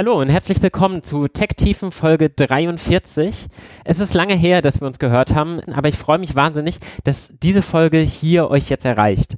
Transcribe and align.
Hallo 0.00 0.18
und 0.18 0.30
herzlich 0.30 0.62
willkommen 0.62 1.02
zu 1.02 1.28
Tech 1.28 1.50
Tiefen 1.58 1.92
Folge 1.92 2.30
43. 2.30 3.48
Es 3.84 4.00
ist 4.00 4.14
lange 4.14 4.34
her, 4.34 4.62
dass 4.62 4.80
wir 4.80 4.86
uns 4.86 4.98
gehört 4.98 5.34
haben, 5.34 5.60
aber 5.74 5.90
ich 5.90 5.98
freue 5.98 6.16
mich 6.18 6.34
wahnsinnig, 6.34 6.78
dass 7.04 7.34
diese 7.42 7.60
Folge 7.60 7.98
hier 7.98 8.50
euch 8.50 8.70
jetzt 8.70 8.86
erreicht. 8.86 9.34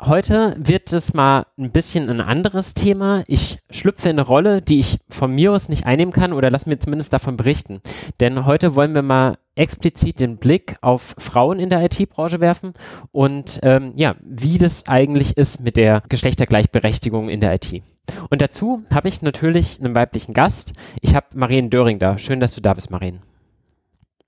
Heute 0.00 0.56
wird 0.58 0.94
es 0.94 1.12
mal 1.12 1.44
ein 1.58 1.72
bisschen 1.72 2.08
ein 2.08 2.22
anderes 2.22 2.72
Thema. 2.72 3.22
Ich 3.26 3.58
schlüpfe 3.70 4.08
in 4.08 4.18
eine 4.18 4.26
Rolle, 4.26 4.62
die 4.62 4.78
ich 4.80 4.96
von 5.10 5.34
mir 5.34 5.52
aus 5.52 5.68
nicht 5.68 5.84
einnehmen 5.84 6.14
kann 6.14 6.32
oder 6.32 6.50
lass 6.50 6.64
mir 6.64 6.78
zumindest 6.78 7.12
davon 7.12 7.36
berichten. 7.36 7.82
Denn 8.18 8.46
heute 8.46 8.74
wollen 8.74 8.94
wir 8.94 9.02
mal 9.02 9.36
explizit 9.56 10.20
den 10.20 10.38
Blick 10.38 10.76
auf 10.80 11.16
Frauen 11.18 11.60
in 11.60 11.68
der 11.68 11.84
IT-Branche 11.84 12.40
werfen 12.40 12.72
und 13.12 13.60
ähm, 13.62 13.92
ja, 13.94 14.16
wie 14.24 14.56
das 14.56 14.88
eigentlich 14.88 15.36
ist 15.36 15.60
mit 15.60 15.76
der 15.76 16.02
Geschlechtergleichberechtigung 16.08 17.28
in 17.28 17.40
der 17.40 17.56
IT. 17.56 17.82
Und 18.30 18.42
dazu 18.42 18.82
habe 18.92 19.08
ich 19.08 19.22
natürlich 19.22 19.80
einen 19.80 19.94
weiblichen 19.94 20.34
Gast. 20.34 20.72
Ich 21.00 21.14
habe 21.14 21.26
Marien 21.34 21.70
Döring 21.70 21.98
da. 21.98 22.18
Schön, 22.18 22.40
dass 22.40 22.54
du 22.54 22.60
da 22.60 22.74
bist, 22.74 22.90
Marien. 22.90 23.20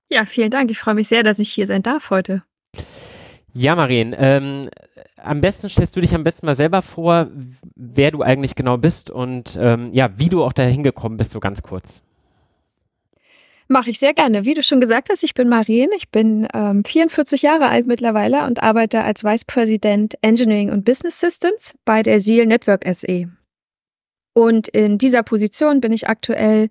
Ja, 0.09 0.25
vielen 0.25 0.51
Dank. 0.51 0.71
Ich 0.71 0.79
freue 0.79 0.95
mich 0.95 1.09
sehr, 1.09 1.23
dass 1.23 1.39
ich 1.39 1.51
hier 1.51 1.67
sein 1.67 1.83
darf 1.83 2.11
heute. 2.11 2.43
Ja, 3.53 3.75
Marien, 3.75 4.15
ähm, 4.17 4.69
am 5.17 5.41
besten 5.41 5.69
stellst 5.69 5.97
du 5.97 6.01
dich 6.01 6.15
am 6.15 6.25
besten 6.25 6.47
mal 6.47 6.55
selber 6.55 6.83
vor, 6.83 7.29
wer 7.75 8.11
du 8.11 8.23
eigentlich 8.23 8.55
genau 8.55 8.77
bist 8.77 9.11
und 9.11 9.59
ähm, 9.61 9.91
ja, 9.93 10.11
wie 10.17 10.29
du 10.29 10.45
auch 10.45 10.53
dahin 10.53 10.85
gekommen 10.85 11.17
bist, 11.17 11.33
so 11.33 11.41
ganz 11.41 11.63
kurz. 11.63 12.03
Mache 13.69 13.91
ich 13.91 14.01
sehr 14.01 14.15
gerne. 14.15 14.45
Wie 14.45 14.55
du 14.55 14.65
schon 14.65 14.81
gesagt 14.81 15.11
hast, 15.11 15.23
ich 15.23 15.35
bin 15.35 15.49
Marien. 15.49 15.91
Ich 15.97 16.11
bin 16.11 16.49
ähm, 16.55 16.83
44 16.85 17.43
Jahre 17.43 17.69
alt 17.69 17.87
mittlerweile 17.87 18.45
und 18.45 18.65
arbeite 18.65 19.03
als 19.03 19.23
Vice 19.23 19.45
President 19.45 20.15
Engineering 20.23 20.71
und 20.71 20.85
Business 20.85 21.21
Systems 21.21 21.75
bei 21.85 22.03
der 22.03 22.19
SEAL 22.19 22.47
Network 22.47 22.85
SE. 22.93 23.29
Und 24.33 24.69
in 24.69 24.99
dieser 24.99 25.23
Position 25.23 25.81
bin 25.81 25.93
ich 25.93 26.09
aktuell 26.09 26.69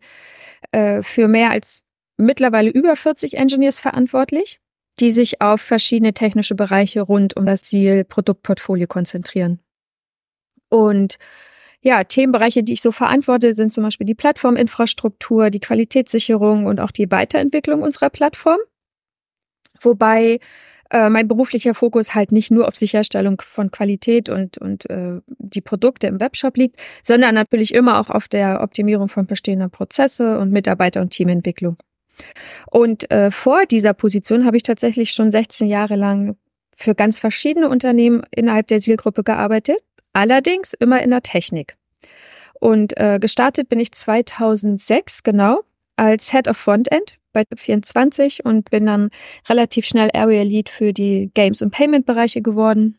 äh, 0.72 1.02
für 1.02 1.28
mehr 1.28 1.52
als 1.52 1.84
mittlerweile 2.18 2.70
über 2.70 2.96
40 2.96 3.36
Engineers 3.36 3.80
verantwortlich, 3.80 4.60
die 5.00 5.12
sich 5.12 5.42
auf 5.42 5.62
verschiedene 5.62 6.14
technische 6.14 6.56
Bereiche 6.56 7.02
rund 7.02 7.38
um 7.38 7.46
das 7.46 7.64
Ziel-Produktportfolio 7.64 8.88
konzentrieren. 8.88 9.60
Und 10.70 11.18
ja, 11.82 12.04
Themenbereiche, 12.04 12.64
die 12.64 12.74
ich 12.74 12.82
so 12.82 12.92
verantworte, 12.92 13.54
sind 13.54 13.72
zum 13.72 13.86
Beispiel 13.86 14.06
die 14.06 14.16
Plattforminfrastruktur, 14.16 15.50
die 15.50 15.62
Qualitätssicherung 15.62 16.66
und 16.66 16.82
auch 16.82 16.92
die 16.92 17.10
Weiterentwicklung 17.10 17.82
unserer 17.82 18.10
Plattform. 18.10 18.60
Wobei 19.80 20.40
äh, 20.92 21.09
mein 21.09 21.28
beruflicher 21.28 21.73
Fokus 21.73 22.16
halt 22.16 22.32
nicht 22.32 22.52
nur 22.52 22.68
auf 22.68 22.76
Sicherstellung 22.76 23.42
von 23.42 23.72
Qualität 23.72 24.30
und, 24.30 24.58
und 24.58 24.90
äh, 24.90 25.22
die 25.28 25.62
Produkte 25.62 26.08
im 26.08 26.20
Webshop 26.20 26.58
liegt, 26.58 26.81
sondern 27.04 27.36
natürlich 27.36 27.73
immer 27.73 28.00
auch 28.00 28.09
auf 28.09 28.28
der 28.28 28.62
Optimierung 28.62 29.09
von 29.09 29.26
bestehender 29.26 29.70
Prozesse 29.70 30.40
und 30.40 30.52
Mitarbeiter- 30.52 31.02
und 31.02 31.12
Teamentwicklung. 31.12 31.78
Und 32.70 33.09
äh, 33.12 33.31
vor 33.31 33.66
dieser 33.66 33.94
Position 33.94 34.46
habe 34.46 34.58
ich 34.58 34.64
tatsächlich 34.64 35.12
schon 35.12 35.31
16 35.31 35.68
Jahre 35.68 35.96
lang 35.96 36.36
für 36.75 36.96
ganz 36.96 37.19
verschiedene 37.19 37.69
Unternehmen 37.69 38.24
innerhalb 38.31 38.68
der 38.68 38.80
Zielgruppe 38.80 39.24
gearbeitet, 39.24 39.78
allerdings 40.13 40.74
immer 40.74 41.02
in 41.02 41.12
der 41.12 41.22
Technik. 41.22 41.78
Und 42.59 42.97
äh, 42.97 43.19
gestartet 43.19 43.69
bin 43.69 43.80
ich 43.80 43.92
2006 43.92 45.24
genau 45.24 45.62
als 45.96 46.31
Head 46.31 46.47
of 46.47 46.58
Frontend 46.58 47.19
bei 47.34 47.44
24 47.56 48.45
und 48.45 48.69
bin 48.69 48.85
dann 48.85 49.09
relativ 49.47 49.85
schnell 49.85 50.09
Area 50.13 50.44
Lead 50.44 50.69
für 50.69 50.94
die 50.94 51.31
Games- 51.34 51.62
und 51.62 51.72
Payment-Bereiche 51.72 52.41
geworden. 52.41 52.97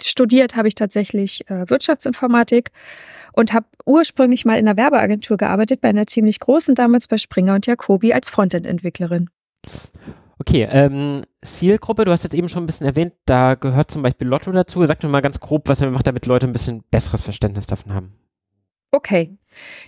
Studiert 0.00 0.56
habe 0.56 0.68
ich 0.68 0.74
tatsächlich 0.74 1.48
äh, 1.48 1.68
Wirtschaftsinformatik 1.70 2.70
und 3.32 3.52
habe 3.52 3.66
ursprünglich 3.86 4.44
mal 4.44 4.58
in 4.58 4.66
einer 4.66 4.76
Werbeagentur 4.76 5.36
gearbeitet, 5.36 5.80
bei 5.80 5.88
einer 5.88 6.06
ziemlich 6.06 6.40
großen, 6.40 6.74
damals 6.74 7.06
bei 7.06 7.16
Springer 7.16 7.54
und 7.54 7.66
Jacobi 7.66 8.12
als 8.12 8.28
Frontend-Entwicklerin. 8.28 9.30
Okay, 10.38 10.66
ähm, 10.70 11.22
Zielgruppe, 11.42 12.04
du 12.04 12.10
hast 12.10 12.24
jetzt 12.24 12.34
eben 12.34 12.48
schon 12.48 12.64
ein 12.64 12.66
bisschen 12.66 12.86
erwähnt, 12.86 13.14
da 13.24 13.54
gehört 13.54 13.90
zum 13.90 14.02
Beispiel 14.02 14.26
Lotto 14.26 14.50
dazu. 14.50 14.84
Sag 14.84 15.02
mir 15.02 15.08
mal 15.08 15.22
ganz 15.22 15.38
grob, 15.38 15.68
was 15.68 15.80
ihr 15.80 15.90
macht, 15.90 16.06
damit 16.06 16.26
Leute 16.26 16.46
ein 16.46 16.52
bisschen 16.52 16.82
besseres 16.90 17.22
Verständnis 17.22 17.66
davon 17.66 17.94
haben. 17.94 18.12
Okay. 18.94 19.36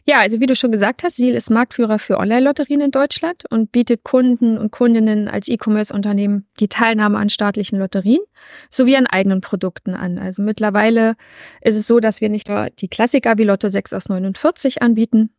Ja, 0.04 0.16
also 0.18 0.40
wie 0.40 0.46
du 0.46 0.56
schon 0.56 0.72
gesagt 0.72 1.04
hast, 1.04 1.16
Seal 1.16 1.36
ist 1.36 1.48
Marktführer 1.48 2.00
für 2.00 2.18
Online-Lotterien 2.18 2.80
in 2.80 2.90
Deutschland 2.90 3.44
und 3.50 3.70
bietet 3.70 4.02
Kunden 4.02 4.58
und 4.58 4.72
Kundinnen 4.72 5.28
als 5.28 5.48
E-Commerce-Unternehmen 5.48 6.48
die 6.58 6.66
Teilnahme 6.66 7.16
an 7.18 7.30
staatlichen 7.30 7.78
Lotterien 7.78 8.20
sowie 8.68 8.96
an 8.96 9.06
eigenen 9.06 9.42
Produkten 9.42 9.94
an. 9.94 10.18
Also 10.18 10.42
mittlerweile 10.42 11.14
ist 11.60 11.76
es 11.76 11.86
so, 11.86 12.00
dass 12.00 12.20
wir 12.20 12.30
nicht 12.30 12.48
nur 12.48 12.68
die 12.70 12.88
Klassiker 12.88 13.38
wie 13.38 13.44
Lotto 13.44 13.68
6 13.68 13.92
aus 13.92 14.08
49 14.08 14.82
anbieten, 14.82 15.30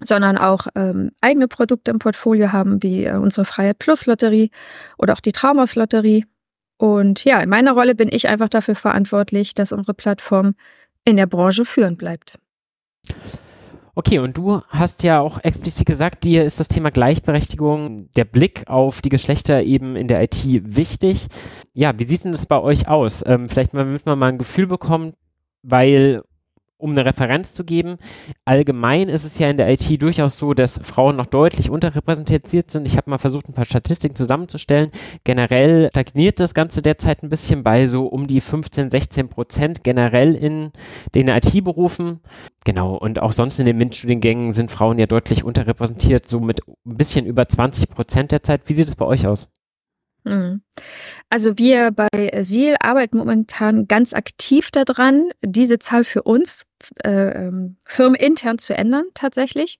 sondern 0.00 0.36
auch 0.36 0.66
ähm, 0.74 1.12
eigene 1.22 1.48
Produkte 1.48 1.90
im 1.90 2.00
Portfolio 2.00 2.52
haben, 2.52 2.82
wie 2.82 3.06
äh, 3.06 3.16
unsere 3.16 3.46
Freiheit 3.46 3.78
Plus 3.78 4.04
Lotterie 4.04 4.50
oder 4.98 5.14
auch 5.14 5.20
die 5.20 5.32
Traumhaus 5.32 5.74
Lotterie. 5.74 6.26
Und 6.76 7.24
ja, 7.24 7.40
in 7.40 7.48
meiner 7.48 7.72
Rolle 7.72 7.94
bin 7.94 8.10
ich 8.12 8.28
einfach 8.28 8.50
dafür 8.50 8.74
verantwortlich, 8.74 9.54
dass 9.54 9.72
unsere 9.72 9.94
Plattform 9.94 10.54
in 11.06 11.16
der 11.16 11.26
Branche 11.26 11.64
führend 11.64 11.96
bleibt. 11.96 12.38
Okay, 13.94 14.18
und 14.18 14.36
du 14.36 14.62
hast 14.68 15.02
ja 15.02 15.20
auch 15.20 15.42
explizit 15.42 15.86
gesagt, 15.86 16.24
dir 16.24 16.44
ist 16.44 16.60
das 16.60 16.68
Thema 16.68 16.90
Gleichberechtigung, 16.90 18.08
der 18.16 18.24
Blick 18.24 18.62
auf 18.66 19.02
die 19.02 19.08
Geschlechter 19.08 19.62
eben 19.62 19.96
in 19.96 20.06
der 20.06 20.22
IT 20.22 20.42
wichtig. 20.44 21.26
Ja, 21.74 21.98
wie 21.98 22.04
sieht 22.04 22.24
denn 22.24 22.32
das 22.32 22.46
bei 22.46 22.60
euch 22.60 22.88
aus? 22.88 23.22
Ähm, 23.26 23.48
vielleicht 23.48 23.74
damit 23.74 24.06
man 24.06 24.18
mal 24.18 24.28
ein 24.28 24.38
Gefühl 24.38 24.66
bekommt, 24.66 25.16
weil 25.62 26.22
um 26.80 26.90
eine 26.90 27.04
Referenz 27.04 27.52
zu 27.52 27.64
geben, 27.64 27.98
allgemein 28.44 29.08
ist 29.08 29.24
es 29.24 29.38
ja 29.38 29.48
in 29.48 29.56
der 29.56 29.70
IT 29.70 30.02
durchaus 30.02 30.38
so, 30.38 30.54
dass 30.54 30.80
Frauen 30.82 31.16
noch 31.16 31.26
deutlich 31.26 31.70
unterrepräsentiert 31.70 32.70
sind. 32.70 32.86
Ich 32.86 32.96
habe 32.96 33.10
mal 33.10 33.18
versucht, 33.18 33.48
ein 33.48 33.54
paar 33.54 33.64
Statistiken 33.64 34.14
zusammenzustellen. 34.14 34.90
Generell 35.24 35.88
stagniert 35.90 36.40
das 36.40 36.54
Ganze 36.54 36.82
derzeit 36.82 37.22
ein 37.22 37.28
bisschen 37.28 37.62
bei 37.62 37.86
so 37.86 38.06
um 38.06 38.26
die 38.26 38.40
15, 38.40 38.90
16 38.90 39.28
Prozent 39.28 39.84
generell 39.84 40.34
in 40.34 40.72
den 41.14 41.28
IT-Berufen. 41.28 42.20
Genau, 42.64 42.94
und 42.94 43.20
auch 43.22 43.32
sonst 43.32 43.58
in 43.58 43.66
den 43.66 43.78
MINT-Studiengängen 43.78 44.52
sind 44.52 44.70
Frauen 44.70 44.98
ja 44.98 45.06
deutlich 45.06 45.44
unterrepräsentiert, 45.44 46.28
so 46.28 46.40
mit 46.40 46.60
ein 46.68 46.96
bisschen 46.96 47.26
über 47.26 47.48
20 47.48 47.88
Prozent 47.88 48.32
derzeit. 48.32 48.62
Wie 48.66 48.74
sieht 48.74 48.88
es 48.88 48.96
bei 48.96 49.06
euch 49.06 49.26
aus? 49.26 49.50
Mhm. 50.24 50.62
Also 51.28 51.58
wir 51.58 51.90
bei 51.92 52.08
SEAL 52.42 52.76
arbeiten 52.80 53.18
momentan 53.18 53.86
ganz 53.86 54.12
aktiv 54.12 54.70
daran, 54.70 55.30
diese 55.42 55.78
Zahl 55.78 56.04
für 56.04 56.22
uns 56.22 56.64
äh, 57.04 57.10
ähm, 57.10 57.76
firmenintern 57.84 58.58
zu 58.58 58.74
ändern 58.74 59.04
tatsächlich. 59.14 59.78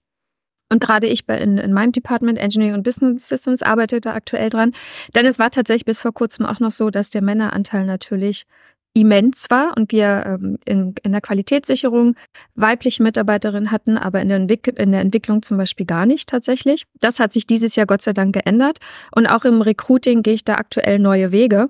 Und 0.71 0.79
gerade 0.81 1.07
ich 1.07 1.25
bei, 1.25 1.37
in, 1.37 1.57
in 1.57 1.73
meinem 1.73 1.91
Department 1.91 2.39
Engineering 2.39 2.75
und 2.75 2.83
Business 2.83 3.27
Systems 3.27 3.61
arbeite 3.61 3.99
da 3.99 4.13
aktuell 4.13 4.49
dran. 4.49 4.71
Denn 5.13 5.25
es 5.25 5.37
war 5.37 5.51
tatsächlich 5.51 5.83
bis 5.83 5.99
vor 5.99 6.13
kurzem 6.13 6.45
auch 6.45 6.61
noch 6.61 6.71
so, 6.71 6.89
dass 6.89 7.09
der 7.09 7.21
Männeranteil 7.21 7.85
natürlich 7.85 8.45
immens 8.93 9.45
war 9.49 9.73
und 9.77 9.91
wir 9.91 10.23
ähm, 10.25 10.57
in, 10.65 10.95
in 11.03 11.11
der 11.11 11.21
Qualitätssicherung 11.21 12.15
weibliche 12.55 13.03
Mitarbeiterinnen 13.03 13.71
hatten, 13.71 13.97
aber 13.97 14.21
in 14.21 14.27
der, 14.27 14.37
Entwick 14.37 14.67
in 14.67 14.91
der 14.91 15.01
Entwicklung 15.01 15.41
zum 15.41 15.57
Beispiel 15.57 15.85
gar 15.85 16.05
nicht 16.05 16.27
tatsächlich. 16.27 16.85
Das 16.99 17.19
hat 17.19 17.31
sich 17.31 17.47
dieses 17.47 17.75
Jahr 17.75 17.85
Gott 17.85 18.01
sei 18.01 18.13
Dank 18.13 18.33
geändert 18.33 18.79
und 19.15 19.27
auch 19.27 19.45
im 19.45 19.61
Recruiting 19.61 20.23
gehe 20.23 20.33
ich 20.33 20.43
da 20.43 20.55
aktuell 20.55 20.99
neue 20.99 21.31
Wege 21.31 21.69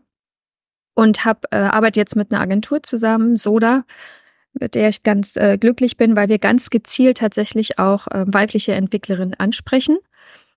und 0.96 1.24
hab, 1.24 1.46
äh, 1.52 1.58
arbeite 1.58 2.00
jetzt 2.00 2.16
mit 2.16 2.32
einer 2.32 2.42
Agentur 2.42 2.82
zusammen, 2.82 3.38
Soda, 3.38 3.84
mit 4.54 4.76
der 4.76 4.90
ich 4.90 5.04
ganz 5.04 5.38
äh, 5.38 5.58
glücklich 5.58 5.98
bin, 5.98 6.16
weil 6.16 6.28
wir 6.28 6.40
ganz 6.40 6.70
gezielt 6.72 7.18
tatsächlich 7.18 7.78
auch 7.78 8.08
äh, 8.08 8.26
weibliche 8.28 8.74
Entwicklerinnen 8.74 9.36
ansprechen 9.36 10.00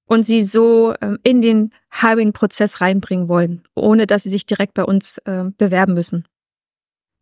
und 0.06 0.24
sie 0.24 0.42
so 0.42 0.94
ähm, 1.02 1.18
in 1.22 1.42
den 1.42 1.72
Hiring-Prozess 1.92 2.80
reinbringen 2.80 3.28
wollen, 3.28 3.64
ohne 3.74 4.06
dass 4.06 4.22
sie 4.22 4.30
sich 4.30 4.46
direkt 4.46 4.74
bei 4.74 4.84
uns 4.84 5.18
äh, 5.18 5.44
bewerben 5.58 5.92
müssen 5.92 6.24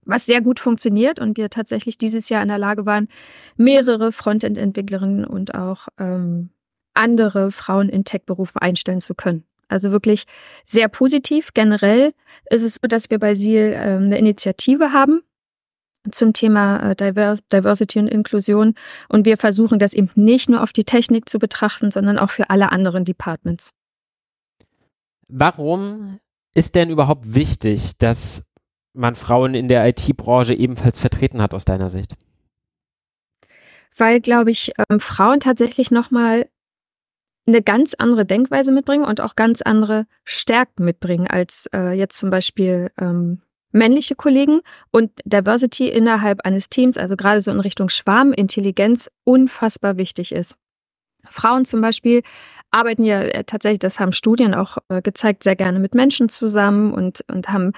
was 0.04 0.26
sehr 0.26 0.40
gut 0.40 0.60
funktioniert 0.60 1.20
und 1.20 1.36
wir 1.36 1.50
tatsächlich 1.50 1.98
dieses 1.98 2.28
Jahr 2.28 2.42
in 2.42 2.48
der 2.48 2.58
Lage 2.58 2.86
waren, 2.86 3.08
mehrere 3.56 4.12
Frontend-Entwicklerinnen 4.12 5.24
und 5.24 5.54
auch 5.54 5.88
ähm, 5.98 6.50
andere 6.94 7.50
Frauen 7.50 7.88
in 7.88 8.04
Tech-Berufen 8.04 8.60
einstellen 8.60 9.00
zu 9.00 9.14
können. 9.14 9.44
Also 9.68 9.90
wirklich 9.90 10.24
sehr 10.64 10.88
positiv. 10.88 11.54
Generell 11.54 12.12
ist 12.50 12.62
es 12.62 12.74
so, 12.74 12.88
dass 12.88 13.10
wir 13.10 13.18
bei 13.18 13.34
SIL 13.34 13.72
ähm, 13.74 14.04
eine 14.04 14.18
Initiative 14.18 14.92
haben, 14.92 15.22
zum 16.10 16.32
Thema 16.32 16.90
äh, 16.90 16.96
Diversity 16.96 17.98
und 17.98 18.08
Inklusion. 18.08 18.74
Und 19.08 19.24
wir 19.24 19.36
versuchen 19.36 19.78
das 19.78 19.94
eben 19.94 20.10
nicht 20.14 20.50
nur 20.50 20.62
auf 20.62 20.72
die 20.72 20.84
Technik 20.84 21.28
zu 21.28 21.38
betrachten, 21.38 21.90
sondern 21.90 22.18
auch 22.18 22.30
für 22.30 22.50
alle 22.50 22.72
anderen 22.72 23.04
Departments. 23.04 23.72
Warum 25.28 26.18
ist 26.54 26.74
denn 26.74 26.90
überhaupt 26.90 27.34
wichtig, 27.34 27.96
dass 27.98 28.44
man 28.94 29.14
Frauen 29.14 29.54
in 29.54 29.68
der 29.68 29.86
IT-Branche 29.88 30.54
ebenfalls 30.54 30.98
vertreten 30.98 31.40
hat 31.40 31.54
aus 31.54 31.64
deiner 31.64 31.90
Sicht? 31.90 32.14
Weil, 33.96 34.20
glaube 34.20 34.50
ich, 34.50 34.72
ähm, 34.88 35.00
Frauen 35.00 35.40
tatsächlich 35.40 35.90
nochmal 35.90 36.48
eine 37.46 37.62
ganz 37.62 37.94
andere 37.94 38.24
Denkweise 38.24 38.72
mitbringen 38.72 39.04
und 39.04 39.20
auch 39.20 39.34
ganz 39.34 39.62
andere 39.62 40.06
Stärken 40.24 40.84
mitbringen 40.84 41.26
als 41.26 41.68
äh, 41.74 41.92
jetzt 41.92 42.18
zum 42.18 42.30
Beispiel 42.30 42.90
ähm, 42.98 43.42
männliche 43.72 44.14
Kollegen 44.14 44.60
und 44.90 45.10
Diversity 45.24 45.88
innerhalb 45.88 46.42
eines 46.42 46.68
Teams, 46.68 46.96
also 46.96 47.16
gerade 47.16 47.40
so 47.40 47.50
in 47.50 47.60
Richtung 47.60 47.88
Schwarmintelligenz, 47.88 49.10
unfassbar 49.24 49.98
wichtig 49.98 50.32
ist. 50.32 50.56
Frauen 51.24 51.64
zum 51.64 51.80
Beispiel 51.80 52.22
arbeiten 52.72 53.04
ja 53.04 53.20
äh, 53.20 53.44
tatsächlich, 53.44 53.78
das 53.78 54.00
haben 54.00 54.12
Studien 54.12 54.54
auch 54.54 54.78
äh, 54.88 55.00
gezeigt, 55.02 55.44
sehr 55.44 55.54
gerne 55.54 55.78
mit 55.78 55.94
Menschen 55.94 56.28
zusammen 56.28 56.92
und, 56.92 57.24
und 57.28 57.50
haben, 57.50 57.72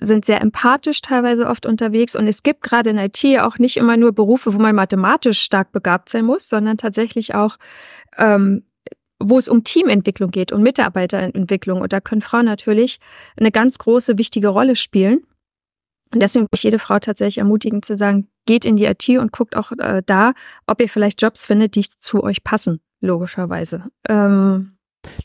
sind 0.00 0.24
sehr 0.24 0.40
empathisch 0.40 1.02
teilweise 1.02 1.46
oft 1.46 1.66
unterwegs. 1.66 2.14
Und 2.14 2.28
es 2.28 2.42
gibt 2.42 2.62
gerade 2.62 2.90
in 2.90 2.98
IT 2.98 3.24
auch 3.40 3.58
nicht 3.58 3.76
immer 3.76 3.96
nur 3.96 4.12
Berufe, 4.12 4.54
wo 4.54 4.58
man 4.58 4.74
mathematisch 4.74 5.40
stark 5.40 5.72
begabt 5.72 6.08
sein 6.08 6.24
muss, 6.24 6.48
sondern 6.48 6.76
tatsächlich 6.76 7.34
auch 7.34 7.56
ähm, 8.18 8.62
wo 9.18 9.38
es 9.38 9.48
um 9.48 9.64
Teamentwicklung 9.64 10.30
geht 10.30 10.52
und 10.52 10.62
Mitarbeiterentwicklung. 10.62 11.80
Und 11.80 11.92
da 11.92 12.00
können 12.00 12.20
Frauen 12.20 12.44
natürlich 12.44 12.98
eine 13.36 13.50
ganz 13.50 13.78
große, 13.78 14.18
wichtige 14.18 14.48
Rolle 14.48 14.76
spielen. 14.76 15.24
Und 16.12 16.20
deswegen 16.20 16.44
würde 16.44 16.54
ich 16.54 16.62
jede 16.62 16.78
Frau 16.78 16.98
tatsächlich 16.98 17.38
ermutigen 17.38 17.82
zu 17.82 17.96
sagen, 17.96 18.28
geht 18.46 18.64
in 18.64 18.76
die 18.76 18.84
IT 18.84 19.08
und 19.08 19.32
guckt 19.32 19.56
auch 19.56 19.72
äh, 19.72 20.02
da, 20.06 20.34
ob 20.66 20.80
ihr 20.80 20.88
vielleicht 20.88 21.20
Jobs 21.20 21.46
findet, 21.46 21.74
die 21.74 21.82
zu 21.82 22.22
euch 22.22 22.44
passen, 22.44 22.80
logischerweise. 23.00 23.84
Ähm, 24.08 24.76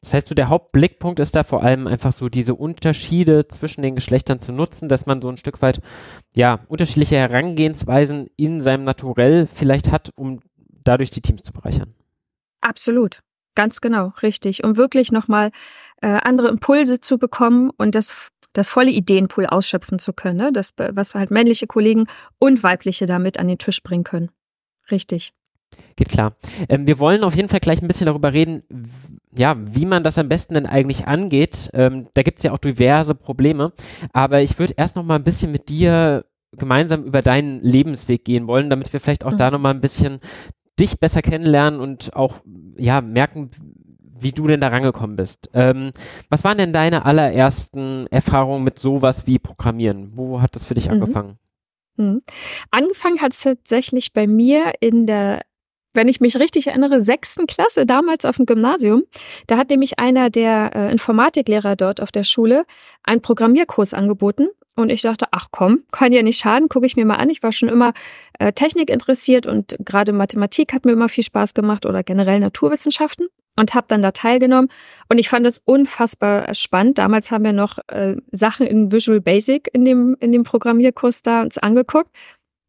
das 0.01 0.13
heißt, 0.13 0.27
so 0.27 0.35
der 0.35 0.49
Hauptblickpunkt 0.49 1.19
ist 1.19 1.35
da 1.35 1.43
vor 1.43 1.63
allem 1.63 1.87
einfach 1.87 2.11
so 2.11 2.29
diese 2.29 2.55
Unterschiede 2.55 3.47
zwischen 3.47 3.81
den 3.81 3.95
Geschlechtern 3.95 4.39
zu 4.39 4.51
nutzen, 4.51 4.89
dass 4.89 5.05
man 5.05 5.21
so 5.21 5.29
ein 5.29 5.37
Stück 5.37 5.61
weit 5.61 5.81
ja 6.35 6.59
unterschiedliche 6.67 7.15
Herangehensweisen 7.15 8.27
in 8.37 8.61
seinem 8.61 8.83
Naturell 8.83 9.47
vielleicht 9.47 9.91
hat, 9.91 10.11
um 10.15 10.39
dadurch 10.83 11.09
die 11.09 11.21
Teams 11.21 11.43
zu 11.43 11.53
bereichern. 11.53 11.93
Absolut. 12.61 13.21
Ganz 13.55 13.81
genau, 13.81 14.13
richtig. 14.21 14.63
Um 14.63 14.77
wirklich 14.77 15.11
nochmal 15.11 15.51
äh, 16.01 16.07
andere 16.07 16.47
Impulse 16.47 17.01
zu 17.01 17.17
bekommen 17.17 17.69
und 17.77 17.95
das, 17.95 18.29
das 18.53 18.69
volle 18.69 18.91
Ideenpool 18.91 19.45
ausschöpfen 19.45 19.99
zu 19.99 20.13
können. 20.13 20.37
Ne? 20.37 20.51
Das, 20.53 20.73
was 20.77 21.15
halt 21.15 21.31
männliche 21.31 21.67
Kollegen 21.67 22.05
und 22.39 22.63
weibliche 22.63 23.07
damit 23.07 23.39
an 23.39 23.47
den 23.47 23.57
Tisch 23.57 23.83
bringen 23.83 24.05
können. 24.05 24.31
Richtig. 24.89 25.33
Geht 25.95 26.09
klar. 26.09 26.35
Ähm, 26.69 26.87
wir 26.87 26.99
wollen 26.99 27.23
auf 27.23 27.35
jeden 27.35 27.49
Fall 27.49 27.59
gleich 27.59 27.81
ein 27.81 27.87
bisschen 27.87 28.07
darüber 28.07 28.33
reden, 28.33 28.63
ja, 29.35 29.55
wie 29.57 29.85
man 29.85 30.03
das 30.03 30.17
am 30.17 30.29
besten 30.29 30.55
denn 30.55 30.65
eigentlich 30.65 31.07
angeht. 31.07 31.69
Ähm, 31.73 32.07
da 32.13 32.23
gibt 32.23 32.39
es 32.39 32.43
ja 32.43 32.51
auch 32.51 32.57
diverse 32.57 33.15
Probleme. 33.15 33.73
Aber 34.13 34.41
ich 34.41 34.57
würde 34.57 34.73
erst 34.77 34.95
noch 34.95 35.03
mal 35.03 35.15
ein 35.15 35.23
bisschen 35.23 35.51
mit 35.51 35.69
dir 35.69 36.25
gemeinsam 36.57 37.03
über 37.03 37.21
deinen 37.21 37.61
Lebensweg 37.61 38.25
gehen 38.25 38.47
wollen, 38.47 38.69
damit 38.69 38.91
wir 38.91 38.99
vielleicht 38.99 39.25
auch 39.25 39.31
mhm. 39.31 39.37
da 39.37 39.51
noch 39.51 39.59
mal 39.59 39.73
ein 39.73 39.81
bisschen 39.81 40.19
dich 40.79 40.99
besser 40.99 41.21
kennenlernen 41.21 41.79
und 41.79 42.15
auch 42.15 42.41
ja 42.77 43.01
merken, 43.01 43.51
wie 44.19 44.31
du 44.31 44.47
denn 44.47 44.61
da 44.61 44.67
rangekommen 44.67 45.15
bist. 45.15 45.49
Ähm, 45.53 45.91
was 46.29 46.43
waren 46.43 46.57
denn 46.57 46.73
deine 46.73 47.05
allerersten 47.05 48.07
Erfahrungen 48.07 48.63
mit 48.63 48.79
sowas 48.79 49.27
wie 49.27 49.39
Programmieren? 49.39 50.11
Wo 50.15 50.41
hat 50.41 50.55
das 50.55 50.65
für 50.65 50.73
dich 50.73 50.87
mhm. 50.87 50.93
angefangen? 50.93 51.37
Mhm. 51.97 52.21
Angefangen 52.69 53.21
hat 53.21 53.33
es 53.33 53.41
tatsächlich 53.41 54.13
bei 54.13 54.27
mir 54.27 54.73
in 54.79 55.07
der 55.07 55.41
wenn 55.93 56.07
ich 56.07 56.21
mich 56.21 56.37
richtig 56.37 56.67
erinnere, 56.67 57.01
sechsten 57.01 57.47
Klasse 57.47 57.85
damals 57.85 58.25
auf 58.25 58.37
dem 58.37 58.45
Gymnasium. 58.45 59.03
Da 59.47 59.57
hat 59.57 59.69
nämlich 59.69 59.99
einer 59.99 60.29
der 60.29 60.71
äh, 60.75 60.91
Informatiklehrer 60.91 61.75
dort 61.75 62.01
auf 62.01 62.11
der 62.11 62.23
Schule 62.23 62.65
einen 63.03 63.21
Programmierkurs 63.21 63.93
angeboten. 63.93 64.47
Und 64.75 64.89
ich 64.89 65.01
dachte, 65.01 65.25
ach 65.31 65.47
komm, 65.51 65.83
kann 65.91 66.13
ja 66.13 66.23
nicht 66.23 66.39
schaden, 66.39 66.69
gucke 66.69 66.85
ich 66.85 66.95
mir 66.95 67.05
mal 67.05 67.17
an. 67.17 67.29
Ich 67.29 67.43
war 67.43 67.51
schon 67.51 67.69
immer 67.69 67.91
äh, 68.39 68.53
Technik 68.53 68.89
interessiert 68.89 69.45
und 69.45 69.75
gerade 69.79 70.13
Mathematik 70.13 70.73
hat 70.73 70.85
mir 70.85 70.93
immer 70.93 71.09
viel 71.09 71.25
Spaß 71.25 71.53
gemacht 71.53 71.85
oder 71.85 72.03
generell 72.03 72.39
Naturwissenschaften 72.39 73.27
und 73.57 73.73
habe 73.73 73.87
dann 73.89 74.01
da 74.01 74.11
teilgenommen. 74.11 74.69
Und 75.09 75.17
ich 75.17 75.29
fand 75.29 75.45
es 75.45 75.61
unfassbar 75.63 76.53
spannend. 76.53 76.97
Damals 76.99 77.31
haben 77.31 77.43
wir 77.43 77.53
noch 77.53 77.79
äh, 77.87 78.15
Sachen 78.31 78.65
in 78.65 78.91
Visual 78.91 79.19
Basic 79.19 79.69
in 79.73 79.85
dem, 79.85 80.15
in 80.19 80.31
dem 80.31 80.43
Programmierkurs 80.43 81.21
da 81.21 81.41
uns 81.41 81.57
angeguckt. 81.57 82.09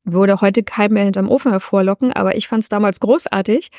Würde 0.05 0.41
heute 0.41 0.63
keinem 0.63 0.95
mehr 0.95 1.05
hinterm 1.05 1.31
Ofen 1.31 1.53
hervorlocken, 1.53 2.13
aber 2.13 2.37
ich 2.37 2.49
fand 2.49 2.63
es 2.63 2.69
damals 2.69 3.01
großartig. 3.01 3.71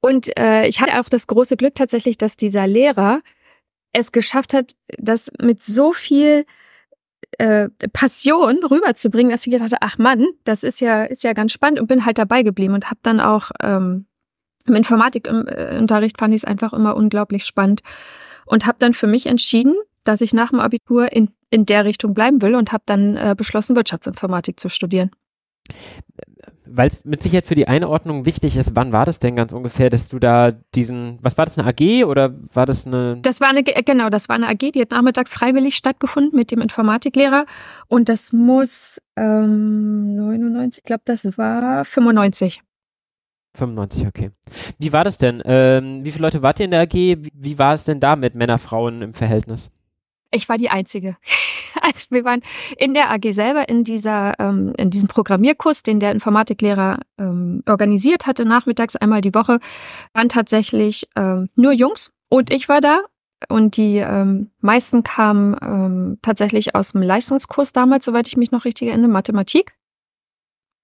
Und 0.00 0.36
äh, 0.38 0.66
ich 0.66 0.80
hatte 0.80 1.00
auch 1.00 1.08
das 1.08 1.26
große 1.26 1.56
Glück 1.56 1.74
tatsächlich, 1.74 2.18
dass 2.18 2.36
dieser 2.36 2.66
Lehrer 2.66 3.20
es 3.92 4.12
geschafft 4.12 4.54
hat, 4.54 4.76
das 4.98 5.30
mit 5.40 5.62
so 5.62 5.92
viel 5.92 6.44
äh, 7.38 7.68
Passion 7.92 8.58
rüberzubringen, 8.64 9.32
dass 9.32 9.46
ich 9.46 9.52
gedacht 9.52 9.72
habe, 9.72 9.82
ach 9.82 9.98
Mann, 9.98 10.26
das 10.44 10.62
ist 10.62 10.80
ja, 10.80 11.04
ist 11.04 11.24
ja 11.24 11.32
ganz 11.32 11.52
spannend 11.52 11.80
und 11.80 11.86
bin 11.86 12.04
halt 12.04 12.18
dabei 12.18 12.42
geblieben 12.42 12.74
und 12.74 12.86
habe 12.86 13.00
dann 13.02 13.20
auch 13.20 13.50
ähm, 13.62 14.06
im 14.66 14.74
Informatikunterricht 14.74 16.18
fand 16.18 16.34
ich 16.34 16.40
es 16.40 16.44
einfach 16.44 16.72
immer 16.72 16.96
unglaublich 16.96 17.44
spannend 17.44 17.82
und 18.44 18.66
habe 18.66 18.78
dann 18.78 18.94
für 18.94 19.06
mich 19.06 19.26
entschieden, 19.26 19.74
dass 20.04 20.20
ich 20.20 20.32
nach 20.32 20.50
dem 20.50 20.60
Abitur 20.60 21.12
in, 21.12 21.30
in 21.50 21.66
der 21.66 21.84
Richtung 21.84 22.14
bleiben 22.14 22.42
will 22.42 22.54
und 22.54 22.72
habe 22.72 22.84
dann 22.86 23.16
äh, 23.16 23.34
beschlossen, 23.36 23.76
Wirtschaftsinformatik 23.76 24.60
zu 24.60 24.68
studieren 24.68 25.10
weil 26.68 26.88
es 26.88 27.04
mit 27.04 27.22
Sicherheit 27.22 27.46
für 27.46 27.54
die 27.54 27.68
Einordnung 27.68 28.26
wichtig 28.26 28.56
ist, 28.56 28.74
wann 28.74 28.92
war 28.92 29.04
das 29.04 29.18
denn 29.18 29.36
ganz 29.36 29.52
ungefähr, 29.52 29.90
dass 29.90 30.08
du 30.08 30.18
da 30.18 30.50
diesen, 30.74 31.18
was 31.22 31.38
war 31.38 31.44
das, 31.44 31.58
eine 31.58 31.68
AG 31.68 32.04
oder 32.04 32.34
war 32.52 32.66
das 32.66 32.86
eine? 32.86 33.18
Das 33.22 33.40
war 33.40 33.48
eine, 33.48 33.62
genau, 33.62 34.08
das 34.10 34.28
war 34.28 34.36
eine 34.36 34.48
AG, 34.48 34.72
die 34.72 34.80
hat 34.80 34.90
nachmittags 34.90 35.32
freiwillig 35.32 35.76
stattgefunden 35.76 36.36
mit 36.36 36.50
dem 36.50 36.60
Informatiklehrer 36.60 37.46
und 37.88 38.08
das 38.08 38.32
muss 38.32 39.00
ähm, 39.16 40.16
99, 40.16 40.82
ich 40.82 40.86
glaube, 40.86 41.02
das 41.04 41.38
war 41.38 41.84
95. 41.84 42.62
95, 43.56 44.06
okay. 44.06 44.30
Wie 44.78 44.92
war 44.92 45.04
das 45.04 45.18
denn? 45.18 45.42
Ähm, 45.44 46.04
wie 46.04 46.10
viele 46.10 46.22
Leute 46.22 46.42
wart 46.42 46.60
ihr 46.60 46.66
in 46.66 46.72
der 46.72 46.82
AG? 46.82 46.92
Wie, 46.92 47.32
wie 47.32 47.58
war 47.58 47.74
es 47.74 47.84
denn 47.84 48.00
da 48.00 48.16
mit 48.16 48.34
Männer, 48.34 48.58
Frauen 48.58 49.00
im 49.02 49.14
Verhältnis? 49.14 49.70
Ich 50.36 50.48
war 50.48 50.58
die 50.58 50.70
Einzige. 50.70 51.16
Also 51.82 52.06
wir 52.08 52.24
waren 52.24 52.40
in 52.78 52.94
der 52.94 53.12
AG 53.12 53.32
selber 53.32 53.68
in 53.68 53.84
dieser 53.84 54.32
ähm, 54.40 54.72
in 54.78 54.88
diesem 54.88 55.08
Programmierkurs, 55.08 55.82
den 55.82 56.00
der 56.00 56.10
Informatiklehrer 56.10 57.00
ähm, 57.18 57.62
organisiert 57.68 58.26
hatte, 58.26 58.46
nachmittags 58.46 58.96
einmal 58.96 59.20
die 59.20 59.34
Woche, 59.34 59.60
waren 60.14 60.30
tatsächlich 60.30 61.06
ähm, 61.16 61.50
nur 61.54 61.72
Jungs 61.72 62.12
und 62.30 62.50
ich 62.50 62.70
war 62.70 62.80
da 62.80 63.02
und 63.50 63.76
die 63.76 63.98
ähm, 63.98 64.50
meisten 64.60 65.02
kamen 65.02 65.54
ähm, 65.60 66.18
tatsächlich 66.22 66.74
aus 66.74 66.92
dem 66.92 67.02
Leistungskurs 67.02 67.72
damals, 67.72 68.06
soweit 68.06 68.26
ich 68.26 68.38
mich 68.38 68.52
noch 68.52 68.64
richtig 68.64 68.88
erinnere, 68.88 69.10
Mathematik. 69.10 69.75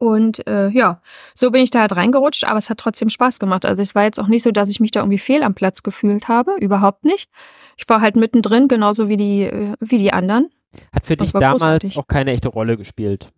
Und 0.02 0.44
äh, 0.48 0.68
ja, 0.70 1.00
so 1.32 1.52
bin 1.52 1.62
ich 1.62 1.70
da 1.70 1.82
halt 1.82 1.94
reingerutscht, 1.94 2.42
aber 2.42 2.58
es 2.58 2.70
hat 2.70 2.78
trotzdem 2.78 3.08
Spaß 3.08 3.38
gemacht. 3.38 3.64
Also 3.64 3.82
es 3.82 3.94
war 3.94 4.02
jetzt 4.02 4.18
auch 4.18 4.26
nicht 4.26 4.42
so, 4.42 4.50
dass 4.50 4.68
ich 4.68 4.80
mich 4.80 4.90
da 4.90 4.98
irgendwie 4.98 5.16
fehl 5.16 5.44
am 5.44 5.54
Platz 5.54 5.84
gefühlt 5.84 6.26
habe, 6.26 6.56
überhaupt 6.58 7.04
nicht. 7.04 7.30
Ich 7.76 7.88
war 7.88 8.00
halt 8.00 8.16
mittendrin, 8.16 8.66
genauso 8.66 9.08
wie 9.08 9.16
die, 9.16 9.44
äh, 9.44 9.74
wie 9.78 9.98
die 9.98 10.12
anderen. 10.12 10.50
Hat 10.92 11.06
für 11.06 11.16
dich 11.16 11.30
damals 11.30 11.62
großartig. 11.62 11.98
auch 11.98 12.08
keine 12.08 12.32
echte 12.32 12.48
Rolle 12.48 12.76
gespielt? 12.76 13.30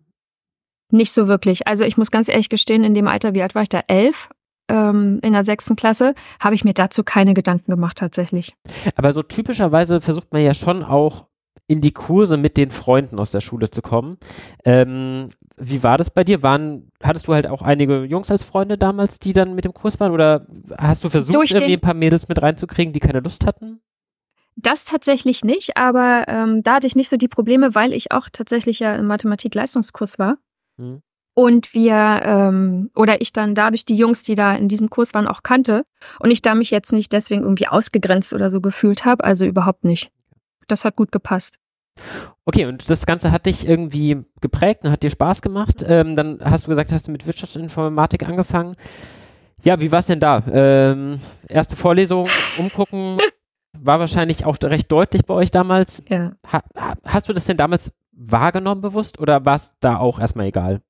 Nicht 0.89 1.11
so 1.11 1.27
wirklich. 1.27 1.67
Also 1.67 1.83
ich 1.83 1.97
muss 1.97 2.09
ganz 2.09 2.29
ehrlich 2.29 2.49
gestehen, 2.49 2.83
in 2.83 2.95
dem 2.95 3.07
Alter, 3.07 3.35
wie 3.35 3.43
alt 3.43 3.53
war 3.53 3.61
ich 3.61 3.69
da? 3.69 3.81
Elf? 3.85 4.29
Ähm, 4.67 5.19
in 5.21 5.33
der 5.33 5.43
sechsten 5.43 5.75
Klasse, 5.75 6.15
habe 6.39 6.55
ich 6.55 6.63
mir 6.63 6.73
dazu 6.73 7.03
keine 7.03 7.35
Gedanken 7.35 7.69
gemacht 7.69 7.99
tatsächlich. 7.99 8.55
Aber 8.95 9.11
so 9.11 9.21
typischerweise 9.21 10.01
versucht 10.01 10.33
man 10.33 10.41
ja 10.41 10.55
schon 10.55 10.81
auch 10.81 11.27
in 11.67 11.81
die 11.81 11.91
Kurse 11.91 12.37
mit 12.37 12.57
den 12.57 12.69
Freunden 12.69 13.19
aus 13.19 13.31
der 13.31 13.41
Schule 13.41 13.71
zu 13.71 13.81
kommen. 13.81 14.17
Ähm, 14.63 15.29
wie 15.57 15.83
war 15.83 15.97
das 15.97 16.11
bei 16.11 16.23
dir? 16.23 16.43
Waren, 16.43 16.91
hattest 17.01 17.27
du 17.27 17.33
halt 17.33 17.47
auch 17.47 17.61
einige 17.61 18.03
Jungs 18.03 18.29
als 18.29 18.43
Freunde 18.43 18.77
damals, 18.77 19.19
die 19.19 19.33
dann 19.33 19.55
mit 19.55 19.65
dem 19.65 19.73
Kurs 19.73 19.99
waren? 19.99 20.11
Oder 20.11 20.45
hast 20.77 21.03
du 21.03 21.09
versucht, 21.09 21.35
Durch 21.35 21.51
irgendwie 21.51 21.73
ein 21.73 21.81
paar 21.81 21.95
Mädels 21.95 22.27
mit 22.27 22.41
reinzukriegen, 22.41 22.93
die 22.93 22.99
keine 22.99 23.19
Lust 23.19 23.45
hatten? 23.45 23.79
Das 24.55 24.85
tatsächlich 24.85 25.43
nicht, 25.43 25.75
aber 25.75 26.25
ähm, 26.27 26.63
da 26.63 26.75
hatte 26.75 26.87
ich 26.87 26.95
nicht 26.95 27.09
so 27.09 27.17
die 27.17 27.27
Probleme, 27.27 27.75
weil 27.75 27.93
ich 27.93 28.11
auch 28.11 28.29
tatsächlich 28.31 28.79
ja 28.79 28.95
im 28.95 29.07
Mathematik-Leistungskurs 29.07 30.17
war. 30.17 30.37
Hm. 30.77 31.01
Und 31.37 31.73
wir, 31.73 32.21
ähm, 32.23 32.89
oder 32.95 33.19
ich 33.19 33.33
dann 33.33 33.55
dadurch 33.55 33.83
die 33.83 33.97
Jungs, 33.97 34.23
die 34.23 34.35
da 34.35 34.55
in 34.55 34.69
diesem 34.69 34.89
Kurs 34.89 35.13
waren, 35.13 35.27
auch 35.27 35.43
kannte. 35.43 35.85
Und 36.19 36.31
ich 36.31 36.41
da 36.41 36.55
mich 36.55 36.71
jetzt 36.71 36.93
nicht 36.93 37.11
deswegen 37.11 37.43
irgendwie 37.43 37.67
ausgegrenzt 37.67 38.33
oder 38.33 38.49
so 38.49 38.61
gefühlt 38.61 39.03
habe. 39.03 39.25
Also 39.25 39.43
überhaupt 39.43 39.83
nicht 39.83 40.11
das 40.67 40.85
hat 40.85 40.95
gut 40.95 41.11
gepasst. 41.11 41.55
Okay, 42.45 42.65
und 42.65 42.89
das 42.89 43.05
Ganze 43.05 43.31
hat 43.31 43.45
dich 43.45 43.67
irgendwie 43.67 44.23
geprägt 44.41 44.83
und 44.83 44.91
hat 44.91 45.03
dir 45.03 45.09
Spaß 45.09 45.41
gemacht. 45.41 45.83
Ähm, 45.87 46.15
dann 46.15 46.39
hast 46.43 46.65
du 46.65 46.69
gesagt, 46.69 46.91
hast 46.91 47.07
du 47.07 47.11
mit 47.11 47.25
Wirtschaftsinformatik 47.25 48.27
angefangen. 48.27 48.75
Ja, 49.63 49.79
wie 49.79 49.91
war 49.91 49.99
es 49.99 50.05
denn 50.07 50.19
da? 50.19 50.43
Ähm, 50.51 51.19
erste 51.47 51.75
Vorlesung, 51.75 52.27
umgucken, 52.57 53.17
war 53.79 53.99
wahrscheinlich 53.99 54.45
auch 54.45 54.57
recht 54.61 54.91
deutlich 54.91 55.25
bei 55.25 55.33
euch 55.33 55.51
damals. 55.51 56.03
Ja. 56.07 56.33
Ha, 56.51 56.63
hast 57.03 57.29
du 57.29 57.33
das 57.33 57.45
denn 57.45 57.57
damals 57.57 57.91
wahrgenommen 58.11 58.81
bewusst 58.81 59.19
oder 59.19 59.45
war 59.45 59.55
es 59.55 59.73
da 59.79 59.97
auch 59.97 60.19
erstmal 60.19 60.47
egal? 60.47 60.81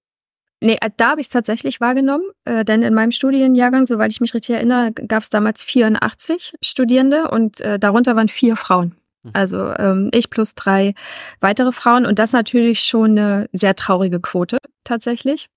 Nee, 0.61 0.77
äh, 0.81 0.89
da 0.97 1.11
habe 1.11 1.21
ich 1.21 1.27
es 1.27 1.31
tatsächlich 1.31 1.79
wahrgenommen, 1.81 2.25
äh, 2.45 2.65
denn 2.65 2.81
in 2.81 2.93
meinem 2.93 3.11
Studienjahrgang, 3.11 3.87
soweit 3.87 4.11
ich 4.11 4.21
mich 4.21 4.33
richtig 4.33 4.55
erinnere, 4.55 4.91
gab 4.91 5.23
es 5.23 5.29
damals 5.29 5.63
84 5.63 6.55
Studierende 6.61 7.29
und 7.29 7.61
äh, 7.61 7.77
darunter 7.79 8.15
waren 8.15 8.29
vier 8.29 8.55
Frauen. 8.55 8.95
Also 9.33 9.73
ähm, 9.77 10.09
ich 10.13 10.29
plus 10.29 10.55
drei 10.55 10.93
weitere 11.39 11.71
Frauen 11.71 12.05
und 12.05 12.19
das 12.19 12.33
natürlich 12.33 12.81
schon 12.81 13.11
eine 13.11 13.49
sehr 13.51 13.75
traurige 13.75 14.19
Quote 14.19 14.57
tatsächlich. 14.83 15.49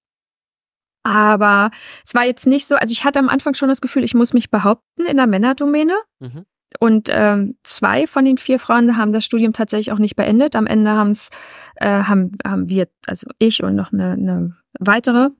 Aber 1.02 1.70
es 2.04 2.14
war 2.14 2.24
jetzt 2.24 2.46
nicht 2.46 2.66
so, 2.66 2.76
also 2.76 2.92
ich 2.92 3.04
hatte 3.04 3.18
am 3.18 3.28
Anfang 3.28 3.54
schon 3.54 3.68
das 3.68 3.80
Gefühl, 3.80 4.04
ich 4.04 4.14
muss 4.14 4.34
mich 4.34 4.50
behaupten 4.50 5.06
in 5.06 5.16
der 5.16 5.26
Männerdomäne. 5.26 5.96
Mhm. 6.20 6.44
Und 6.80 7.08
ähm, 7.10 7.56
zwei 7.62 8.06
von 8.06 8.24
den 8.24 8.36
vier 8.36 8.58
Frauen 8.58 8.96
haben 8.96 9.12
das 9.12 9.24
Studium 9.24 9.54
tatsächlich 9.54 9.90
auch 9.90 9.98
nicht 9.98 10.16
beendet. 10.16 10.54
Am 10.54 10.66
Ende 10.66 10.90
haben's, 10.90 11.30
äh, 11.76 12.02
haben, 12.02 12.36
haben 12.46 12.68
wir, 12.68 12.88
also 13.06 13.26
ich 13.38 13.62
und 13.62 13.74
noch 13.74 13.92
eine, 13.92 14.12
eine 14.12 14.56
weitere 14.78 15.30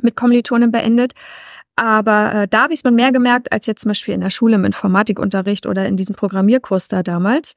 mit 0.00 0.16
Kommilitonen 0.16 0.70
beendet. 0.70 1.12
Aber 1.76 2.34
äh, 2.34 2.48
da 2.48 2.64
habe 2.64 2.72
ich 2.72 2.82
es 2.84 2.90
mehr 2.90 3.12
gemerkt 3.12 3.52
als 3.52 3.66
jetzt 3.66 3.82
zum 3.82 3.90
Beispiel 3.90 4.14
in 4.14 4.20
der 4.20 4.30
Schule 4.30 4.54
im 4.56 4.64
Informatikunterricht 4.64 5.66
oder 5.66 5.86
in 5.86 5.96
diesem 5.96 6.14
Programmierkurs 6.14 6.88
da 6.88 7.02
damals. 7.02 7.54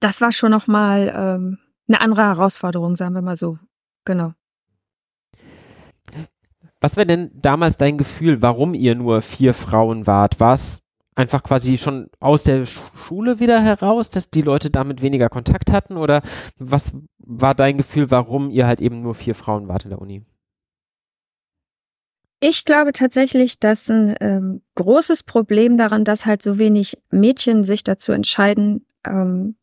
Das 0.00 0.20
war 0.20 0.30
schon 0.30 0.52
nochmal 0.52 1.12
ähm, 1.14 1.58
eine 1.88 2.00
andere 2.00 2.22
Herausforderung, 2.22 2.96
sagen 2.96 3.14
wir 3.14 3.22
mal 3.22 3.36
so. 3.36 3.58
Genau. 4.04 4.32
Was 6.80 6.96
war 6.96 7.04
denn 7.04 7.30
damals 7.34 7.76
dein 7.76 7.98
Gefühl, 7.98 8.40
warum 8.40 8.74
ihr 8.74 8.94
nur 8.94 9.20
vier 9.20 9.52
Frauen 9.52 10.06
wart? 10.06 10.38
War 10.38 10.54
es 10.54 10.82
einfach 11.16 11.42
quasi 11.42 11.76
schon 11.76 12.08
aus 12.20 12.44
der 12.44 12.64
Schule 12.66 13.40
wieder 13.40 13.60
heraus, 13.60 14.10
dass 14.10 14.30
die 14.30 14.42
Leute 14.42 14.70
damit 14.70 15.02
weniger 15.02 15.28
Kontakt 15.28 15.72
hatten? 15.72 15.96
Oder 15.96 16.22
was 16.58 16.92
war 17.18 17.56
dein 17.56 17.76
Gefühl, 17.76 18.12
warum 18.12 18.50
ihr 18.50 18.68
halt 18.68 18.80
eben 18.80 19.00
nur 19.00 19.16
vier 19.16 19.34
Frauen 19.34 19.66
wart 19.66 19.82
in 19.82 19.90
der 19.90 20.00
Uni? 20.00 20.22
Ich 22.40 22.64
glaube 22.64 22.92
tatsächlich, 22.92 23.58
dass 23.58 23.88
ein 23.88 24.14
ähm, 24.20 24.62
großes 24.76 25.24
Problem 25.24 25.76
daran, 25.76 26.04
dass 26.04 26.24
halt 26.24 26.40
so 26.40 26.58
wenig 26.58 26.96
Mädchen 27.10 27.64
sich 27.64 27.82
dazu 27.82 28.12
entscheiden, 28.12 28.86
ähm, 29.04 29.56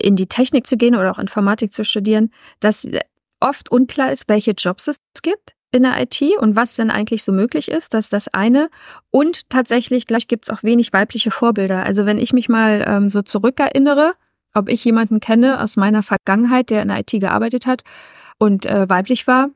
in 0.00 0.16
die 0.16 0.26
Technik 0.26 0.66
zu 0.66 0.78
gehen 0.78 0.94
oder 0.94 1.10
auch 1.10 1.18
Informatik 1.18 1.72
zu 1.72 1.84
studieren, 1.84 2.30
dass 2.60 2.88
oft 3.40 3.70
unklar 3.70 4.10
ist, 4.10 4.24
welche 4.28 4.52
Jobs 4.52 4.88
es 4.88 4.96
gibt 5.22 5.54
in 5.70 5.82
der 5.82 6.00
IT 6.00 6.22
und 6.38 6.56
was 6.56 6.76
denn 6.76 6.90
eigentlich 6.90 7.24
so 7.24 7.32
möglich 7.32 7.68
ist. 7.68 7.92
Das 7.92 8.06
ist 8.06 8.12
das 8.12 8.28
eine. 8.28 8.70
Und 9.10 9.50
tatsächlich, 9.50 10.06
gleich 10.06 10.28
gibt 10.28 10.46
es 10.46 10.50
auch 10.50 10.62
wenig 10.62 10.92
weibliche 10.92 11.30
Vorbilder. 11.30 11.84
Also 11.84 12.06
wenn 12.06 12.18
ich 12.18 12.32
mich 12.32 12.48
mal 12.48 12.84
ähm, 12.86 13.10
so 13.10 13.22
zurückerinnere, 13.22 14.14
ob 14.54 14.68
ich 14.68 14.84
jemanden 14.84 15.20
kenne 15.20 15.60
aus 15.60 15.76
meiner 15.76 16.02
Vergangenheit, 16.02 16.70
der 16.70 16.82
in 16.82 16.88
der 16.88 17.00
IT 17.00 17.10
gearbeitet 17.10 17.66
hat 17.66 17.82
und 18.38 18.66
äh, 18.66 18.88
weiblich 18.88 19.26
war, 19.26 19.50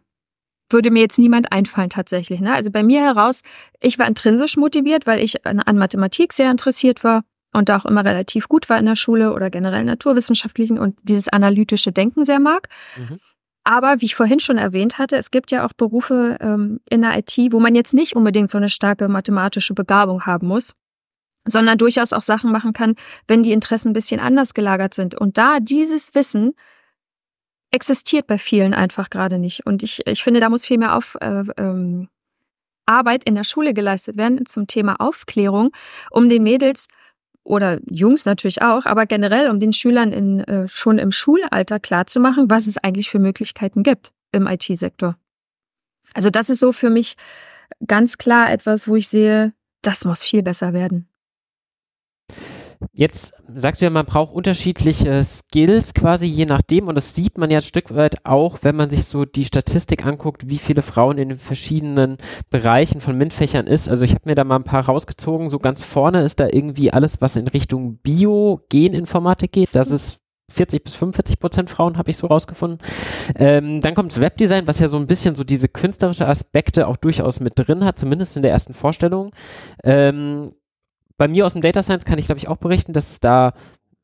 würde 0.71 0.91
mir 0.91 1.01
jetzt 1.01 1.19
niemand 1.19 1.53
einfallen 1.53 1.91
tatsächlich. 1.91 2.41
Ne? 2.41 2.53
Also 2.53 2.71
bei 2.71 2.83
mir 2.83 3.01
heraus, 3.03 3.43
ich 3.81 3.99
war 3.99 4.07
intrinsisch 4.07 4.57
motiviert, 4.57 5.07
weil 5.07 5.23
ich 5.23 5.47
an, 5.47 5.61
an 5.61 5.79
Mathematik 5.79 6.33
sehr 6.33 6.51
interessiert 6.51 7.05
war 7.05 7.23
und 7.53 7.69
da 7.69 7.79
auch 7.79 7.87
immer 7.87 8.05
relativ 8.05 8.49
gut 8.49 8.69
war 8.69 8.79
in 8.79 8.87
der 8.87 8.97
Schule 8.97 9.33
oder 9.33 9.51
generell 9.51 9.85
naturwissenschaftlichen 9.85 10.79
und 10.79 10.99
dieses 11.03 11.29
analytische 11.29 11.93
Denken 11.93 12.25
sehr 12.25 12.41
mag. 12.41 12.69
Mhm. 12.97 13.19
Aber 13.65 14.01
wie 14.01 14.07
ich 14.07 14.15
vorhin 14.15 14.41
schon 14.41 14.57
erwähnt 14.57 14.99
hatte, 14.99 15.17
es 15.17 15.31
gibt 15.31 15.51
ja 15.51 15.67
auch 15.67 15.73
Berufe 15.75 16.39
ähm, 16.41 16.81
in 16.89 17.03
der 17.03 17.19
IT, 17.19 17.37
wo 17.51 17.61
man 17.61 17.75
jetzt 17.75 17.93
nicht 17.93 18.17
unbedingt 18.17 18.51
so 18.51 18.57
eine 18.57 18.71
starke 18.71 19.09
mathematische 19.09 19.75
Begabung 19.75 20.25
haben 20.25 20.47
muss, 20.47 20.73
sondern 21.45 21.77
durchaus 21.77 22.13
auch 22.13 22.23
Sachen 22.23 22.51
machen 22.51 22.73
kann, 22.73 22.95
wenn 23.27 23.43
die 23.43 23.53
Interessen 23.53 23.91
ein 23.91 23.95
bisschen 23.95 24.21
anders 24.21 24.55
gelagert 24.55 24.95
sind. 24.95 25.15
Und 25.15 25.37
da 25.37 25.61
dieses 25.61 26.15
Wissen 26.15 26.55
existiert 27.71 28.27
bei 28.27 28.39
vielen 28.39 28.75
einfach 28.75 29.11
gerade 29.11 29.39
nicht. 29.39 29.67
Und 29.67 29.83
ich, 29.83 30.07
ich 30.07 30.23
finde, 30.23 30.41
da 30.41 30.49
muss 30.49 30.65
viel 30.65 30.79
mehr 30.79 30.97
auf, 30.97 31.17
äh, 31.21 31.45
ähm, 31.57 32.09
Arbeit 32.87 33.25
in 33.25 33.35
der 33.35 33.45
Schule 33.45 33.75
geleistet 33.75 34.17
werden 34.17 34.47
zum 34.47 34.67
Thema 34.67 34.97
Aufklärung, 34.99 35.71
um 36.11 36.29
den 36.29 36.43
Mädels 36.43 36.89
oder 37.45 37.79
Jungs 37.87 38.25
natürlich 38.25 38.63
auch, 38.63 38.87
aber 38.87 39.07
generell, 39.07 39.51
um 39.51 39.61
den 39.61 39.73
Schülern 39.73 40.13
in, 40.13 40.41
äh, 40.41 40.69
schon 40.69 40.99
im 40.99 41.13
Schulalter 41.13 41.81
klarzumachen, 41.81 42.51
was 42.51 42.67
es 42.67 42.79
eigentlich 42.79 43.11
für 43.11 43.19
Möglichkeiten 43.19 43.83
gibt 43.83 44.13
im 44.33 44.47
IT-Sektor. 44.47 45.17
Also 46.15 46.31
das 46.31 46.51
ist 46.51 46.61
so 46.61 46.73
für 46.73 46.91
mich 46.91 47.17
ganz 47.87 48.19
klar 48.19 48.51
etwas, 48.51 48.89
wo 48.89 48.97
ich 48.97 49.09
sehe, 49.09 49.53
das 49.83 50.05
muss 50.05 50.23
viel 50.23 50.43
besser 50.43 50.73
werden. 50.73 51.09
Jetzt 52.93 53.33
sagst 53.55 53.81
du 53.81 53.87
ja, 53.87 53.91
man 53.91 54.07
braucht 54.07 54.33
unterschiedliche 54.33 55.23
Skills 55.25 55.95
quasi 55.95 56.27
je 56.27 56.47
nachdem 56.47 56.89
und 56.89 56.95
das 56.95 57.15
sieht 57.15 57.39
man 57.39 57.51
ja 57.51 57.59
ein 57.59 57.63
Stück 57.63 57.95
weit 57.95 58.25
auch, 58.25 58.59
wenn 58.63 58.77
man 58.77 58.91
sich 58.91 59.05
so 59.05 59.25
die 59.25 59.45
Statistik 59.45 60.07
anguckt, 60.07 60.49
wie 60.49 60.59
viele 60.59 60.83
Frauen 60.83 61.19
in 61.19 61.29
den 61.31 61.39
verschiedenen 61.39 62.19
Bereichen 62.51 63.01
von 63.01 63.17
MINT-Fächern 63.17 63.67
ist. 63.67 63.89
Also 63.89 64.05
ich 64.05 64.13
habe 64.13 64.23
mir 64.27 64.35
da 64.35 64.45
mal 64.45 64.57
ein 64.57 64.65
paar 64.65 64.85
rausgezogen. 64.85 65.51
So 65.51 65.59
ganz 65.59 65.83
vorne 65.83 66.23
ist 66.23 66.41
da 66.41 66.49
irgendwie 66.51 66.93
alles, 66.93 67.21
was 67.21 67.37
in 67.37 67.49
Richtung 67.49 67.99
Bio, 67.99 68.61
Geninformatik 68.69 69.53
geht. 69.53 69.69
Das 69.73 69.91
ist 69.91 70.21
40 70.51 70.83
bis 70.83 70.95
45 70.95 71.41
Prozent 71.41 71.71
Frauen, 71.71 71.99
habe 71.99 72.11
ich 72.11 72.17
so 72.17 72.27
rausgefunden. 72.27 72.79
Ähm, 73.37 73.81
dann 73.81 73.95
kommt 73.95 74.19
Webdesign, 74.19 74.67
was 74.67 74.79
ja 74.79 74.89
so 74.89 74.97
ein 74.97 75.07
bisschen 75.07 75.35
so 75.35 75.45
diese 75.45 75.69
künstlerische 75.69 76.27
Aspekte 76.27 76.87
auch 76.87 76.97
durchaus 76.97 77.41
mit 77.41 77.53
drin 77.57 77.85
hat, 77.85 77.99
zumindest 77.99 78.37
in 78.37 78.43
der 78.43 78.53
ersten 78.53 78.75
Vorstellung. 78.75 79.33
Ähm, 79.85 80.53
bei 81.19 81.29
mir 81.29 81.45
aus 81.45 81.53
dem 81.53 81.63
Data 81.63 81.83
Science 81.83 82.07
kann 82.07 82.19
ich, 82.19 82.27
glaube 82.27 82.39
ich, 82.39 82.49
auch 82.49 82.57
berichten, 82.57 82.95
dass 82.95 83.11
es 83.11 83.21
da 83.21 83.53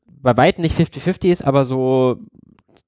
bei 0.05 0.37
weitem 0.37 0.61
nicht 0.61 0.77
50-50 0.77 1.31
ist, 1.31 1.41
aber 1.43 1.65
so 1.65 2.19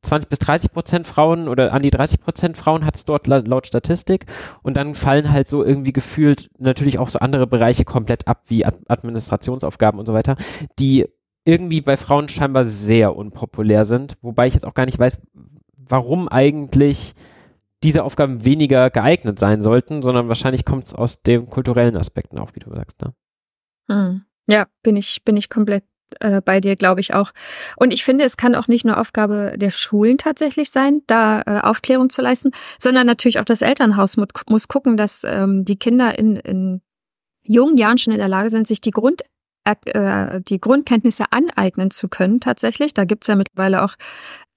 20 0.04 0.30
bis 0.30 0.40
30 0.40 0.72
Prozent 0.72 1.08
Frauen 1.08 1.48
oder 1.48 1.74
an 1.74 1.82
die 1.82 1.90
30 1.90 2.20
Prozent 2.20 2.58
Frauen 2.58 2.86
hat 2.86 2.96
es 2.96 3.06
dort 3.06 3.28
laut, 3.28 3.68
Statistik. 3.68 4.26
Und 4.62 4.78
dann 4.78 4.96
fallen 4.96 5.32
halt 5.32 5.48
so 5.48 5.64
irgendwie 5.64 5.94
gefühlt 5.94 6.50
natürlich 6.60 7.00
auch 7.00 7.10
so 7.10 7.20
andere 7.20 7.48
Bereiche 7.48 7.86
komplett 7.86 8.28
ab, 8.28 8.44
wie 8.48 8.66
Ad 8.66 8.78
Administrationsaufgaben 8.88 10.00
und 10.00 10.06
so 10.06 10.14
weiter, 10.14 10.36
die 10.78 11.08
irgendwie 11.46 11.82
bei 11.82 11.98
Frauen 11.98 12.28
scheinbar 12.30 12.66
sehr 12.66 13.16
unpopulär 13.16 13.86
sind. 13.86 14.18
Wobei 14.22 14.48
ich 14.48 14.54
jetzt 14.54 14.66
auch 14.66 14.74
gar 14.74 14.86
nicht 14.86 15.00
weiß, 15.00 15.20
warum 15.76 16.28
eigentlich 16.28 17.16
diese 17.84 18.04
Aufgaben 18.04 18.44
weniger 18.44 18.90
geeignet 18.90 19.40
sein 19.40 19.62
sollten, 19.62 20.02
sondern 20.02 20.28
wahrscheinlich 20.28 20.66
kommt 20.66 20.84
es 20.84 20.94
aus 20.94 21.22
den 21.22 21.48
kulturellen 21.48 21.96
Aspekten 21.96 22.40
auch, 22.40 22.56
wie 22.56 22.60
du 22.60 22.70
sagst. 22.72 23.02
Ne? 23.02 23.14
Hm. 23.88 24.24
Ja, 24.48 24.68
bin 24.84 24.96
ich, 24.96 25.24
bin 25.26 25.38
ich 25.38 25.50
komplett 25.50 25.84
äh, 26.20 26.42
bei 26.42 26.62
dir, 26.62 26.76
glaube 26.76 27.02
ich 27.02 27.14
auch. 27.14 27.32
Und 27.76 27.92
ich 27.92 28.04
finde, 28.04 28.24
es 28.24 28.38
kann 28.38 28.56
auch 28.56 28.68
nicht 28.68 28.86
nur 28.86 28.98
Aufgabe 29.00 29.54
der 29.58 29.72
Schulen 29.72 30.18
tatsächlich 30.18 30.70
sein, 30.72 31.02
da 31.08 31.42
äh, 31.42 31.60
Aufklärung 31.62 32.10
zu 32.10 32.22
leisten, 32.22 32.52
sondern 32.80 33.06
natürlich 33.06 33.40
auch 33.40 33.46
das 33.46 33.62
Elternhaus 33.62 34.18
muss, 34.18 34.30
muss 34.48 34.68
gucken, 34.68 34.98
dass 34.98 35.24
ähm, 35.26 35.66
die 35.66 35.78
Kinder 35.78 36.18
in, 36.18 36.38
in 36.38 36.82
jungen 37.44 37.78
Jahren 37.78 37.98
schon 37.98 38.14
in 38.14 38.20
der 38.20 38.30
Lage 38.30 38.50
sind, 38.50 38.68
sich 38.68 38.82
die 38.82 38.92
Grund 38.92 39.24
äh, 39.72 40.42
die 40.42 40.60
Grundkenntnisse 40.60 41.26
aneignen 41.32 41.92
zu 41.92 42.08
können 42.08 42.40
tatsächlich. 42.40 42.94
Da 42.94 43.06
gibt's 43.06 43.28
ja 43.28 43.36
mittlerweile 43.36 43.84
auch 43.84 43.96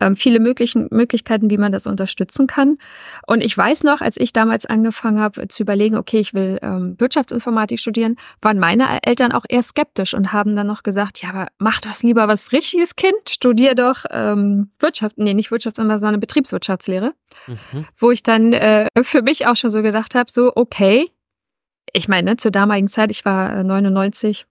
ähm, 0.01 0.17
viele 0.17 0.41
möglichen 0.41 0.89
Möglichkeiten, 0.91 1.51
wie 1.51 1.59
man 1.59 1.73
das 1.73 1.87
unterstützen 1.87 2.47
kann. 2.47 2.79
Und 3.27 3.43
ich 3.43 3.57
weiß 3.57 3.85
noch, 3.85 4.01
als 4.01 4.17
ich 4.17 4.33
damals 4.33 4.67
angefangen 4.67 5.21
habe 5.21 5.49
zu 5.49 5.63
überlegen, 5.63 5.97
okay, 5.97 6.19
ich 6.19 6.35
will 6.35 6.59
ähm, 6.63 6.97
Wirtschaftsinformatik 6.99 7.79
studieren, 7.79 8.17
waren 8.41 8.59
meine 8.59 9.03
Eltern 9.03 9.33
auch 9.33 9.45
eher 9.49 9.63
skeptisch 9.63 10.15
und 10.15 10.33
haben 10.33 10.57
dann 10.57 10.67
noch 10.67 10.83
gesagt, 10.83 11.23
ja, 11.23 11.31
aber 11.31 11.49
mach 11.59 11.81
doch 11.81 12.03
lieber 12.03 12.29
was 12.29 12.53
richtiges, 12.53 12.97
Kind, 12.97 13.29
studier 13.29 13.75
doch 13.75 14.05
ähm, 14.11 14.71
Wirtschaft, 14.79 15.19
nee, 15.19 15.35
nicht 15.35 15.51
Wirtschaftsinformatik, 15.51 16.01
sondern 16.01 16.21
Betriebswirtschaftslehre. 16.21 17.13
Mhm. 17.47 17.87
Wo 17.97 18.11
ich 18.11 18.23
dann 18.23 18.53
äh, 18.53 18.87
für 19.03 19.23
mich 19.23 19.47
auch 19.47 19.57
schon 19.57 19.71
so 19.71 19.83
gedacht 19.83 20.15
habe, 20.15 20.31
so, 20.31 20.53
okay, 20.55 21.11
ich 21.93 22.09
meine, 22.09 22.37
zur 22.37 22.51
damaligen 22.51 22.89
Zeit, 22.89 23.11
ich 23.11 23.25
war 23.25 23.63
99, 23.63 24.43
äh, 24.43 24.45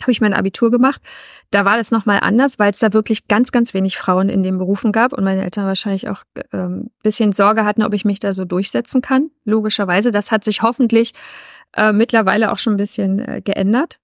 habe 0.00 0.12
ich 0.12 0.20
mein 0.20 0.34
Abitur 0.34 0.70
gemacht. 0.70 1.00
Da 1.50 1.64
war 1.64 1.76
das 1.76 1.90
nochmal 1.90 2.20
anders, 2.20 2.58
weil 2.58 2.70
es 2.70 2.78
da 2.78 2.92
wirklich 2.92 3.28
ganz, 3.28 3.52
ganz 3.52 3.74
wenig 3.74 3.96
Frauen 3.96 4.28
in 4.28 4.42
den 4.42 4.58
Berufen 4.58 4.92
gab 4.92 5.12
und 5.12 5.24
meine 5.24 5.42
Eltern 5.42 5.66
wahrscheinlich 5.66 6.08
auch 6.08 6.22
ähm, 6.52 6.90
bisschen 7.02 7.32
Sorge 7.32 7.64
hatten, 7.64 7.82
ob 7.82 7.94
ich 7.94 8.04
mich 8.04 8.20
da 8.20 8.34
so 8.34 8.44
durchsetzen 8.44 9.00
kann. 9.00 9.30
Logischerweise, 9.44 10.10
das 10.10 10.30
hat 10.30 10.44
sich 10.44 10.62
hoffentlich 10.62 11.12
äh, 11.76 11.92
mittlerweile 11.92 12.52
auch 12.52 12.58
schon 12.58 12.74
ein 12.74 12.78
bisschen 12.78 13.18
äh, 13.20 13.40
geändert. 13.42 13.98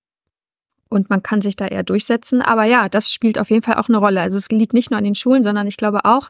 Und 0.89 1.09
man 1.09 1.23
kann 1.23 1.41
sich 1.41 1.57
da 1.57 1.67
eher 1.67 1.85
durchsetzen. 1.85 2.43
Aber 2.43 2.65
ja, 2.65 2.89
das 2.91 3.11
spielt 3.11 3.39
auf 3.39 3.51
jeden 3.51 3.63
Fall 3.63 3.77
auch 3.77 3.89
eine 3.89 3.97
Rolle. 3.97 4.21
Also 4.21 4.37
es 4.37 4.51
liegt 4.51 4.75
nicht 4.75 4.91
nur 4.91 4.99
an 4.99 5.05
den 5.05 5.15
Schulen, 5.15 5.43
sondern 5.43 5.67
ich 5.67 5.79
glaube 5.79 6.05
auch, 6.05 6.29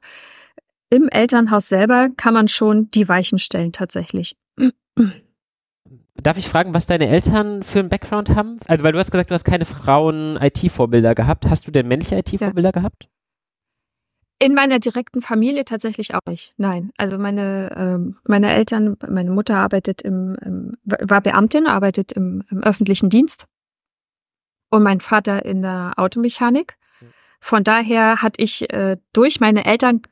im 0.89 1.09
Elternhaus 1.09 1.69
selber 1.69 2.11
kann 2.17 2.35
man 2.35 2.49
schon 2.49 2.91
die 2.91 3.09
Weichen 3.09 3.39
stellen 3.39 3.73
tatsächlich. 3.73 4.37
Darf 6.15 6.37
ich 6.37 6.49
fragen, 6.49 6.75
was 6.75 6.87
deine 6.87 7.09
Eltern 7.09 7.63
für 7.63 7.81
einen 7.81 7.89
Background 7.89 8.31
haben? 8.31 8.61
Also, 8.67 8.85
weil 8.85 8.93
du 8.93 8.99
hast 8.99 9.11
gesagt, 9.11 9.31
du 9.31 9.35
hast 9.35 9.45
keine 9.45 9.65
Frauen-IT-Vorbilder 9.65 11.15
gehabt. 11.15 11.47
Hast 11.47 11.67
du 11.67 11.71
denn 11.71 11.89
männliche 11.89 12.17
IT-Vorbilder 12.17 12.69
ja. 12.69 12.73
gehabt? 12.73 13.09
In 14.39 14.55
meiner 14.55 14.79
direkten 14.79 15.23
Familie 15.23 15.65
tatsächlich 15.65 16.15
auch 16.15 16.27
nicht. 16.27 16.53
Nein. 16.57 16.91
Also 16.97 17.17
meine, 17.17 17.73
ähm, 17.77 18.17
meine 18.25 18.53
Eltern, 18.53 18.97
meine 19.09 19.31
Mutter 19.31 19.57
arbeitet 19.57 20.03
im, 20.03 20.37
im 20.45 20.77
war 20.85 21.21
Beamtin, 21.21 21.67
arbeitet 21.67 22.13
im, 22.13 22.43
im, 22.51 22.63
öffentlichen 22.63 23.09
Dienst. 23.09 23.47
Und 24.69 24.83
mein 24.83 25.01
Vater 25.01 25.45
in 25.45 25.63
der 25.63 25.93
Automechanik. 25.97 26.77
Von 27.41 27.65
daher 27.65 28.21
hatte 28.21 28.43
ich 28.43 28.73
äh, 28.73 28.97
durch 29.13 29.41
meine 29.41 29.65
Eltern 29.65 30.03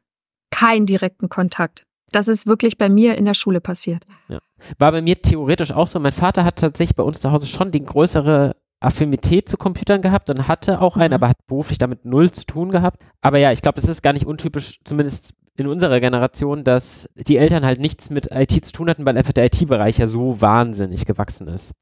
keinen 0.50 0.86
direkten 0.86 1.28
Kontakt 1.28 1.86
Das 2.12 2.28
ist 2.28 2.46
wirklich 2.46 2.78
bei 2.78 2.88
mir 2.88 3.16
in 3.16 3.24
der 3.24 3.34
Schule 3.34 3.60
passiert. 3.60 4.04
Ja. 4.28 4.40
War 4.78 4.92
bei 4.92 5.02
mir 5.02 5.20
theoretisch 5.20 5.72
auch 5.72 5.88
so. 5.88 6.00
Mein 6.00 6.12
Vater 6.12 6.44
hat 6.44 6.56
tatsächlich 6.56 6.96
bei 6.96 7.02
uns 7.02 7.20
zu 7.20 7.30
Hause 7.30 7.46
schon 7.46 7.70
die 7.70 7.82
größere 7.82 8.56
Affinität 8.80 9.48
zu 9.48 9.56
Computern 9.56 10.00
gehabt 10.00 10.30
und 10.30 10.48
hatte 10.48 10.80
auch 10.80 10.96
einen, 10.96 11.10
mhm. 11.10 11.14
aber 11.14 11.28
hat 11.28 11.46
beruflich 11.46 11.78
damit 11.78 12.04
null 12.04 12.30
zu 12.30 12.44
tun 12.46 12.70
gehabt. 12.70 13.02
Aber 13.20 13.38
ja, 13.38 13.52
ich 13.52 13.62
glaube, 13.62 13.78
es 13.78 13.88
ist 13.88 14.02
gar 14.02 14.14
nicht 14.14 14.26
untypisch, 14.26 14.80
zumindest 14.84 15.34
in 15.56 15.66
unserer 15.66 16.00
Generation, 16.00 16.64
dass 16.64 17.08
die 17.14 17.36
Eltern 17.36 17.64
halt 17.64 17.80
nichts 17.80 18.10
mit 18.10 18.28
IT 18.30 18.64
zu 18.64 18.72
tun 18.72 18.88
hatten, 18.88 19.04
weil 19.04 19.16
einfach 19.16 19.32
der 19.32 19.44
IT-Bereich 19.44 19.98
ja 19.98 20.06
so 20.06 20.40
wahnsinnig 20.40 21.04
gewachsen 21.04 21.48
ist. 21.48 21.72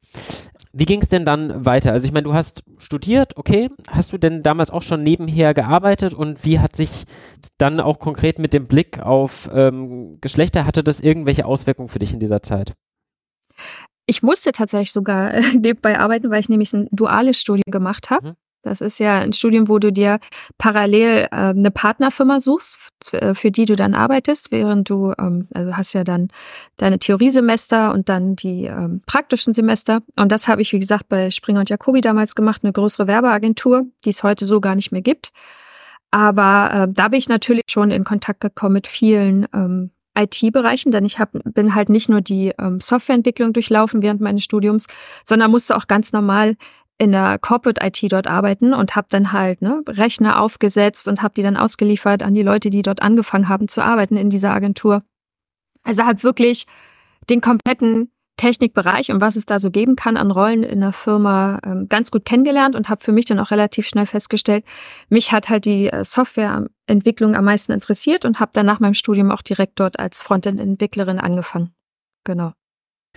Wie 0.73 0.85
ging 0.85 1.01
es 1.01 1.09
denn 1.09 1.25
dann 1.25 1.65
weiter? 1.65 1.93
Also 1.93 2.07
ich 2.07 2.13
meine, 2.13 2.25
du 2.25 2.35
hast 2.35 2.65
studiert, 2.79 3.37
okay. 3.37 3.71
Hast 3.89 4.13
du 4.13 4.19
denn 4.19 4.43
damals 4.43 4.71
auch 4.71 4.83
schon 4.83 5.03
nebenher 5.03 5.55
gearbeitet 5.55 6.15
und 6.15 6.45
wie 6.45 6.59
hat 6.59 6.77
sich 6.77 7.05
dann 7.57 7.81
auch 7.81 7.99
konkret 7.99 8.39
mit 8.39 8.53
dem 8.53 8.67
Blick 8.67 9.01
auf 9.01 9.49
ähm, 9.53 10.19
Geschlechter, 10.21 10.67
hatte 10.67 10.83
das 10.83 11.01
irgendwelche 11.01 11.47
Auswirkungen 11.47 11.89
für 11.89 11.99
dich 11.99 12.13
in 12.13 12.21
dieser 12.21 12.43
Zeit? 12.43 12.75
Ich 14.07 14.23
musste 14.23 14.53
tatsächlich 14.53 14.93
sogar 14.93 15.35
äh, 15.35 15.43
nebenbei 15.55 15.99
arbeiten, 15.99 16.31
weil 16.31 16.41
ich 16.41 16.49
nämlich 16.49 16.73
ein 16.73 16.89
duales 16.91 17.41
Studium 17.41 17.71
gemacht 17.71 18.11
habe. 18.11 18.29
Mhm. 18.31 18.35
Das 18.63 18.81
ist 18.81 18.99
ja 18.99 19.21
ein 19.21 19.33
Studium, 19.33 19.69
wo 19.69 19.79
du 19.79 19.93
dir 19.93 20.19
parallel 20.59 21.29
äh, 21.31 21.37
eine 21.37 21.71
Partnerfirma 21.71 22.41
suchst, 22.41 23.15
äh, 23.15 23.35
für 23.35 23.51
die 23.51 23.67
du 23.67 23.77
dann 23.77 23.95
arbeitest, 23.95 24.51
während 24.51 24.91
du, 24.91 25.13
ähm, 25.19 25.49
also 25.55 25.77
hast 25.77 25.93
ja 25.93 26.03
dann 26.03 26.29
deine 26.77 26.99
Theoriesemester 26.99 27.93
und 27.93 28.09
dann 28.09 28.35
die 28.35 28.65
ähm, 28.65 29.01
praktischen 29.07 29.55
Semester. 29.55 30.03
Und 30.17 30.33
das 30.33 30.49
habe 30.49 30.63
ich, 30.63 30.73
wie 30.73 30.81
gesagt, 30.81 31.09
bei 31.09 31.31
Springer 31.31 31.61
und 31.61 31.71
Jacobi 31.71 32.01
damals 32.01 32.35
gemacht, 32.35 32.65
eine 32.65 32.73
größere 32.73 33.07
Werbeagentur, 33.07 33.85
die 34.05 34.11
es 34.11 34.23
heute 34.23 34.45
so 34.45 34.61
gar 34.61 34.75
nicht 34.75 34.91
mehr 34.91 35.03
gibt. 35.03 35.31
Aber 36.11 36.71
äh, 36.73 36.93
da 36.93 37.09
bin 37.09 37.19
ich 37.19 37.29
natürlich 37.29 37.63
schon 37.69 37.91
in 37.91 38.05
Kontakt 38.05 38.41
gekommen 38.41 38.75
mit 38.75 38.87
vielen 38.87 39.47
ähm, 39.55 39.91
IT-Bereichen, 40.19 40.91
denn 40.91 41.05
ich 41.05 41.19
hab, 41.19 41.31
bin 41.45 41.75
halt 41.75 41.91
nicht 41.91 42.09
nur 42.09 42.21
die 42.21 42.53
ähm, 42.59 42.81
Softwareentwicklung 42.81 43.53
durchlaufen 43.53 44.03
während 44.03 44.21
meines 44.21 44.43
Studiums, 44.43 44.87
sondern 45.25 45.51
musste 45.51 45.77
auch 45.77 45.87
ganz 45.87 46.13
normal 46.13 46.57
in 46.99 47.13
der 47.13 47.39
Corporate 47.39 47.81
IT 47.85 48.13
dort 48.13 48.27
arbeiten 48.27 48.75
und 48.75 48.97
habe 48.97 49.07
dann 49.11 49.33
halt 49.33 49.63
ne, 49.63 49.83
Rechner 49.89 50.41
aufgesetzt 50.41 51.07
und 51.07 51.23
habe 51.23 51.35
die 51.35 51.43
dann 51.43 51.57
ausgeliefert 51.57 52.23
an 52.23 52.35
die 52.35 52.43
Leute, 52.43 52.71
die 52.71 52.83
dort 52.83 53.03
angefangen 53.03 53.49
haben 53.49 53.69
zu 53.69 53.83
arbeiten 53.83 54.17
in 54.17 54.31
dieser 54.31 54.53
Agentur. 54.53 55.03
Also 55.85 56.05
halt 56.05 56.25
wirklich 56.25 56.67
den 57.31 57.41
kompletten 57.41 58.11
Technikbereich 58.37 59.11
und 59.11 59.21
was 59.21 59.37
es 59.37 59.47
da 59.47 59.61
so 59.61 59.71
geben 59.71 59.97
kann 59.97 60.17
an 60.17 60.31
Rollen 60.31 60.63
in 60.63 60.81
der 60.81 60.93
Firma 60.93 61.59
ähm, 61.65 61.89
ganz 61.89 62.11
gut 62.11 62.25
kennengelernt 62.25 62.75
und 62.75 62.89
habe 62.89 63.03
für 63.03 63.13
mich 63.13 63.27
dann 63.27 63.39
auch 63.39 63.51
relativ 63.51 63.87
schnell 63.87 64.07
festgestellt, 64.07 64.65
mich 65.09 65.33
hat 65.33 65.49
halt 65.49 65.67
die 65.67 65.89
äh, 65.89 66.05
Softwareentwicklung 66.05 67.35
am 67.35 67.45
meisten 67.45 67.73
interessiert 67.73 68.25
und 68.25 68.41
habe 68.41 68.53
dann 68.55 68.65
nach 68.65 68.81
meinem 68.81 68.95
Studium 68.95 69.31
auch 69.31 69.43
direkt 69.43 69.79
dort 69.79 69.99
als 69.99 70.23
Frontend-Entwicklerin 70.23 71.19
angefangen. 71.19 71.75
Genau. 72.25 72.53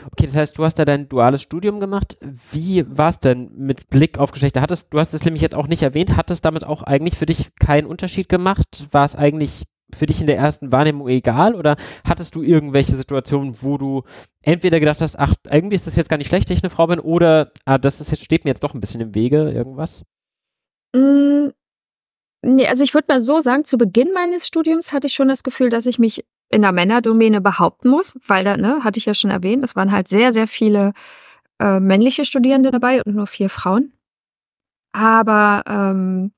Okay, 0.05 0.25
das 0.25 0.35
heißt, 0.35 0.57
du 0.57 0.63
hast 0.63 0.79
da 0.79 0.85
dein 0.85 1.09
duales 1.09 1.41
Studium 1.41 1.79
gemacht. 1.79 2.17
Wie 2.51 2.85
war 2.87 3.09
es 3.09 3.19
denn 3.19 3.51
mit 3.55 3.89
Blick 3.89 4.17
auf 4.17 4.31
Geschlechter? 4.31 4.61
Hattest, 4.61 4.93
du 4.93 4.99
hast 4.99 5.13
es 5.13 5.25
nämlich 5.25 5.41
jetzt 5.41 5.55
auch 5.55 5.67
nicht 5.67 5.83
erwähnt, 5.83 6.17
hat 6.17 6.31
es 6.31 6.41
damit 6.41 6.65
auch 6.65 6.83
eigentlich 6.83 7.17
für 7.17 7.25
dich 7.25 7.55
keinen 7.55 7.85
Unterschied 7.87 8.29
gemacht? 8.29 8.87
War 8.91 9.05
es 9.05 9.15
eigentlich 9.15 9.65
für 9.95 10.05
dich 10.05 10.21
in 10.21 10.27
der 10.27 10.37
ersten 10.37 10.71
Wahrnehmung 10.71 11.07
egal 11.07 11.55
oder 11.55 11.75
hattest 12.05 12.35
du 12.35 12.41
irgendwelche 12.41 12.95
Situationen, 12.95 13.57
wo 13.61 13.77
du 13.77 14.03
entweder 14.41 14.79
gedacht 14.79 15.01
hast, 15.01 15.19
ach, 15.19 15.33
irgendwie 15.49 15.75
ist 15.75 15.87
das 15.87 15.95
jetzt 15.95 16.09
gar 16.09 16.17
nicht 16.17 16.27
schlecht, 16.27 16.49
dass 16.49 16.57
ich 16.57 16.63
eine 16.63 16.69
Frau 16.69 16.87
bin 16.87 16.99
oder 16.99 17.51
ah, 17.65 17.77
das 17.77 18.01
ist 18.01 18.11
jetzt, 18.11 18.23
steht 18.23 18.45
mir 18.45 18.51
jetzt 18.51 18.63
doch 18.63 18.73
ein 18.73 18.81
bisschen 18.81 19.01
im 19.01 19.15
Wege, 19.15 19.51
irgendwas? 19.51 20.03
Mm, 20.95 21.49
nee, 22.43 22.67
also 22.67 22.83
ich 22.83 22.93
würde 22.93 23.07
mal 23.09 23.21
so 23.21 23.39
sagen, 23.41 23.65
zu 23.65 23.77
Beginn 23.77 24.13
meines 24.13 24.47
Studiums 24.47 24.93
hatte 24.93 25.07
ich 25.07 25.13
schon 25.13 25.27
das 25.27 25.43
Gefühl, 25.43 25.69
dass 25.69 25.85
ich 25.85 25.99
mich 25.99 26.25
in 26.51 26.61
der 26.61 26.71
Männerdomäne 26.71 27.41
behaupten 27.41 27.89
muss, 27.89 28.17
weil 28.27 28.43
da, 28.43 28.57
ne, 28.57 28.83
hatte 28.83 28.99
ich 28.99 29.05
ja 29.05 29.13
schon 29.13 29.31
erwähnt, 29.31 29.63
es 29.63 29.75
waren 29.75 29.91
halt 29.91 30.07
sehr, 30.07 30.33
sehr 30.33 30.47
viele 30.47 30.93
äh, 31.59 31.79
männliche 31.79 32.25
Studierende 32.25 32.71
dabei 32.71 33.01
und 33.03 33.15
nur 33.15 33.27
vier 33.27 33.49
Frauen. 33.49 33.93
Aber 34.93 35.63
ähm, 35.67 36.33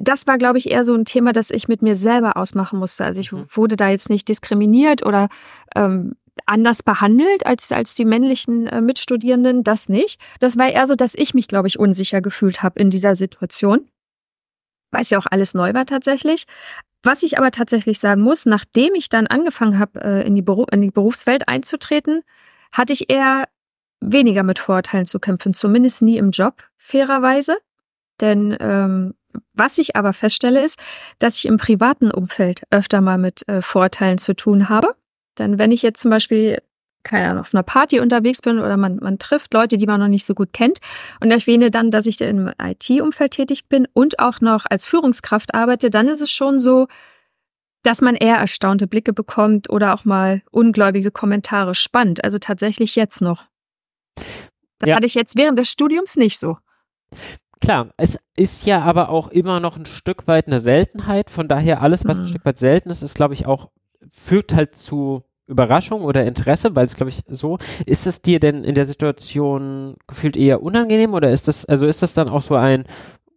das 0.00 0.26
war, 0.26 0.38
glaube 0.38 0.58
ich, 0.58 0.70
eher 0.70 0.84
so 0.84 0.94
ein 0.94 1.04
Thema, 1.04 1.32
das 1.32 1.50
ich 1.50 1.68
mit 1.68 1.82
mir 1.82 1.94
selber 1.94 2.36
ausmachen 2.36 2.78
musste. 2.78 3.04
Also 3.04 3.20
ich 3.20 3.32
mhm. 3.32 3.46
wurde 3.50 3.76
da 3.76 3.88
jetzt 3.88 4.10
nicht 4.10 4.28
diskriminiert 4.28 5.04
oder 5.04 5.28
ähm, 5.74 6.14
anders 6.44 6.82
behandelt 6.82 7.46
als, 7.46 7.72
als 7.72 7.94
die 7.94 8.04
männlichen 8.04 8.66
äh, 8.66 8.80
Mitstudierenden, 8.80 9.64
das 9.64 9.88
nicht. 9.88 10.20
Das 10.40 10.58
war 10.58 10.68
eher 10.68 10.86
so, 10.86 10.94
dass 10.94 11.14
ich 11.14 11.34
mich, 11.34 11.48
glaube 11.48 11.68
ich, 11.68 11.78
unsicher 11.78 12.20
gefühlt 12.20 12.62
habe 12.62 12.80
in 12.80 12.90
dieser 12.90 13.16
Situation. 13.16 13.88
Weil 14.90 15.02
es 15.02 15.10
ja 15.10 15.18
auch 15.18 15.26
alles 15.30 15.54
neu 15.54 15.74
war 15.74 15.86
tatsächlich. 15.86 16.44
Was 17.06 17.22
ich 17.22 17.38
aber 17.38 17.52
tatsächlich 17.52 18.00
sagen 18.00 18.20
muss, 18.20 18.46
nachdem 18.46 18.94
ich 18.94 19.08
dann 19.08 19.28
angefangen 19.28 19.78
habe, 19.78 20.00
äh, 20.00 20.26
in, 20.26 20.34
die 20.34 20.44
in 20.72 20.82
die 20.82 20.90
Berufswelt 20.90 21.46
einzutreten, 21.46 22.22
hatte 22.72 22.92
ich 22.92 23.08
eher 23.08 23.44
weniger 24.00 24.42
mit 24.42 24.58
Vorurteilen 24.58 25.06
zu 25.06 25.20
kämpfen, 25.20 25.54
zumindest 25.54 26.02
nie 26.02 26.16
im 26.16 26.32
Job, 26.32 26.64
fairerweise. 26.76 27.58
Denn 28.20 28.56
ähm, 28.58 29.14
was 29.52 29.78
ich 29.78 29.94
aber 29.94 30.14
feststelle, 30.14 30.64
ist, 30.64 30.80
dass 31.20 31.36
ich 31.36 31.46
im 31.46 31.58
privaten 31.58 32.10
Umfeld 32.10 32.64
öfter 32.70 33.00
mal 33.00 33.18
mit 33.18 33.48
äh, 33.48 33.62
Vorurteilen 33.62 34.18
zu 34.18 34.34
tun 34.34 34.68
habe. 34.68 34.96
Denn 35.38 35.60
wenn 35.60 35.70
ich 35.70 35.82
jetzt 35.82 36.00
zum 36.00 36.10
Beispiel 36.10 36.58
keine 37.06 37.30
Ahnung, 37.30 37.42
auf 37.42 37.54
einer 37.54 37.62
Party 37.62 38.00
unterwegs 38.00 38.42
bin 38.42 38.58
oder 38.58 38.76
man, 38.76 38.96
man 38.96 39.18
trifft 39.18 39.54
Leute, 39.54 39.78
die 39.78 39.86
man 39.86 40.00
noch 40.00 40.08
nicht 40.08 40.26
so 40.26 40.34
gut 40.34 40.52
kennt 40.52 40.80
und 41.20 41.30
erwähne 41.30 41.70
dann, 41.70 41.90
dass 41.90 42.06
ich 42.06 42.20
im 42.20 42.50
IT-Umfeld 42.60 43.32
tätig 43.32 43.68
bin 43.68 43.86
und 43.94 44.18
auch 44.18 44.40
noch 44.40 44.66
als 44.68 44.84
Führungskraft 44.84 45.54
arbeite, 45.54 45.88
dann 45.88 46.08
ist 46.08 46.20
es 46.20 46.30
schon 46.30 46.58
so, 46.58 46.88
dass 47.84 48.00
man 48.00 48.16
eher 48.16 48.36
erstaunte 48.36 48.88
Blicke 48.88 49.12
bekommt 49.12 49.70
oder 49.70 49.94
auch 49.94 50.04
mal 50.04 50.42
ungläubige 50.50 51.12
Kommentare. 51.12 51.76
Spannend, 51.76 52.24
also 52.24 52.38
tatsächlich 52.40 52.96
jetzt 52.96 53.22
noch. 53.22 53.44
Das 54.80 54.90
ja. 54.90 54.96
hatte 54.96 55.06
ich 55.06 55.14
jetzt 55.14 55.38
während 55.38 55.58
des 55.58 55.70
Studiums 55.70 56.16
nicht 56.16 56.38
so. 56.38 56.58
Klar, 57.60 57.90
es 57.96 58.18
ist 58.36 58.66
ja 58.66 58.80
aber 58.82 59.08
auch 59.08 59.28
immer 59.28 59.60
noch 59.60 59.76
ein 59.76 59.86
Stück 59.86 60.26
weit 60.26 60.48
eine 60.48 60.58
Seltenheit. 60.58 61.30
Von 61.30 61.46
daher, 61.46 61.80
alles, 61.80 62.04
was 62.04 62.18
mhm. 62.18 62.24
ein 62.24 62.28
Stück 62.28 62.44
weit 62.44 62.58
selten 62.58 62.90
ist, 62.90 63.02
ist, 63.02 63.14
glaube 63.14 63.34
ich, 63.34 63.46
auch, 63.46 63.70
führt 64.10 64.52
halt 64.52 64.74
zu 64.74 65.22
Überraschung 65.46 66.02
oder 66.02 66.24
Interesse, 66.24 66.74
weil 66.74 66.86
es 66.86 66.96
glaube 66.96 67.10
ich 67.10 67.22
so, 67.28 67.58
ist 67.84 68.06
es 68.06 68.22
dir 68.22 68.40
denn 68.40 68.64
in 68.64 68.74
der 68.74 68.86
Situation 68.86 69.96
gefühlt 70.06 70.36
eher 70.36 70.62
unangenehm 70.62 71.14
oder 71.14 71.30
ist 71.30 71.48
das, 71.48 71.64
also 71.64 71.86
ist 71.86 72.02
das 72.02 72.14
dann 72.14 72.28
auch 72.28 72.42
so 72.42 72.54
ein 72.54 72.84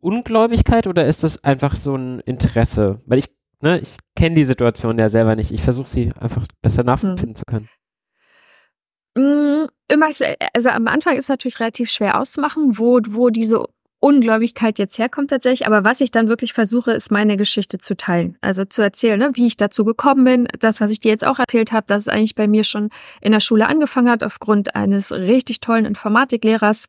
Ungläubigkeit 0.01 0.87
oder 0.87 1.05
ist 1.05 1.23
das 1.23 1.43
einfach 1.43 1.75
so 1.75 1.95
ein 1.95 2.19
Interesse? 2.21 2.99
Weil 3.05 3.19
ich, 3.19 3.29
ne, 3.61 3.79
ich 3.79 3.97
kenne 4.15 4.35
die 4.35 4.45
Situation 4.45 4.97
ja 4.97 5.09
selber 5.09 5.35
nicht. 5.35 5.51
Ich 5.51 5.61
versuche 5.61 5.87
sie 5.87 6.11
einfach 6.19 6.45
besser 6.61 6.83
nachempfinden 6.83 7.29
hm. 7.29 7.35
zu 7.35 7.45
können. 7.45 7.69
Mm, 9.15 9.67
immer, 9.91 10.07
also 10.53 10.69
am 10.69 10.87
Anfang 10.87 11.17
ist 11.17 11.25
es 11.25 11.29
natürlich 11.29 11.59
relativ 11.59 11.89
schwer 11.89 12.19
auszumachen, 12.19 12.77
wo, 12.77 12.99
wo 13.07 13.29
diese 13.29 13.65
Ungläubigkeit 14.01 14.79
jetzt 14.79 14.97
herkommt 14.97 15.29
tatsächlich. 15.29 15.67
Aber 15.67 15.83
was 15.83 16.01
ich 16.01 16.11
dann 16.11 16.29
wirklich 16.29 16.53
versuche, 16.53 16.91
ist 16.91 17.11
meine 17.11 17.37
Geschichte 17.37 17.79
zu 17.79 17.97
teilen. 17.97 18.37
Also 18.41 18.65
zu 18.65 18.81
erzählen, 18.81 19.19
ne, 19.19 19.31
wie 19.33 19.47
ich 19.47 19.57
dazu 19.57 19.83
gekommen 19.83 20.23
bin. 20.23 20.47
Das, 20.59 20.79
was 20.79 20.91
ich 20.91 20.99
dir 20.99 21.09
jetzt 21.09 21.25
auch 21.25 21.39
erzählt 21.39 21.71
habe, 21.71 21.87
dass 21.87 22.03
es 22.03 22.07
eigentlich 22.07 22.35
bei 22.35 22.47
mir 22.47 22.63
schon 22.63 22.89
in 23.21 23.31
der 23.31 23.41
Schule 23.41 23.67
angefangen 23.67 24.09
hat, 24.09 24.23
aufgrund 24.23 24.75
eines 24.75 25.11
richtig 25.11 25.59
tollen 25.59 25.85
Informatiklehrers, 25.85 26.85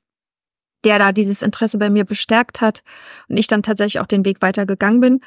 der 0.84 0.98
da 0.98 1.12
dieses 1.12 1.42
Interesse 1.42 1.78
bei 1.78 1.90
mir 1.90 2.04
bestärkt 2.04 2.60
hat 2.60 2.82
und 3.28 3.36
ich 3.36 3.48
dann 3.48 3.62
tatsächlich 3.62 4.00
auch 4.00 4.06
den 4.06 4.24
Weg 4.24 4.40
weitergegangen 4.40 5.00
bin, 5.00 5.20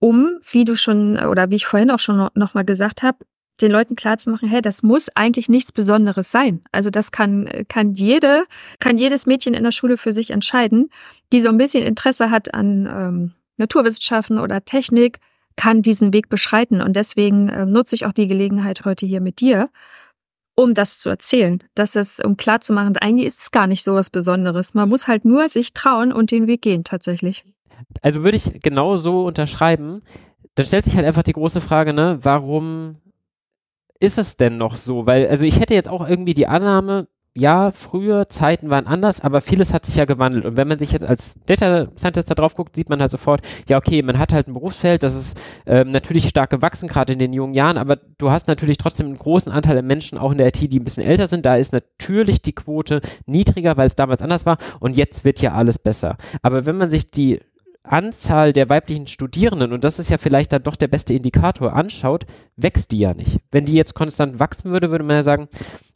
um, 0.00 0.38
wie 0.50 0.64
du 0.64 0.76
schon 0.76 1.18
oder 1.18 1.50
wie 1.50 1.56
ich 1.56 1.66
vorhin 1.66 1.90
auch 1.90 1.98
schon 1.98 2.28
noch 2.34 2.54
mal 2.54 2.64
gesagt 2.64 3.02
habe, 3.02 3.18
den 3.60 3.70
Leuten 3.70 3.96
klarzumachen, 3.96 4.48
hey, 4.48 4.60
das 4.60 4.82
muss 4.82 5.08
eigentlich 5.14 5.48
nichts 5.48 5.72
Besonderes 5.72 6.30
sein. 6.30 6.62
Also 6.72 6.90
das 6.90 7.12
kann, 7.12 7.48
kann 7.68 7.92
jede, 7.92 8.44
kann 8.80 8.98
jedes 8.98 9.26
Mädchen 9.26 9.54
in 9.54 9.62
der 9.62 9.70
Schule 9.70 9.96
für 9.96 10.12
sich 10.12 10.30
entscheiden, 10.30 10.90
die 11.32 11.40
so 11.40 11.48
ein 11.48 11.58
bisschen 11.58 11.82
Interesse 11.82 12.30
hat 12.30 12.54
an 12.54 12.86
ähm, 12.86 13.32
Naturwissenschaften 13.56 14.38
oder 14.38 14.64
Technik, 14.64 15.18
kann 15.56 15.82
diesen 15.82 16.12
Weg 16.12 16.28
beschreiten. 16.28 16.80
Und 16.80 16.94
deswegen 16.96 17.48
äh, 17.48 17.66
nutze 17.66 17.94
ich 17.94 18.06
auch 18.06 18.12
die 18.12 18.28
Gelegenheit 18.28 18.84
heute 18.84 19.06
hier 19.06 19.20
mit 19.20 19.40
dir, 19.40 19.70
um 20.54 20.74
das 20.74 20.98
zu 20.98 21.08
erzählen. 21.08 21.62
Das 21.74 21.96
ist, 21.96 22.24
um 22.24 22.36
klarzumachen, 22.36 22.96
eigentlich 22.98 23.26
ist 23.26 23.40
es 23.40 23.50
gar 23.50 23.66
nicht 23.66 23.82
so 23.82 23.94
was 23.94 24.10
Besonderes. 24.10 24.74
Man 24.74 24.88
muss 24.88 25.08
halt 25.08 25.24
nur 25.24 25.48
sich 25.48 25.72
trauen 25.72 26.12
und 26.12 26.30
den 26.30 26.46
Weg 26.46 26.62
gehen, 26.62 26.84
tatsächlich. 26.84 27.44
Also 28.00 28.24
würde 28.24 28.36
ich 28.36 28.60
genau 28.62 28.96
so 28.96 29.24
unterschreiben. 29.24 30.02
Dann 30.54 30.66
stellt 30.66 30.84
sich 30.84 30.96
halt 30.96 31.06
einfach 31.06 31.22
die 31.22 31.32
große 31.32 31.60
Frage, 31.60 31.92
ne, 31.92 32.18
warum 32.22 32.96
ist 33.98 34.18
es 34.18 34.36
denn 34.36 34.56
noch 34.56 34.76
so? 34.76 35.06
Weil, 35.06 35.28
also 35.28 35.44
ich 35.44 35.60
hätte 35.60 35.74
jetzt 35.74 35.88
auch 35.88 36.06
irgendwie 36.06 36.34
die 36.34 36.46
Annahme, 36.46 37.08
ja, 37.34 37.70
früher 37.70 38.28
Zeiten 38.28 38.68
waren 38.68 38.86
anders, 38.86 39.20
aber 39.20 39.40
vieles 39.40 39.72
hat 39.72 39.86
sich 39.86 39.96
ja 39.96 40.04
gewandelt. 40.04 40.44
Und 40.44 40.56
wenn 40.58 40.68
man 40.68 40.78
sich 40.78 40.92
jetzt 40.92 41.04
als 41.04 41.36
Data 41.46 41.88
Scientist 41.96 42.30
da 42.30 42.34
drauf 42.34 42.54
guckt, 42.54 42.76
sieht 42.76 42.90
man 42.90 43.00
halt 43.00 43.10
sofort, 43.10 43.40
ja, 43.68 43.78
okay, 43.78 44.02
man 44.02 44.18
hat 44.18 44.34
halt 44.34 44.48
ein 44.48 44.52
Berufsfeld, 44.52 45.02
das 45.02 45.14
ist 45.14 45.40
ähm, 45.64 45.90
natürlich 45.90 46.28
stark 46.28 46.50
gewachsen, 46.50 46.88
gerade 46.88 47.14
in 47.14 47.18
den 47.18 47.32
jungen 47.32 47.54
Jahren, 47.54 47.78
aber 47.78 47.96
du 47.96 48.30
hast 48.30 48.48
natürlich 48.48 48.76
trotzdem 48.76 49.06
einen 49.06 49.16
großen 49.16 49.50
Anteil 49.50 49.78
an 49.78 49.86
Menschen, 49.86 50.18
auch 50.18 50.32
in 50.32 50.38
der 50.38 50.48
IT, 50.48 50.60
die 50.60 50.78
ein 50.78 50.84
bisschen 50.84 51.04
älter 51.04 51.26
sind. 51.26 51.46
Da 51.46 51.56
ist 51.56 51.72
natürlich 51.72 52.42
die 52.42 52.54
Quote 52.54 53.00
niedriger, 53.24 53.78
weil 53.78 53.86
es 53.86 53.96
damals 53.96 54.20
anders 54.20 54.44
war 54.44 54.58
und 54.80 54.96
jetzt 54.96 55.24
wird 55.24 55.40
ja 55.40 55.54
alles 55.54 55.78
besser. 55.78 56.18
Aber 56.42 56.66
wenn 56.66 56.76
man 56.76 56.90
sich 56.90 57.10
die 57.10 57.40
Anzahl 57.84 58.52
der 58.52 58.68
weiblichen 58.68 59.06
Studierenden, 59.06 59.72
und 59.72 59.84
das 59.84 59.98
ist 59.98 60.08
ja 60.08 60.18
vielleicht 60.18 60.52
dann 60.52 60.62
doch 60.62 60.76
der 60.76 60.88
beste 60.88 61.14
Indikator, 61.14 61.74
anschaut, 61.74 62.26
wächst 62.56 62.92
die 62.92 63.00
ja 63.00 63.14
nicht. 63.14 63.40
Wenn 63.50 63.64
die 63.64 63.74
jetzt 63.74 63.94
konstant 63.94 64.38
wachsen 64.38 64.70
würde, 64.70 64.90
würde 64.90 65.04
man 65.04 65.16
ja 65.16 65.22
sagen, 65.22 65.48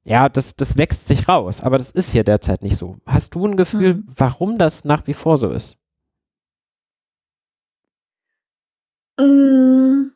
ja, 0.04 0.28
das, 0.28 0.56
das 0.56 0.76
wächst 0.76 1.08
sich 1.08 1.28
raus, 1.28 1.60
aber 1.60 1.78
das 1.78 1.90
ist 1.90 2.12
ja 2.12 2.22
derzeit 2.22 2.62
nicht 2.62 2.76
so. 2.76 2.98
Hast 3.06 3.34
du 3.34 3.46
ein 3.46 3.56
Gefühl, 3.56 3.94
mhm. 3.94 4.06
warum 4.16 4.58
das 4.58 4.84
nach 4.84 5.06
wie 5.06 5.14
vor 5.14 5.36
so 5.36 5.50
ist? 5.50 5.78
Mm. 9.18 10.10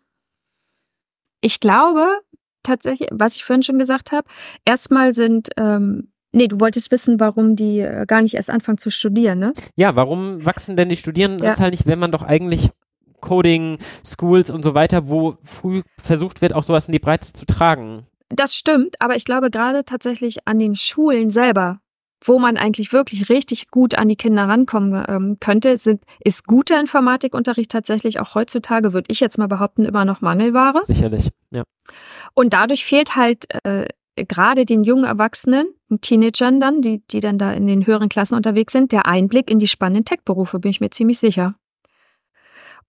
Ich 1.40 1.60
glaube 1.60 2.20
tatsächlich, 2.62 3.08
was 3.12 3.36
ich 3.36 3.44
vorhin 3.44 3.62
schon 3.62 3.78
gesagt 3.78 4.12
habe, 4.12 4.28
erstmal 4.64 5.12
sind 5.12 5.48
ähm, 5.56 6.12
Nee, 6.32 6.48
du 6.48 6.60
wolltest 6.60 6.90
wissen, 6.92 7.18
warum 7.18 7.56
die 7.56 7.80
äh, 7.80 8.06
gar 8.06 8.22
nicht 8.22 8.34
erst 8.34 8.50
anfangen 8.50 8.78
zu 8.78 8.90
studieren, 8.90 9.38
ne? 9.38 9.52
Ja, 9.76 9.96
warum 9.96 10.44
wachsen 10.44 10.76
denn 10.76 10.88
die 10.88 10.96
Studierendenzahl 10.96 11.66
ja. 11.66 11.70
nicht, 11.70 11.86
wenn 11.86 11.98
man 11.98 12.12
doch 12.12 12.22
eigentlich 12.22 12.70
Coding, 13.20 13.78
Schools 14.04 14.50
und 14.50 14.62
so 14.62 14.74
weiter, 14.74 15.08
wo 15.08 15.36
früh 15.44 15.82
versucht 16.02 16.40
wird, 16.40 16.54
auch 16.54 16.62
sowas 16.62 16.86
in 16.88 16.92
die 16.92 16.98
Breite 16.98 17.32
zu 17.32 17.46
tragen? 17.46 18.06
Das 18.28 18.54
stimmt, 18.54 18.94
aber 19.00 19.16
ich 19.16 19.24
glaube 19.24 19.50
gerade 19.50 19.84
tatsächlich 19.84 20.46
an 20.46 20.60
den 20.60 20.76
Schulen 20.76 21.30
selber, 21.30 21.80
wo 22.24 22.38
man 22.38 22.56
eigentlich 22.56 22.92
wirklich 22.92 23.28
richtig 23.28 23.70
gut 23.70 23.96
an 23.96 24.08
die 24.08 24.16
Kinder 24.16 24.44
rankommen 24.44 25.04
ähm, 25.08 25.36
könnte, 25.40 25.76
sind, 25.78 26.02
ist 26.22 26.46
guter 26.46 26.78
Informatikunterricht 26.78 27.70
tatsächlich 27.70 28.20
auch 28.20 28.34
heutzutage, 28.34 28.92
würde 28.92 29.10
ich 29.10 29.20
jetzt 29.20 29.38
mal 29.38 29.48
behaupten, 29.48 29.84
immer 29.84 30.04
noch 30.04 30.20
Mangelware. 30.20 30.82
Sicherlich, 30.86 31.30
ja. 31.50 31.64
Und 32.34 32.52
dadurch 32.52 32.84
fehlt 32.84 33.16
halt 33.16 33.46
äh, 33.64 33.86
gerade 34.24 34.64
den 34.64 34.84
jungen 34.84 35.04
Erwachsenen, 35.04 35.74
den 35.90 36.00
Teenagern 36.00 36.60
dann, 36.60 36.82
die, 36.82 37.02
die 37.10 37.20
dann 37.20 37.38
da 37.38 37.52
in 37.52 37.66
den 37.66 37.86
höheren 37.86 38.08
Klassen 38.08 38.34
unterwegs 38.34 38.72
sind, 38.72 38.92
der 38.92 39.06
Einblick 39.06 39.50
in 39.50 39.58
die 39.58 39.68
spannenden 39.68 40.04
Tech-Berufe, 40.04 40.58
bin 40.58 40.70
ich 40.70 40.80
mir 40.80 40.90
ziemlich 40.90 41.18
sicher. 41.18 41.54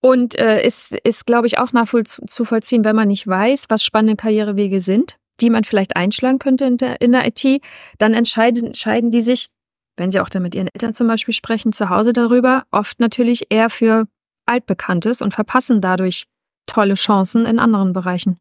Und 0.01 0.37
äh, 0.39 0.65
ist, 0.65 0.93
ist 1.03 1.25
glaube 1.25 1.47
ich, 1.47 1.59
auch 1.59 1.73
nachzuvollziehen, 1.73 2.83
wenn 2.83 2.95
man 2.95 3.07
nicht 3.07 3.27
weiß, 3.27 3.65
was 3.69 3.83
spannende 3.83 4.15
Karrierewege 4.15 4.81
sind, 4.81 5.17
die 5.39 5.49
man 5.49 5.63
vielleicht 5.63 5.95
einschlagen 5.95 6.39
könnte 6.39 6.65
in 6.65 6.77
der, 6.77 7.01
in 7.01 7.11
der 7.11 7.27
IT, 7.27 7.61
dann 7.97 8.13
entscheiden, 8.13 8.67
entscheiden 8.67 9.11
die 9.11 9.21
sich, 9.21 9.49
wenn 9.97 10.11
sie 10.11 10.19
auch 10.19 10.29
dann 10.29 10.41
mit 10.41 10.55
ihren 10.55 10.69
Eltern 10.73 10.93
zum 10.93 11.07
Beispiel 11.07 11.33
sprechen, 11.33 11.71
zu 11.71 11.89
Hause 11.89 12.13
darüber, 12.13 12.63
oft 12.71 12.99
natürlich 12.99 13.47
eher 13.49 13.69
für 13.69 14.07
Altbekanntes 14.47 15.21
und 15.21 15.33
verpassen 15.33 15.81
dadurch 15.81 16.25
tolle 16.65 16.95
Chancen 16.95 17.45
in 17.45 17.59
anderen 17.59 17.93
Bereichen. 17.93 18.39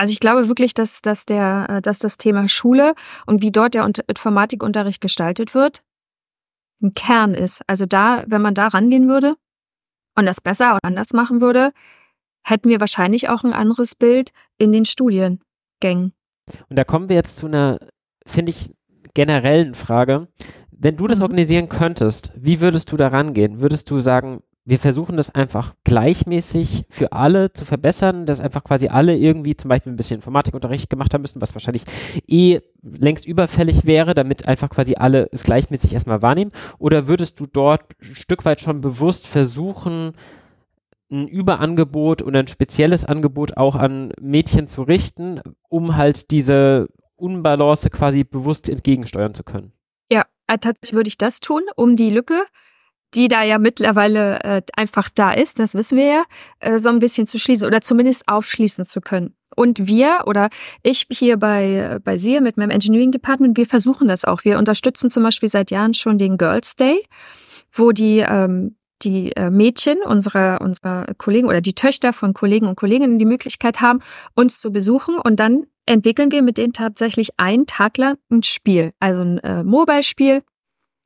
Also 0.00 0.12
ich 0.12 0.20
glaube 0.20 0.48
wirklich, 0.48 0.72
dass, 0.72 1.02
dass, 1.02 1.26
der, 1.26 1.66
äh, 1.68 1.82
dass 1.82 1.98
das 1.98 2.16
Thema 2.16 2.48
Schule 2.48 2.94
und 3.26 3.42
wie 3.42 3.52
dort 3.52 3.74
der 3.74 3.84
Informatikunterricht 3.84 5.02
gestaltet 5.02 5.54
wird, 5.54 5.82
ein 6.82 6.94
Kern 6.94 7.34
ist. 7.34 7.60
Also 7.66 7.84
da, 7.84 8.24
wenn 8.26 8.40
man 8.40 8.54
da 8.54 8.68
rangehen 8.68 9.10
würde 9.10 9.34
und 10.16 10.24
das 10.24 10.40
besser 10.40 10.70
oder 10.70 10.84
anders 10.84 11.12
machen 11.12 11.42
würde, 11.42 11.72
hätten 12.42 12.70
wir 12.70 12.80
wahrscheinlich 12.80 13.28
auch 13.28 13.44
ein 13.44 13.52
anderes 13.52 13.94
Bild 13.94 14.30
in 14.56 14.72
den 14.72 14.86
Studiengängen. 14.86 15.42
Und 15.82 16.78
da 16.78 16.84
kommen 16.84 17.10
wir 17.10 17.16
jetzt 17.16 17.36
zu 17.36 17.44
einer, 17.44 17.78
finde 18.24 18.52
ich, 18.52 18.72
generellen 19.12 19.74
Frage. 19.74 20.28
Wenn 20.70 20.96
du 20.96 21.08
das 21.08 21.18
mhm. 21.18 21.24
organisieren 21.24 21.68
könntest, 21.68 22.32
wie 22.34 22.62
würdest 22.62 22.90
du 22.90 22.96
da 22.96 23.08
rangehen? 23.08 23.60
Würdest 23.60 23.90
du 23.90 24.00
sagen, 24.00 24.40
wir 24.64 24.78
versuchen 24.78 25.16
das 25.16 25.34
einfach 25.34 25.74
gleichmäßig 25.84 26.84
für 26.90 27.12
alle 27.12 27.52
zu 27.52 27.64
verbessern, 27.64 28.26
dass 28.26 28.40
einfach 28.40 28.62
quasi 28.62 28.88
alle 28.88 29.16
irgendwie 29.16 29.56
zum 29.56 29.68
Beispiel 29.68 29.92
ein 29.92 29.96
bisschen 29.96 30.16
Informatikunterricht 30.16 30.90
gemacht 30.90 31.14
haben 31.14 31.22
müssen, 31.22 31.40
was 31.40 31.54
wahrscheinlich 31.54 31.84
eh 32.26 32.60
längst 32.82 33.26
überfällig 33.26 33.86
wäre, 33.86 34.14
damit 34.14 34.46
einfach 34.46 34.68
quasi 34.68 34.94
alle 34.96 35.28
es 35.32 35.44
gleichmäßig 35.44 35.92
erstmal 35.92 36.22
wahrnehmen? 36.22 36.52
Oder 36.78 37.08
würdest 37.08 37.40
du 37.40 37.46
dort 37.46 37.82
ein 38.02 38.14
Stück 38.14 38.44
weit 38.44 38.60
schon 38.60 38.80
bewusst 38.80 39.26
versuchen, 39.26 40.12
ein 41.10 41.26
Überangebot 41.26 42.22
oder 42.22 42.38
ein 42.38 42.46
spezielles 42.46 43.04
Angebot 43.04 43.56
auch 43.56 43.74
an 43.74 44.12
Mädchen 44.20 44.68
zu 44.68 44.82
richten, 44.82 45.40
um 45.68 45.96
halt 45.96 46.30
diese 46.30 46.88
Unbalance 47.16 47.90
quasi 47.90 48.24
bewusst 48.24 48.68
entgegensteuern 48.68 49.34
zu 49.34 49.42
können? 49.42 49.72
Ja, 50.12 50.22
äh, 50.46 50.58
tatsächlich 50.58 50.92
würde 50.92 51.08
ich 51.08 51.18
das 51.18 51.40
tun, 51.40 51.62
um 51.76 51.96
die 51.96 52.10
Lücke 52.10 52.42
die 53.14 53.28
da 53.28 53.42
ja 53.42 53.58
mittlerweile 53.58 54.42
äh, 54.42 54.62
einfach 54.74 55.08
da 55.14 55.32
ist, 55.32 55.58
das 55.58 55.74
wissen 55.74 55.98
wir 55.98 56.06
ja, 56.06 56.24
äh, 56.60 56.78
so 56.78 56.88
ein 56.88 56.98
bisschen 56.98 57.26
zu 57.26 57.38
schließen 57.38 57.66
oder 57.66 57.80
zumindest 57.80 58.28
aufschließen 58.28 58.84
zu 58.86 59.00
können. 59.00 59.34
Und 59.56 59.86
wir 59.86 60.20
oder 60.26 60.48
ich 60.82 61.06
hier 61.10 61.36
bei, 61.36 61.98
bei 62.04 62.18
SIA 62.18 62.40
mit 62.40 62.56
meinem 62.56 62.70
Engineering 62.70 63.10
Department, 63.10 63.56
wir 63.56 63.66
versuchen 63.66 64.08
das 64.08 64.24
auch. 64.24 64.44
Wir 64.44 64.58
unterstützen 64.58 65.10
zum 65.10 65.24
Beispiel 65.24 65.48
seit 65.48 65.70
Jahren 65.70 65.94
schon 65.94 66.18
den 66.18 66.38
Girls 66.38 66.76
Day, 66.76 67.04
wo 67.72 67.90
die, 67.90 68.18
ähm, 68.18 68.76
die 69.02 69.32
äh, 69.36 69.50
Mädchen 69.50 69.98
unserer, 70.04 70.60
unserer 70.60 71.06
Kollegen 71.18 71.48
oder 71.48 71.60
die 71.60 71.74
Töchter 71.74 72.12
von 72.12 72.32
Kollegen 72.32 72.68
und 72.68 72.76
Kolleginnen 72.76 73.18
die 73.18 73.24
Möglichkeit 73.24 73.80
haben, 73.80 74.00
uns 74.34 74.60
zu 74.60 74.70
besuchen 74.70 75.16
und 75.18 75.40
dann 75.40 75.66
entwickeln 75.86 76.30
wir 76.30 76.42
mit 76.42 76.56
denen 76.56 76.72
tatsächlich 76.72 77.30
einen 77.36 77.66
Tag 77.66 77.98
lang 77.98 78.16
ein 78.30 78.44
Spiel, 78.44 78.92
also 79.00 79.22
ein 79.22 79.38
äh, 79.38 79.64
Mobile-Spiel, 79.64 80.42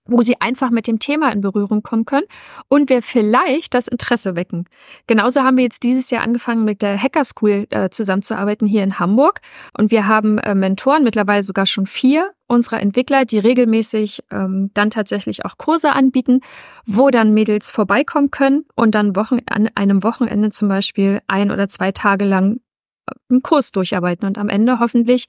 wo 0.06 0.22
sie 0.22 0.40
einfach 0.40 0.70
mit 0.70 0.86
dem 0.86 0.98
Thema 0.98 1.32
in 1.32 1.40
Berührung 1.40 1.82
kommen 1.82 2.04
können 2.04 2.26
und 2.68 2.90
wir 2.90 3.02
vielleicht 3.02 3.74
das 3.74 3.88
Interesse 3.88 4.36
wecken. 4.36 4.66
Genauso 5.06 5.42
haben 5.42 5.56
wir 5.56 5.64
jetzt 5.64 5.82
dieses 5.82 6.10
Jahr 6.10 6.22
angefangen, 6.22 6.64
mit 6.64 6.82
der 6.82 7.00
Hacker 7.00 7.24
School 7.24 7.66
äh, 7.70 7.88
zusammenzuarbeiten 7.90 8.66
hier 8.68 8.84
in 8.84 8.98
Hamburg 8.98 9.40
und 9.76 9.90
wir 9.90 10.06
haben 10.06 10.38
äh, 10.38 10.54
Mentoren, 10.54 11.04
mittlerweile 11.04 11.42
sogar 11.42 11.66
schon 11.66 11.86
vier 11.86 12.32
unserer 12.46 12.80
Entwickler, 12.80 13.24
die 13.24 13.38
regelmäßig 13.38 14.22
ähm, 14.30 14.70
dann 14.74 14.90
tatsächlich 14.90 15.44
auch 15.44 15.56
Kurse 15.56 15.92
anbieten, 15.92 16.40
wo 16.84 17.08
dann 17.10 17.32
Mädels 17.32 17.70
vorbeikommen 17.70 18.30
können 18.30 18.64
und 18.76 18.94
dann 18.94 19.16
Wochen, 19.16 19.38
an 19.46 19.70
einem 19.74 20.02
Wochenende 20.02 20.50
zum 20.50 20.68
Beispiel 20.68 21.20
ein 21.26 21.50
oder 21.50 21.68
zwei 21.68 21.92
Tage 21.92 22.24
lang 22.26 22.60
äh, 23.06 23.14
einen 23.30 23.42
Kurs 23.42 23.72
durcharbeiten 23.72 24.26
und 24.26 24.36
am 24.36 24.50
Ende 24.50 24.78
hoffentlich 24.80 25.26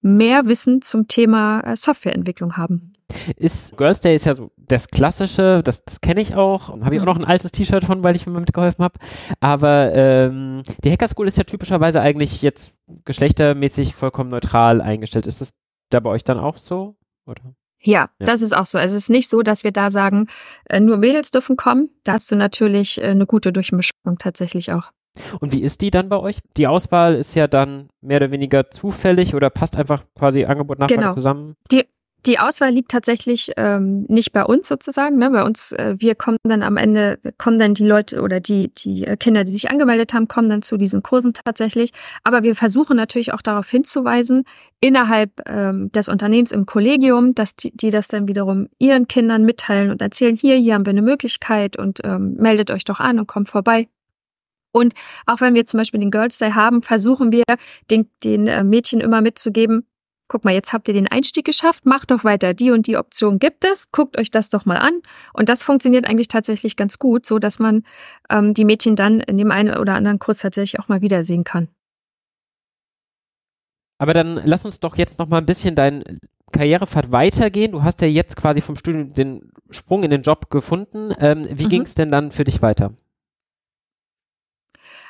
mehr 0.00 0.46
Wissen 0.46 0.82
zum 0.82 1.08
Thema 1.08 1.60
äh, 1.60 1.76
Softwareentwicklung 1.76 2.56
haben. 2.56 2.95
Ist 3.36 3.76
Girls 3.76 4.00
Day 4.00 4.16
ist 4.16 4.26
ja 4.26 4.34
so 4.34 4.50
das 4.56 4.88
Klassische, 4.88 5.62
das, 5.64 5.84
das 5.84 6.00
kenne 6.00 6.20
ich 6.20 6.34
auch. 6.34 6.68
Habe 6.68 6.94
ich 6.94 7.00
auch 7.00 7.06
noch 7.06 7.16
ein 7.16 7.24
altes 7.24 7.52
T-Shirt 7.52 7.84
von, 7.84 8.02
weil 8.02 8.16
ich 8.16 8.26
mir 8.26 8.38
mitgeholfen 8.38 8.84
habe. 8.84 8.98
Aber 9.40 9.92
ähm, 9.94 10.62
die 10.84 10.90
Hacker 10.90 11.06
School 11.08 11.26
ist 11.26 11.38
ja 11.38 11.44
typischerweise 11.44 12.00
eigentlich 12.00 12.42
jetzt 12.42 12.74
geschlechtermäßig 13.04 13.94
vollkommen 13.94 14.30
neutral 14.30 14.80
eingestellt. 14.80 15.26
Ist 15.26 15.40
das 15.40 15.54
da 15.90 16.00
bei 16.00 16.10
euch 16.10 16.24
dann 16.24 16.38
auch 16.38 16.58
so? 16.58 16.96
Oder? 17.26 17.54
Ja, 17.80 18.08
ja, 18.18 18.26
das 18.26 18.42
ist 18.42 18.56
auch 18.56 18.66
so. 18.66 18.78
Es 18.78 18.92
ist 18.92 19.10
nicht 19.10 19.28
so, 19.28 19.42
dass 19.42 19.62
wir 19.62 19.70
da 19.70 19.90
sagen, 19.90 20.26
äh, 20.68 20.80
nur 20.80 20.96
Mädels 20.96 21.30
dürfen 21.30 21.56
kommen. 21.56 21.90
Da 22.04 22.14
hast 22.14 22.30
du 22.30 22.36
natürlich 22.36 23.00
äh, 23.00 23.06
eine 23.06 23.26
gute 23.26 23.52
Durchmischung 23.52 24.18
tatsächlich 24.18 24.72
auch. 24.72 24.90
Und 25.40 25.52
wie 25.52 25.62
ist 25.62 25.80
die 25.80 25.90
dann 25.90 26.08
bei 26.08 26.18
euch? 26.18 26.40
Die 26.56 26.66
Auswahl 26.66 27.14
ist 27.14 27.34
ja 27.34 27.46
dann 27.46 27.88
mehr 28.00 28.18
oder 28.18 28.30
weniger 28.30 28.70
zufällig 28.70 29.34
oder 29.34 29.50
passt 29.50 29.76
einfach 29.76 30.04
quasi 30.14 30.44
Angebot 30.44 30.78
Nachfrage 30.78 31.00
genau. 31.00 31.14
zusammen? 31.14 31.54
Die, 31.70 31.84
die 32.26 32.38
Auswahl 32.38 32.70
liegt 32.70 32.90
tatsächlich 32.90 33.52
ähm, 33.56 34.04
nicht 34.08 34.32
bei 34.32 34.44
uns 34.44 34.68
sozusagen. 34.68 35.16
Ne? 35.16 35.30
Bei 35.30 35.44
uns, 35.44 35.72
äh, 35.72 35.94
wir 35.98 36.14
kommen 36.14 36.38
dann 36.42 36.62
am 36.62 36.76
Ende, 36.76 37.18
kommen 37.38 37.58
dann 37.58 37.74
die 37.74 37.86
Leute 37.86 38.20
oder 38.20 38.40
die, 38.40 38.72
die 38.74 39.04
äh, 39.04 39.16
Kinder, 39.16 39.44
die 39.44 39.52
sich 39.52 39.70
angemeldet 39.70 40.12
haben, 40.12 40.26
kommen 40.26 40.50
dann 40.50 40.62
zu 40.62 40.76
diesen 40.76 41.02
Kursen 41.02 41.32
tatsächlich. 41.32 41.92
Aber 42.24 42.42
wir 42.42 42.56
versuchen 42.56 42.96
natürlich 42.96 43.32
auch 43.32 43.42
darauf 43.42 43.68
hinzuweisen, 43.70 44.44
innerhalb 44.80 45.30
ähm, 45.46 45.90
des 45.92 46.08
Unternehmens 46.08 46.52
im 46.52 46.66
Kollegium, 46.66 47.34
dass 47.34 47.54
die, 47.54 47.74
die 47.76 47.90
das 47.90 48.08
dann 48.08 48.26
wiederum 48.28 48.68
ihren 48.78 49.06
Kindern 49.06 49.44
mitteilen 49.44 49.90
und 49.90 50.02
erzählen, 50.02 50.36
hier, 50.36 50.56
hier 50.56 50.74
haben 50.74 50.86
wir 50.86 50.90
eine 50.90 51.02
Möglichkeit 51.02 51.78
und 51.78 52.00
ähm, 52.04 52.34
meldet 52.34 52.70
euch 52.70 52.84
doch 52.84 53.00
an 53.00 53.18
und 53.18 53.28
kommt 53.28 53.48
vorbei. 53.48 53.88
Und 54.72 54.92
auch 55.24 55.40
wenn 55.40 55.54
wir 55.54 55.64
zum 55.64 55.78
Beispiel 55.78 56.00
den 56.00 56.10
Girls 56.10 56.38
Day 56.38 56.50
haben, 56.50 56.82
versuchen 56.82 57.32
wir 57.32 57.44
den, 57.90 58.10
den 58.24 58.46
äh, 58.46 58.62
Mädchen 58.62 59.00
immer 59.00 59.22
mitzugeben, 59.22 59.86
guck 60.28 60.44
mal, 60.44 60.54
jetzt 60.54 60.72
habt 60.72 60.88
ihr 60.88 60.94
den 60.94 61.08
Einstieg 61.08 61.44
geschafft, 61.44 61.86
macht 61.86 62.10
doch 62.10 62.24
weiter. 62.24 62.54
Die 62.54 62.70
und 62.70 62.86
die 62.86 62.96
Option 62.96 63.38
gibt 63.38 63.64
es, 63.64 63.90
guckt 63.92 64.18
euch 64.18 64.30
das 64.30 64.50
doch 64.50 64.64
mal 64.64 64.76
an. 64.76 65.00
Und 65.32 65.48
das 65.48 65.62
funktioniert 65.62 66.06
eigentlich 66.06 66.28
tatsächlich 66.28 66.76
ganz 66.76 66.98
gut, 66.98 67.26
so 67.26 67.38
dass 67.38 67.58
man 67.58 67.82
ähm, 68.30 68.54
die 68.54 68.64
Mädchen 68.64 68.96
dann 68.96 69.20
in 69.20 69.38
dem 69.38 69.50
einen 69.50 69.76
oder 69.76 69.94
anderen 69.94 70.18
Kurs 70.18 70.38
tatsächlich 70.38 70.80
auch 70.80 70.88
mal 70.88 71.00
wiedersehen 71.00 71.44
kann. 71.44 71.68
Aber 73.98 74.12
dann 74.12 74.40
lass 74.44 74.66
uns 74.66 74.80
doch 74.80 74.96
jetzt 74.96 75.18
noch 75.18 75.28
mal 75.28 75.38
ein 75.38 75.46
bisschen 75.46 75.74
deinen 75.74 76.20
Karrierepfad 76.52 77.12
weitergehen. 77.12 77.72
Du 77.72 77.82
hast 77.82 78.02
ja 78.02 78.08
jetzt 78.08 78.36
quasi 78.36 78.60
vom 78.60 78.76
Studium 78.76 79.12
den 79.12 79.50
Sprung 79.70 80.02
in 80.04 80.10
den 80.10 80.22
Job 80.22 80.50
gefunden. 80.50 81.12
Ähm, 81.18 81.46
wie 81.50 81.64
mhm. 81.64 81.68
ging 81.68 81.82
es 81.82 81.94
denn 81.94 82.10
dann 82.10 82.30
für 82.30 82.44
dich 82.44 82.62
weiter? 82.62 82.92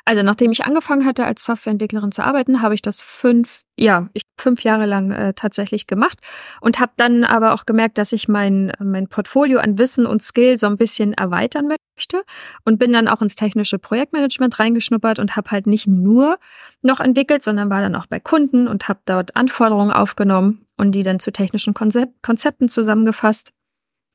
Also 0.07 0.23
nachdem 0.23 0.53
ich 0.53 0.63
angefangen 0.63 1.05
hatte, 1.05 1.25
als 1.25 1.43
Softwareentwicklerin 1.43 2.13
zu 2.13 2.23
arbeiten, 2.23 2.61
habe 2.61 2.73
ich 2.73 2.81
das 2.81 3.01
fünf, 3.01 3.63
ja, 3.75 4.07
ich, 4.13 4.21
fünf 4.39 4.63
Jahre 4.63 4.85
lang 4.85 5.11
äh, 5.11 5.33
tatsächlich 5.33 5.85
gemacht 5.85 6.19
und 6.61 6.79
habe 6.79 6.93
dann 6.95 7.25
aber 7.25 7.53
auch 7.53 7.65
gemerkt, 7.65 7.97
dass 7.97 8.13
ich 8.13 8.29
mein, 8.29 8.71
mein 8.79 9.09
Portfolio 9.09 9.59
an 9.59 9.77
Wissen 9.77 10.05
und 10.05 10.23
Skill 10.23 10.55
so 10.55 10.65
ein 10.67 10.77
bisschen 10.77 11.11
erweitern 11.11 11.67
möchte 11.67 12.23
und 12.63 12.79
bin 12.79 12.93
dann 12.93 13.09
auch 13.09 13.21
ins 13.21 13.35
technische 13.35 13.79
Projektmanagement 13.79 14.57
reingeschnuppert 14.57 15.19
und 15.19 15.35
habe 15.35 15.51
halt 15.51 15.67
nicht 15.67 15.87
nur 15.87 16.37
noch 16.81 17.01
entwickelt, 17.01 17.43
sondern 17.43 17.69
war 17.69 17.81
dann 17.81 17.95
auch 17.97 18.05
bei 18.05 18.21
Kunden 18.21 18.69
und 18.69 18.87
habe 18.87 19.01
dort 19.03 19.35
Anforderungen 19.35 19.91
aufgenommen 19.91 20.65
und 20.77 20.93
die 20.93 21.03
dann 21.03 21.19
zu 21.19 21.33
technischen 21.33 21.73
Konzept, 21.73 22.23
Konzepten 22.23 22.69
zusammengefasst 22.69 23.51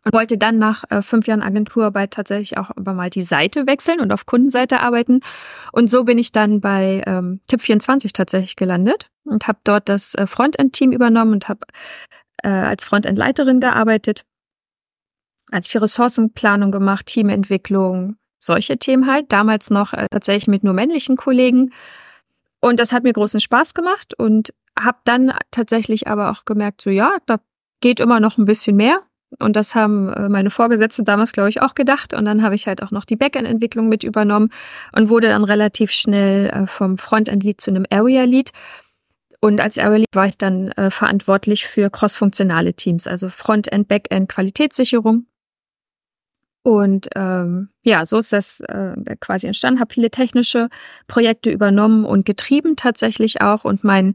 und 0.05 0.15
wollte 0.15 0.39
dann 0.39 0.59
nach 0.59 0.85
äh, 0.91 1.03
fünf 1.03 1.27
Jahren 1.27 1.43
Agenturarbeit 1.43 2.13
tatsächlich 2.13 2.59
auch 2.59 2.71
aber 2.71 2.93
mal 2.93 3.11
die 3.11 3.23
Seite 3.23 3.67
wechseln 3.67 4.01
und 4.01 4.13
auf 4.13 4.27
Kundenseite 4.27 4.81
arbeiten. 4.81 5.21
Und 5.73 5.91
so 5.91 6.05
bin 6.05 6.19
ich 6.19 6.33
dann 6.33 6.61
bei 6.61 7.03
ähm, 7.07 7.41
Tipp24 7.51 8.13
tatsächlich 8.13 8.57
gelandet 8.57 9.11
und 9.25 9.47
habe 9.47 9.59
dort 9.65 9.89
das 9.89 10.15
äh, 10.15 10.27
Frontend-Team 10.27 10.93
übernommen 10.93 11.33
und 11.33 11.49
habe 11.49 11.61
äh, 12.43 12.49
als 12.49 12.85
Frontend-Leiterin 12.85 13.61
gearbeitet, 13.61 14.23
als 15.51 15.69
für 15.69 15.83
Ressourcenplanung 15.83 16.73
gemacht, 16.73 17.07
Teamentwicklung, 17.07 18.17
solche 18.41 18.79
Themen 18.79 19.07
halt. 19.07 19.33
Damals 19.33 19.71
noch 19.71 19.93
äh, 19.93 20.07
tatsächlich 20.11 20.49
mit 20.49 20.65
nur 20.65 20.75
männlichen 20.75 21.17
Kollegen. 21.17 21.73
Und 22.61 22.81
das 22.81 22.93
hat 22.93 23.05
mir 23.05 23.13
großen 23.13 23.41
Spaß 23.41 23.75
gemacht 23.75 24.15
und 24.19 24.53
habe 24.79 24.99
dann 25.05 25.33
tatsächlich 25.51 26.09
aber 26.09 26.31
auch 26.31 26.45
gemerkt, 26.45 26.81
so 26.81 26.91
ja, 26.91 27.17
da 27.27 27.39
geht 27.81 28.01
immer 28.01 28.21
noch 28.21 28.39
ein 28.39 28.45
bisschen 28.45 28.77
mehr. 28.77 29.03
Und 29.39 29.57
das 29.57 29.75
haben 29.75 30.09
äh, 30.13 30.29
meine 30.29 30.51
Vorgesetzten 30.51 31.05
damals, 31.05 31.33
glaube 31.33 31.49
ich, 31.49 31.63
auch 31.63 31.75
gedacht. 31.75 32.15
Und 32.15 32.25
dann 32.25 32.43
habe 32.43 32.55
ich 32.55 32.67
halt 32.67 32.83
auch 32.83 32.91
noch 32.91 33.05
die 33.05 33.17
Backend-Entwicklung 33.17 33.89
mit 33.89 34.05
übernommen 34.05 34.51
und 34.93 35.09
wurde 35.09 35.29
dann 35.29 35.45
relativ 35.45 35.91
schnell 35.91 36.51
äh, 36.51 36.67
vom 36.67 36.99
Frontend-Lead 36.99 37.61
zu 37.61 37.71
einem 37.71 37.87
Area-Lead. 37.91 38.51
Und 39.41 39.61
als 39.61 39.79
Area 39.79 39.99
Lead 39.99 40.09
war 40.13 40.27
ich 40.27 40.39
dann 40.39 40.71
äh, 40.73 40.91
verantwortlich 40.91 41.67
für 41.67 41.91
cross-funktionale 41.91 42.75
Teams, 42.75 43.09
also 43.09 43.29
Frontend, 43.29 43.89
Backend, 43.89 44.29
Qualitätssicherung. 44.29 45.27
Und 46.63 47.09
ähm, 47.17 47.71
ja, 47.83 48.07
so 48.07 48.19
ist 48.19 48.33
das 48.33 48.61
äh, 48.61 48.95
quasi 49.19 49.49
entstanden. 49.49 49.81
Habe 49.81 49.93
viele 49.93 50.11
technische 50.11 50.69
Projekte 51.09 51.51
übernommen 51.51 52.05
und 52.05 52.25
getrieben 52.25 52.77
tatsächlich 52.77 53.41
auch. 53.41 53.65
Und 53.65 53.83
mein 53.83 54.15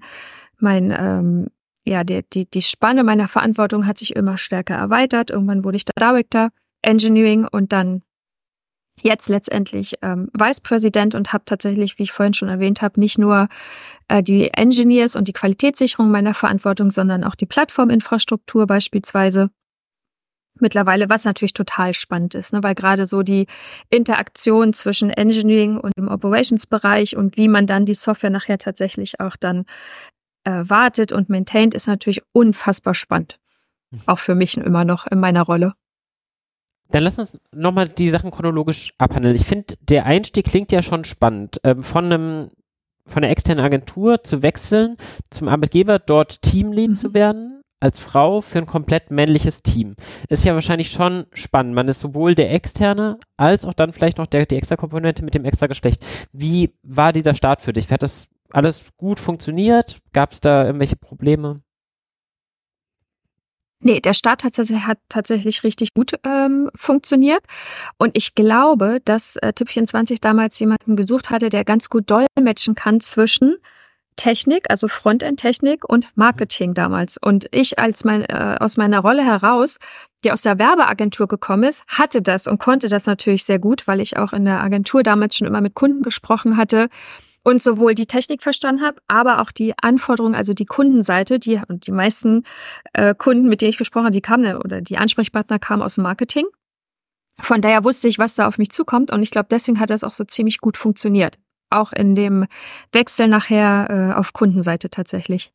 mein 0.60 0.96
ähm, 0.98 1.48
ja, 1.88 2.04
die, 2.04 2.24
die, 2.34 2.50
die 2.50 2.62
Spanne 2.62 3.04
meiner 3.04 3.28
Verantwortung 3.28 3.88
hat 3.88 3.98
sich 3.98 4.16
immer 4.16 4.38
stärker 4.38 4.76
erweitert. 4.76 5.30
Irgendwann 5.30 5.64
wurde 5.64 5.78
ich 5.78 5.86
Director 5.86 6.50
Engineering 6.82 7.48
und 7.50 7.72
dann 7.72 8.04
jetzt 9.02 9.30
letztendlich 9.30 9.94
ähm, 10.02 10.30
Vice 10.34 10.60
President 10.62 11.16
und 11.16 11.32
habe 11.32 11.46
tatsächlich, 11.46 11.98
wie 11.98 12.04
ich 12.04 12.12
vorhin 12.12 12.34
schon 12.34 12.50
erwähnt 12.50 12.82
habe, 12.82 13.00
nicht 13.00 13.18
nur 13.18 13.48
äh, 14.08 14.22
die 14.22 14.52
Engineers 14.54 15.16
und 15.16 15.28
die 15.28 15.34
Qualitätssicherung 15.34 16.12
meiner 16.12 16.34
Verantwortung, 16.34 16.92
sondern 16.92 17.24
auch 17.24 17.36
die 17.36 17.46
Plattforminfrastruktur 17.46 18.68
beispielsweise. 18.68 19.50
Mittlerweile, 20.60 21.08
was 21.10 21.24
natürlich 21.24 21.54
total 21.54 21.94
spannend 21.94 22.34
ist, 22.34 22.52
ne, 22.52 22.64
weil 22.64 22.74
gerade 22.74 23.06
so 23.06 23.22
die 23.22 23.46
Interaktion 23.92 24.74
zwischen 24.74 25.12
Engineering 25.12 25.78
und 25.78 25.96
dem 25.96 26.08
Operations-Bereich 26.08 27.16
und 27.16 27.38
wie 27.38 27.48
man 27.48 27.68
dann 27.68 27.86
die 27.86 27.94
Software 27.94 28.32
nachher 28.32 28.58
tatsächlich 28.58 29.20
auch 29.20 29.36
dann 29.36 29.66
äh, 30.48 30.70
wartet 30.70 31.12
und 31.12 31.30
maintaint, 31.30 31.74
ist 31.74 31.88
natürlich 31.88 32.22
unfassbar 32.32 32.94
spannend. 32.94 33.38
Mhm. 33.92 34.02
Auch 34.06 34.20
für 34.20 34.34
mich 34.34 34.58
immer 34.58 34.86
noch 34.86 35.06
in 35.06 35.20
meiner 35.20 35.42
Rolle. 35.42 35.74
Dann 36.90 37.04
lass 37.04 37.20
uns 37.20 37.38
nochmal 37.52 37.90
die 37.90 38.10
Sachen 38.10 38.32
chronologisch 38.32 38.94
abhandeln. 38.98 39.36
Ich 39.36 39.46
finde, 39.46 39.76
der 39.82 40.06
Einstieg 40.06 40.46
klingt 40.46 40.72
ja 40.72 40.82
schon 40.82 41.04
spannend. 41.04 41.60
Ähm, 41.64 41.84
von 41.84 42.06
einem 42.06 42.50
von 43.06 43.22
der 43.22 43.32
externen 43.32 43.64
Agentur 43.64 44.24
zu 44.24 44.42
wechseln 44.42 44.98
zum 45.30 45.48
Arbeitgeber, 45.48 45.98
dort 45.98 46.42
Teamlead 46.42 46.90
mhm. 46.90 46.96
zu 46.96 47.14
werden, 47.14 47.62
als 47.80 48.00
Frau 48.00 48.42
für 48.42 48.58
ein 48.60 48.66
komplett 48.66 49.12
männliches 49.12 49.64
Team. 49.64 49.96
Ist 50.30 50.44
ja 50.44 50.54
wahrscheinlich 50.54 50.92
schon 50.92 51.26
spannend. 51.34 51.74
Man 51.74 51.88
ist 51.88 52.00
sowohl 52.00 52.36
der 52.36 52.52
Externe 52.52 53.18
als 53.38 53.66
auch 53.66 53.74
dann 53.74 53.94
vielleicht 53.94 54.18
noch 54.18 54.28
der, 54.28 54.46
die 54.46 54.56
extra 54.56 54.76
Komponente 54.76 55.24
mit 55.24 55.36
dem 55.36 55.46
extra 55.46 55.68
Geschlecht. 55.68 56.06
Wie 56.32 56.74
war 56.84 57.14
dieser 57.14 57.36
Start 57.36 57.62
für 57.62 57.74
dich? 57.74 57.90
Hat 57.90 58.04
das 58.04 58.28
alles 58.52 58.86
gut 58.98 59.20
funktioniert? 59.20 60.00
Gab 60.14 60.34
es 60.34 60.42
da 60.42 60.66
irgendwelche 60.66 60.96
Probleme? 60.96 61.56
Nee, 63.80 64.00
der 64.00 64.16
Start 64.16 64.44
hat, 64.44 64.58
hat 64.58 64.98
tatsächlich 65.08 65.64
richtig 65.64 65.94
gut 65.94 66.14
ähm, 66.26 66.70
funktioniert. 66.76 67.44
Und 67.98 68.18
ich 68.18 68.34
glaube, 68.34 69.00
dass 69.06 69.36
äh, 69.38 69.54
Tipp24 69.56 70.18
damals 70.20 70.60
jemanden 70.60 70.96
gesucht 70.96 71.30
hatte, 71.30 71.50
der 71.50 71.64
ganz 71.64 71.90
gut 71.90 72.10
dolmetschen 72.10 72.74
kann 72.74 73.02
zwischen 73.02 73.58
Technik, 74.16 74.66
also 74.72 74.88
Frontend-Technik 74.88 75.88
und 75.88 76.10
Marketing 76.16 76.74
damals. 76.74 77.18
Und 77.22 77.48
ich 77.52 77.78
als 77.78 78.04
mein, 78.04 78.24
äh, 78.24 78.58
aus 78.60 78.78
meiner 78.78 79.00
Rolle 79.00 79.24
heraus, 79.24 79.78
die 80.24 80.32
aus 80.32 80.42
der 80.42 80.58
Werbeagentur 80.58 81.28
gekommen 81.28 81.64
ist, 81.64 81.84
hatte 81.88 82.24
das 82.24 82.48
und 82.48 82.60
konnte 82.60 82.90
das 82.90 83.06
natürlich 83.06 83.44
sehr 83.44 83.60
gut, 83.60 83.88
weil 83.88 84.02
ich 84.02 84.18
auch 84.18 84.34
in 84.34 84.46
der 84.46 84.64
Agentur 84.64 85.04
damals 85.04 85.38
schon 85.38 85.46
immer 85.46 85.62
mit 85.62 85.76
Kunden 85.76 86.02
gesprochen 86.02 86.58
hatte 86.58 86.90
und 87.48 87.62
sowohl 87.62 87.96
die 87.96 88.08
Technik 88.08 88.44
verstanden 88.44 88.82
habe, 88.82 89.00
aber 89.08 89.42
auch 89.42 89.52
die 89.52 89.74
Anforderungen, 89.82 90.36
also 90.36 90.54
die 90.54 90.66
Kundenseite, 90.66 91.40
die 91.40 91.62
und 91.70 91.88
die 91.88 91.94
meisten 91.94 92.44
äh, 92.92 93.16
Kunden, 93.16 93.48
mit 93.48 93.62
denen 93.62 93.70
ich 93.70 93.78
gesprochen 93.78 94.04
habe, 94.04 94.14
die 94.14 94.22
kamen 94.22 94.58
oder 94.58 94.82
die 94.82 94.98
Ansprechpartner 94.98 95.58
kamen 95.58 95.82
aus 95.82 95.96
dem 95.96 96.04
Marketing. 96.04 96.46
Von 97.40 97.62
daher 97.62 97.86
wusste 97.86 98.10
ich, 98.10 98.20
was 98.20 98.36
da 98.36 98.50
auf 98.50 98.58
mich 98.58 98.70
zukommt 98.70 99.14
und 99.14 99.24
ich 99.24 99.32
glaube, 99.32 99.48
deswegen 99.50 99.80
hat 99.80 99.92
das 99.92 100.04
auch 100.04 100.12
so 100.12 100.26
ziemlich 100.26 100.60
gut 100.60 100.76
funktioniert. 100.76 101.38
Auch 101.70 101.94
in 101.94 102.16
dem 102.16 102.48
Wechsel 102.92 103.30
nachher 103.30 104.12
äh, 104.12 104.20
auf 104.20 104.34
Kundenseite 104.34 104.90
tatsächlich. 104.90 105.54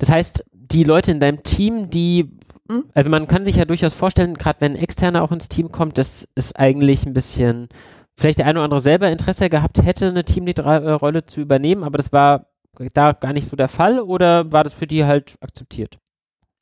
Das 0.00 0.10
heißt, 0.10 0.44
die 0.52 0.84
Leute 0.84 1.12
in 1.12 1.20
deinem 1.20 1.42
Team, 1.44 1.88
die 1.88 2.28
hm? 2.68 2.84
also 2.92 3.08
man 3.08 3.26
kann 3.26 3.46
sich 3.46 3.56
ja 3.56 3.64
durchaus 3.64 3.94
vorstellen, 3.94 4.34
gerade 4.34 4.60
wenn 4.60 4.72
ein 4.72 4.82
Externer 4.82 5.22
auch 5.22 5.32
ins 5.32 5.48
Team 5.48 5.72
kommt, 5.72 5.96
das 5.96 6.28
ist 6.34 6.58
eigentlich 6.58 7.06
ein 7.06 7.14
bisschen 7.14 7.68
vielleicht 8.18 8.38
der 8.38 8.46
eine 8.46 8.58
oder 8.58 8.64
andere 8.64 8.80
selber 8.80 9.10
Interesse 9.10 9.48
gehabt 9.48 9.82
hätte, 9.82 10.08
eine 10.08 10.24
Teamlead-Rolle 10.24 11.26
zu 11.26 11.40
übernehmen, 11.40 11.84
aber 11.84 11.98
das 11.98 12.12
war 12.12 12.46
da 12.94 13.12
gar 13.12 13.32
nicht 13.32 13.48
so 13.48 13.56
der 13.56 13.68
Fall 13.68 14.00
oder 14.00 14.50
war 14.52 14.64
das 14.64 14.74
für 14.74 14.86
die 14.86 15.04
halt 15.04 15.36
akzeptiert? 15.40 15.98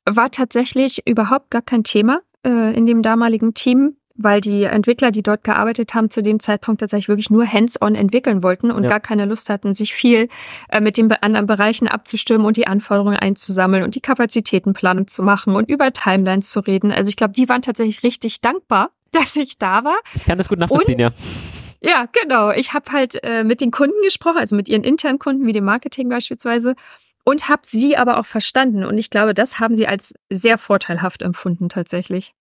War 0.05 0.31
tatsächlich 0.31 1.07
überhaupt 1.07 1.51
gar 1.51 1.61
kein 1.61 1.83
Thema 1.83 2.21
äh, 2.45 2.75
in 2.75 2.85
dem 2.85 3.01
damaligen 3.01 3.53
Team, 3.53 3.97
weil 4.15 4.41
die 4.41 4.63
Entwickler, 4.63 5.11
die 5.11 5.23
dort 5.23 5.43
gearbeitet 5.43 5.93
haben, 5.93 6.09
zu 6.09 6.21
dem 6.21 6.39
Zeitpunkt 6.39 6.81
tatsächlich 6.81 7.07
wirklich 7.07 7.29
nur 7.29 7.45
hands-on 7.45 7.95
entwickeln 7.95 8.43
wollten 8.43 8.71
und 8.71 8.83
ja. 8.83 8.89
gar 8.89 8.99
keine 8.99 9.25
Lust 9.25 9.49
hatten, 9.49 9.75
sich 9.75 9.93
viel 9.93 10.27
äh, 10.69 10.81
mit 10.81 10.97
den 10.97 11.11
anderen 11.11 11.45
Bereichen 11.45 11.87
abzustimmen 11.87 12.45
und 12.45 12.57
die 12.57 12.67
Anforderungen 12.67 13.17
einzusammeln 13.17 13.83
und 13.83 13.95
die 13.95 14.01
Kapazitätenplanung 14.01 15.07
zu 15.07 15.23
machen 15.23 15.55
und 15.55 15.69
über 15.69 15.93
Timelines 15.93 16.51
zu 16.51 16.59
reden. 16.61 16.91
Also 16.91 17.09
ich 17.09 17.15
glaube, 17.15 17.33
die 17.33 17.47
waren 17.47 17.61
tatsächlich 17.61 18.03
richtig 18.03 18.41
dankbar, 18.41 18.91
dass 19.11 19.35
ich 19.35 19.57
da 19.57 19.83
war. 19.83 19.97
Ich 20.13 20.25
kann 20.25 20.37
das 20.37 20.49
gut 20.49 20.59
nachvollziehen, 20.59 20.95
und, 20.95 21.01
ja. 21.01 21.09
Ja, 21.83 22.05
genau. 22.11 22.51
Ich 22.51 22.73
habe 22.73 22.91
halt 22.91 23.23
äh, 23.23 23.43
mit 23.43 23.59
den 23.59 23.71
Kunden 23.71 23.99
gesprochen, 24.03 24.37
also 24.37 24.55
mit 24.55 24.69
ihren 24.69 24.83
internen 24.83 25.19
Kunden, 25.19 25.47
wie 25.47 25.51
dem 25.51 25.65
Marketing 25.65 26.09
beispielsweise, 26.09 26.75
und 27.23 27.49
habe 27.49 27.63
sie 27.65 27.97
aber 27.97 28.19
auch 28.19 28.25
verstanden. 28.25 28.85
Und 28.85 28.97
ich 28.97 29.09
glaube, 29.09 29.33
das 29.33 29.59
haben 29.59 29.75
sie 29.75 29.87
als 29.87 30.13
sehr 30.29 30.57
vorteilhaft 30.57 31.21
empfunden 31.21 31.69
tatsächlich. 31.69 32.33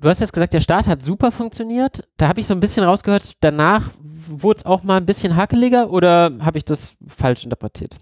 Du 0.00 0.08
hast 0.08 0.20
jetzt 0.20 0.32
gesagt, 0.32 0.52
der 0.52 0.60
Start 0.60 0.88
hat 0.88 1.04
super 1.04 1.30
funktioniert. 1.30 2.08
Da 2.16 2.26
habe 2.26 2.40
ich 2.40 2.48
so 2.48 2.54
ein 2.54 2.60
bisschen 2.60 2.82
rausgehört, 2.82 3.34
danach 3.38 3.90
wurde 4.00 4.58
es 4.58 4.66
auch 4.66 4.82
mal 4.82 4.96
ein 4.96 5.06
bisschen 5.06 5.36
hakeliger 5.36 5.90
oder 5.90 6.32
habe 6.40 6.58
ich 6.58 6.64
das 6.64 6.96
falsch 7.06 7.44
interpretiert? 7.44 7.94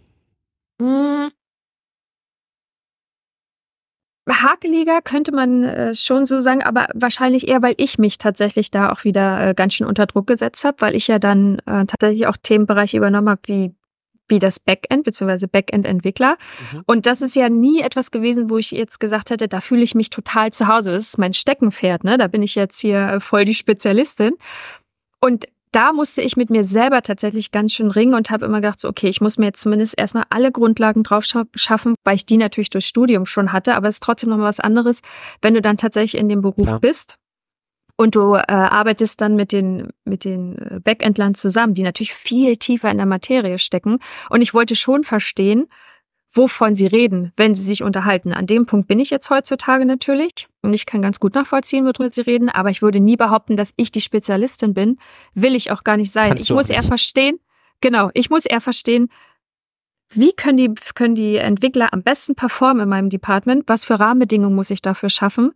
Hm, 0.81 1.31
Hakeliger 4.29 5.01
könnte 5.03 5.33
man 5.33 5.65
äh, 5.65 5.95
schon 5.95 6.27
so 6.27 6.41
sagen, 6.41 6.63
aber 6.63 6.89
wahrscheinlich 6.95 7.49
eher, 7.49 7.63
weil 7.63 7.75
ich 7.79 7.99
mich 7.99 8.19
tatsächlich 8.19 8.71
da 8.71 8.93
auch 8.93 9.05
wieder 9.05 9.49
äh, 9.49 9.55
ganz 9.55 9.75
schön 9.75 9.87
unter 9.87 10.07
Druck 10.07 10.27
gesetzt 10.27 10.65
habe, 10.65 10.77
weil 10.81 10.95
ich 10.95 11.09
ja 11.09 11.19
dann 11.19 11.59
äh, 11.61 11.87
tatsächlich 11.87 12.27
auch 12.27 12.37
Themenbereiche 12.37 12.97
übernommen 12.97 13.29
habe, 13.29 13.41
wie 13.47 13.75
wie 14.31 14.39
das 14.39 14.61
Backend 14.61 15.05
bzw. 15.05 15.47
Backend-Entwickler. 15.47 16.37
Mhm. 16.73 16.83
Und 16.87 17.07
das 17.07 17.21
ist 17.21 17.35
ja 17.35 17.49
nie 17.49 17.81
etwas 17.81 18.11
gewesen, 18.13 18.49
wo 18.49 18.59
ich 18.59 18.71
jetzt 18.71 19.01
gesagt 19.01 19.31
hätte, 19.31 19.49
da 19.49 19.61
fühle 19.61 19.83
ich 19.83 19.97
mich 19.97 20.09
total 20.09 20.53
zu 20.53 20.69
Hause. 20.69 20.93
Das 20.93 21.03
ist 21.03 21.19
mein 21.19 21.35
Steckenpferd, 21.35 22.05
ne? 22.05 22.17
Da 22.17 22.29
bin 22.29 22.43
ich 22.43 22.55
jetzt 22.55 22.79
hier 22.79 23.01
äh, 23.01 23.21
voll 23.21 23.45
die 23.45 23.55
Spezialistin. 23.55 24.35
Und 25.21 25.47
da 25.73 25.93
musste 25.93 26.23
ich 26.23 26.37
mit 26.37 26.51
mir 26.51 26.65
selber 26.65 27.03
tatsächlich 27.03 27.51
ganz 27.51 27.73
schön 27.73 27.91
ringen 27.91 28.15
und 28.15 28.31
habe 28.31 28.45
immer 28.45 28.61
gedacht, 28.61 28.81
so, 28.81 28.89
okay, 28.89 29.09
ich 29.09 29.21
muss 29.21 29.39
mir 29.39 29.47
jetzt 29.47 29.61
zumindest 29.61 29.99
erstmal 29.99 30.25
alle 30.31 30.51
Grundlagen 30.51 31.03
drauf 31.03 31.25
schaffen, 31.55 31.95
weil 32.05 32.17
ich 32.17 32.27
die 32.27 32.37
natürlich 32.37 32.71
durch 32.71 32.87
Studium 32.87 33.27
schon 33.27 33.53
hatte, 33.53 33.75
aber 33.75 33.89
es 33.89 33.97
ist 33.97 34.03
trotzdem 34.03 34.31
noch 34.31 34.39
mal 34.39 34.45
was 34.45 34.61
anderes, 34.61 35.01
wenn 35.43 35.55
du 35.55 35.63
dann 35.63 35.77
tatsächlich 35.77 36.21
in 36.21 36.29
dem 36.29 36.43
Beruf 36.43 36.67
Klar. 36.67 36.81
bist 36.81 37.17
und 37.97 38.15
du 38.15 38.35
äh, 38.35 38.43
arbeitest 38.49 39.21
dann 39.21 39.37
mit 39.37 39.53
den 39.53 39.89
mit 40.05 40.25
den 40.25 40.59
äh, 40.59 40.81
Backendlern 40.83 41.35
zusammen, 41.35 41.75
die 41.75 41.83
natürlich 41.83 42.15
viel 42.15 42.57
tiefer 42.57 42.91
in 42.91 42.97
der 42.97 43.07
Materie 43.07 43.59
stecken 43.59 43.99
und 44.31 44.43
ich 44.43 44.55
wollte 44.55 44.75
schon 44.75 45.05
verstehen, 45.05 45.67
wovon 46.33 46.75
sie 46.75 46.87
reden, 46.87 47.33
wenn 47.37 47.55
sie 47.55 47.65
sich 47.65 47.83
unterhalten. 47.83 48.33
An 48.33 48.47
dem 48.47 48.67
Punkt 48.67 48.87
bin 48.87 49.01
ich 49.01 49.11
jetzt 49.11 49.31
heutzutage 49.31 49.85
natürlich 49.85 50.49
und 50.63 50.75
ich 50.75 50.87
kann 50.87 51.03
ganz 51.03 51.19
gut 51.19 51.35
nachvollziehen, 51.35 51.85
worüber 51.85 52.11
sie 52.11 52.21
reden, 52.21 52.49
aber 52.49 52.71
ich 52.71 52.83
würde 52.83 53.01
nie 53.01 53.17
behaupten, 53.17 53.57
dass 53.57 53.73
ich 53.77 53.91
die 53.91 54.01
Spezialistin 54.01 54.75
bin. 54.75 54.99
Will 55.35 55.55
ich 55.55 55.71
auch 55.71 55.83
gar 55.83 55.97
nicht 55.97 56.13
sein. 56.13 56.29
Kannst 56.29 56.45
ich 56.45 56.55
muss 56.55 56.71
eher 56.71 56.83
verstehen, 56.83 57.41
genau, 57.81 58.11
ich 58.15 58.31
muss 58.31 58.47
eher 58.47 58.61
verstehen, 58.61 59.09
wie 60.13 60.33
können 60.33 60.57
die, 60.57 60.75
können 60.95 61.15
die 61.15 61.37
Entwickler 61.37 61.93
am 61.93 62.03
besten 62.03 62.35
performen 62.35 62.83
in 62.83 62.89
meinem 62.89 63.11
Department? 63.11 63.65
Was 63.69 63.85
für 63.85 63.99
Rahmenbedingungen 64.01 64.57
muss 64.57 64.71
ich 64.71 64.83
dafür 64.83 65.09
schaffen? 65.09 65.53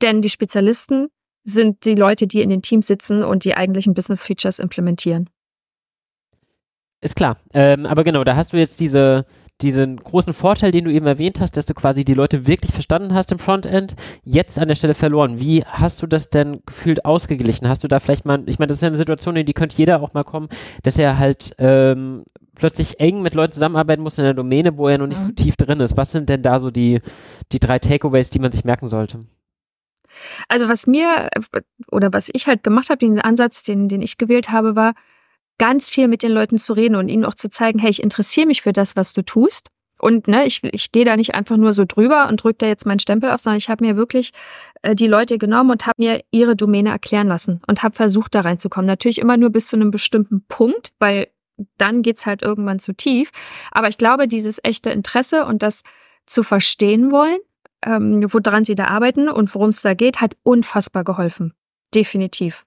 Denn 0.00 0.22
die 0.22 0.30
Spezialisten 0.30 1.08
sind 1.44 1.84
die 1.84 1.94
Leute, 1.94 2.26
die 2.26 2.40
in 2.40 2.48
den 2.48 2.62
Teams 2.62 2.86
sitzen 2.86 3.22
und 3.22 3.44
die 3.44 3.54
eigentlichen 3.54 3.94
Business 3.94 4.22
Features 4.22 4.58
implementieren. 4.60 5.28
Ist 7.00 7.16
klar. 7.16 7.38
Ähm, 7.52 7.86
aber 7.86 8.02
genau, 8.02 8.24
da 8.24 8.34
hast 8.34 8.52
du 8.52 8.56
jetzt 8.56 8.80
diese, 8.80 9.26
diesen 9.60 9.96
großen 9.96 10.32
Vorteil, 10.32 10.70
den 10.70 10.84
du 10.84 10.92
eben 10.92 11.06
erwähnt 11.06 11.40
hast, 11.40 11.56
dass 11.56 11.66
du 11.66 11.74
quasi 11.74 12.04
die 12.04 12.14
Leute 12.14 12.46
wirklich 12.46 12.72
verstanden 12.72 13.14
hast 13.14 13.32
im 13.32 13.38
Frontend, 13.38 13.96
jetzt 14.24 14.58
an 14.58 14.68
der 14.68 14.76
Stelle 14.76 14.94
verloren. 14.94 15.40
Wie 15.40 15.64
hast 15.64 16.00
du 16.00 16.06
das 16.06 16.30
denn 16.30 16.62
gefühlt 16.64 17.04
ausgeglichen? 17.04 17.68
Hast 17.68 17.82
du 17.82 17.88
da 17.88 17.98
vielleicht 17.98 18.24
mal, 18.24 18.42
ich 18.46 18.58
meine, 18.58 18.68
das 18.68 18.78
ist 18.78 18.82
ja 18.82 18.88
eine 18.88 18.96
Situation, 18.96 19.36
in 19.36 19.46
die 19.46 19.54
könnte 19.54 19.76
jeder 19.76 20.00
auch 20.00 20.14
mal 20.14 20.24
kommen, 20.24 20.48
dass 20.82 20.98
er 20.98 21.18
halt 21.18 21.54
ähm, 21.58 22.24
plötzlich 22.54 23.00
eng 23.00 23.22
mit 23.22 23.34
Leuten 23.34 23.52
zusammenarbeiten 23.52 24.02
muss 24.02 24.18
in 24.18 24.24
der 24.24 24.34
Domäne, 24.34 24.76
wo 24.76 24.88
er 24.88 24.98
noch 24.98 25.06
nicht 25.06 25.20
mhm. 25.22 25.26
so 25.26 25.32
tief 25.32 25.56
drin 25.56 25.80
ist. 25.80 25.96
Was 25.96 26.12
sind 26.12 26.28
denn 26.28 26.42
da 26.42 26.58
so 26.58 26.70
die, 26.70 27.00
die 27.52 27.58
drei 27.58 27.78
Takeaways, 27.78 28.30
die 28.30 28.38
man 28.38 28.52
sich 28.52 28.64
merken 28.64 28.88
sollte? 28.88 29.26
Also 30.48 30.68
was 30.68 30.86
mir 30.86 31.28
oder 31.90 32.12
was 32.12 32.30
ich 32.32 32.46
halt 32.46 32.62
gemacht 32.62 32.90
habe, 32.90 32.98
den 32.98 33.20
Ansatz, 33.20 33.62
den, 33.62 33.88
den 33.88 34.02
ich 34.02 34.18
gewählt 34.18 34.50
habe, 34.50 34.76
war 34.76 34.94
ganz 35.58 35.90
viel 35.90 36.08
mit 36.08 36.22
den 36.22 36.32
Leuten 36.32 36.58
zu 36.58 36.72
reden 36.72 36.96
und 36.96 37.08
ihnen 37.08 37.24
auch 37.24 37.34
zu 37.34 37.50
zeigen, 37.50 37.78
hey, 37.78 37.90
ich 37.90 38.02
interessiere 38.02 38.46
mich 38.46 38.62
für 38.62 38.72
das, 38.72 38.96
was 38.96 39.12
du 39.12 39.22
tust. 39.22 39.68
Und 40.00 40.28
ne, 40.28 40.46
ich, 40.46 40.62
ich 40.62 40.92
gehe 40.92 41.04
da 41.04 41.16
nicht 41.16 41.34
einfach 41.34 41.56
nur 41.56 41.72
so 41.72 41.84
drüber 41.84 42.28
und 42.28 42.42
drücke 42.42 42.58
da 42.58 42.66
jetzt 42.66 42.86
meinen 42.86 43.00
Stempel 43.00 43.30
auf, 43.30 43.40
sondern 43.40 43.58
ich 43.58 43.68
habe 43.68 43.84
mir 43.84 43.96
wirklich 43.96 44.30
äh, 44.82 44.94
die 44.94 45.08
Leute 45.08 45.38
genommen 45.38 45.70
und 45.70 45.86
habe 45.86 45.94
mir 45.98 46.22
ihre 46.30 46.54
Domäne 46.54 46.90
erklären 46.90 47.26
lassen 47.26 47.60
und 47.66 47.82
habe 47.82 47.96
versucht, 47.96 48.34
da 48.34 48.42
reinzukommen. 48.42 48.86
Natürlich 48.86 49.18
immer 49.18 49.36
nur 49.36 49.50
bis 49.50 49.66
zu 49.66 49.76
einem 49.76 49.90
bestimmten 49.90 50.44
Punkt, 50.46 50.92
weil 51.00 51.28
dann 51.76 52.02
geht's 52.02 52.26
halt 52.26 52.42
irgendwann 52.42 52.78
zu 52.78 52.92
tief. 52.92 53.32
Aber 53.72 53.88
ich 53.88 53.98
glaube, 53.98 54.28
dieses 54.28 54.60
echte 54.62 54.90
Interesse 54.90 55.44
und 55.44 55.64
das 55.64 55.82
zu 56.26 56.44
verstehen 56.44 57.10
wollen, 57.10 57.38
ähm, 57.84 58.24
woran 58.32 58.64
sie 58.64 58.76
da 58.76 58.86
arbeiten 58.86 59.28
und 59.28 59.52
worum 59.54 59.70
es 59.70 59.82
da 59.82 59.94
geht, 59.94 60.20
hat 60.20 60.36
unfassbar 60.44 61.02
geholfen. 61.02 61.54
Definitiv. 61.94 62.64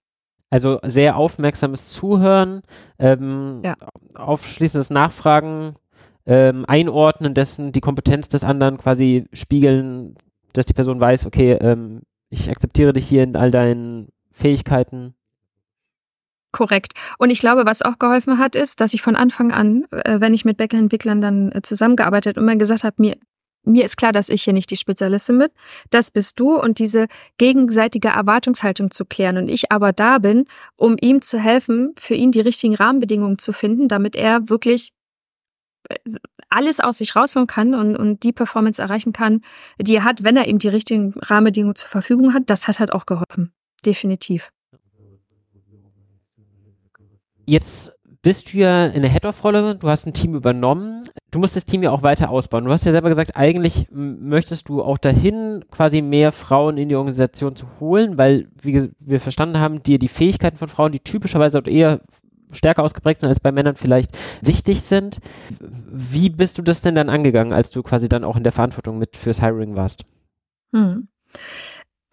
Also 0.52 0.80
sehr 0.84 1.16
aufmerksames 1.16 1.92
Zuhören, 1.92 2.62
ähm, 3.00 3.62
ja. 3.64 3.76
aufschließendes 4.16 4.90
Nachfragen, 4.90 5.76
ähm, 6.26 6.66
Einordnen 6.68 7.34
dessen, 7.34 7.72
die 7.72 7.80
Kompetenz 7.80 8.28
des 8.28 8.44
anderen 8.44 8.78
quasi 8.78 9.26
spiegeln, 9.32 10.16
dass 10.54 10.66
die 10.66 10.74
Person 10.74 11.00
weiß, 11.00 11.26
okay, 11.26 11.54
ähm, 11.54 12.02
ich 12.30 12.50
akzeptiere 12.50 12.92
dich 12.94 13.08
hier 13.08 13.24
in 13.24 13.38
all 13.38 13.50
deinen 13.50 14.10
Fähigkeiten. 14.32 15.16
Korrekt. 16.52 16.94
Und 17.18 17.30
ich 17.30 17.40
glaube, 17.40 17.66
was 17.66 17.82
auch 17.82 17.98
geholfen 17.98 18.38
hat, 18.38 18.58
ist, 18.58 18.82
dass 18.82 18.94
ich 18.94 19.02
von 19.02 19.16
Anfang 19.16 19.52
an, 19.52 19.86
äh, 19.92 20.20
wenn 20.20 20.34
ich 20.34 20.44
mit 20.44 20.58
Backend-Entwicklern 20.58 21.22
dann 21.22 21.52
äh, 21.54 21.62
zusammengearbeitet 21.62 22.38
und 22.38 22.44
immer 22.44 22.58
gesagt 22.58 22.84
habe, 22.84 22.96
mir, 23.00 23.16
mir 23.64 23.86
ist 23.86 23.98
klar, 23.98 24.12
dass 24.12 24.30
ich 24.30 24.44
hier 24.44 24.54
nicht 24.54 24.72
die 24.72 24.78
Spezialistin 24.78 25.38
bin. 25.38 25.50
Das 25.90 26.12
bist 26.12 26.40
du 26.40 26.56
und 26.56 26.80
diese 26.80 27.08
gegenseitige 27.38 28.10
Erwartungshaltung 28.10 28.92
zu 28.92 29.06
klären. 29.06 29.38
Und 29.38 29.50
ich 29.50 29.72
aber 29.72 29.94
da 29.94 30.18
bin, 30.18 30.46
um 30.78 30.98
ihm 31.00 31.22
zu 31.22 31.40
helfen, 31.40 31.94
für 31.98 32.16
ihn 32.16 32.32
die 32.32 32.42
richtigen 32.42 32.76
Rahmenbedingungen 32.76 33.38
zu 33.38 33.54
finden, 33.54 33.88
damit 33.88 34.16
er 34.16 34.50
wirklich 34.50 34.92
äh, 35.90 35.96
alles 36.50 36.80
aus 36.80 36.98
sich 36.98 37.16
rausholen 37.16 37.48
kann 37.48 37.76
und, 37.76 37.96
und 37.96 38.24
die 38.24 38.34
Performance 38.34 38.82
erreichen 38.82 39.14
kann, 39.14 39.42
die 39.80 39.96
er 39.96 40.04
hat, 40.04 40.24
wenn 40.24 40.38
er 40.38 40.48
eben 40.48 40.60
die 40.60 40.68
richtigen 40.68 41.14
Rahmenbedingungen 41.20 41.76
zur 41.76 41.90
Verfügung 41.90 42.34
hat. 42.34 42.44
Das 42.48 42.68
hat 42.68 42.80
halt 42.80 42.92
auch 42.92 43.06
geholfen. 43.06 43.54
Definitiv. 43.86 44.52
Jetzt 47.46 47.92
bist 48.22 48.54
du 48.54 48.58
ja 48.60 48.86
in 48.86 49.02
der 49.02 49.12
Head-Off-Rolle, 49.12 49.76
du 49.76 49.90
hast 49.90 50.06
ein 50.06 50.14
Team 50.14 50.36
übernommen, 50.36 51.04
du 51.32 51.40
musst 51.40 51.56
das 51.56 51.66
Team 51.66 51.82
ja 51.82 51.92
auch 51.92 52.04
weiter 52.04 52.30
ausbauen. 52.30 52.66
Du 52.66 52.72
hast 52.72 52.86
ja 52.86 52.92
selber 52.92 53.10
gesagt, 53.10 53.36
eigentlich 53.36 53.88
möchtest 53.92 54.70
du 54.70 54.84
auch 54.84 54.98
dahin 54.98 55.66
quasi 55.72 56.02
mehr 56.02 56.32
Frauen 56.32 56.78
in 56.78 56.90
die 56.90 56.96
Organisation 56.96 57.56
zu 57.56 57.66
holen, 57.80 58.18
weil, 58.18 58.48
wie 58.62 58.90
wir 59.00 59.20
verstanden 59.20 59.60
haben, 59.60 59.82
dir 59.82 59.98
die 59.98 60.08
Fähigkeiten 60.08 60.58
von 60.58 60.68
Frauen, 60.68 60.92
die 60.92 61.00
typischerweise 61.00 61.64
eher 61.66 62.02
stärker 62.52 62.84
ausgeprägt 62.84 63.22
sind 63.22 63.30
als 63.30 63.40
bei 63.40 63.52
Männern 63.52 63.76
vielleicht 63.76 64.18
wichtig 64.42 64.82
sind. 64.82 65.20
Wie 65.60 66.30
bist 66.30 66.58
du 66.58 66.62
das 66.62 66.82
denn 66.82 66.96
dann 66.96 67.10
angegangen, 67.10 67.54
als 67.54 67.72
du 67.72 67.82
quasi 67.82 68.10
dann 68.10 68.24
auch 68.24 68.36
in 68.36 68.44
der 68.44 68.52
Verantwortung 68.52 68.98
mit 68.98 69.18
fürs 69.18 69.42
Hiring 69.42 69.76
warst? 69.76 70.06
Hm. 70.74 71.08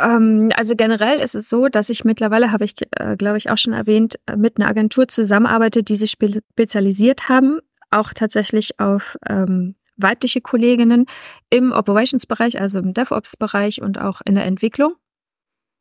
Ähm, 0.01 0.51
also 0.55 0.77
generell 0.77 1.19
ist 1.19 1.35
es 1.35 1.49
so, 1.49 1.69
dass 1.69 1.91
ich 1.91 2.05
mittlerweile, 2.05 2.53
habe 2.53 2.65
ich, 2.65 2.75
äh, 2.93 3.17
glaube 3.17 3.39
ich, 3.39 3.51
auch 3.51 3.59
schon 3.59 3.73
erwähnt, 3.73 4.19
äh, 4.27 4.37
mit 4.37 4.59
einer 4.59 4.69
Agentur 4.69 5.09
zusammenarbeite, 5.09 5.83
die 5.83 5.97
sich 5.97 6.11
spe 6.11 6.41
spezialisiert 6.53 7.29
haben, 7.29 7.61
auch 7.91 8.13
tatsächlich 8.13 8.79
auf 8.79 9.17
ähm, 9.29 9.75
weibliche 9.97 10.41
Kolleginnen 10.41 11.07
im 11.51 11.73
Operations-Bereich, 11.73 12.61
also 12.61 12.79
im 12.79 12.95
DevOps-Bereich 12.95 13.83
und 13.83 13.99
auch 13.99 14.21
in 14.25 14.37
der 14.37 14.45
Entwicklung. 14.45 14.95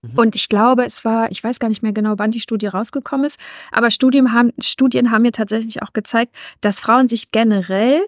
Mhm. 0.01 0.13
Und 0.15 0.35
ich 0.35 0.49
glaube, 0.49 0.85
es 0.85 1.05
war, 1.05 1.31
ich 1.31 1.43
weiß 1.43 1.59
gar 1.59 1.69
nicht 1.69 1.83
mehr 1.83 1.93
genau, 1.93 2.15
wann 2.17 2.31
die 2.31 2.39
Studie 2.39 2.67
rausgekommen 2.67 3.25
ist, 3.25 3.39
aber 3.71 3.91
Studien 3.91 4.33
haben, 4.33 4.51
Studien 4.59 5.11
haben 5.11 5.21
mir 5.21 5.31
tatsächlich 5.31 5.83
auch 5.83 5.93
gezeigt, 5.93 6.35
dass 6.61 6.79
Frauen 6.79 7.07
sich 7.07 7.31
generell 7.31 8.05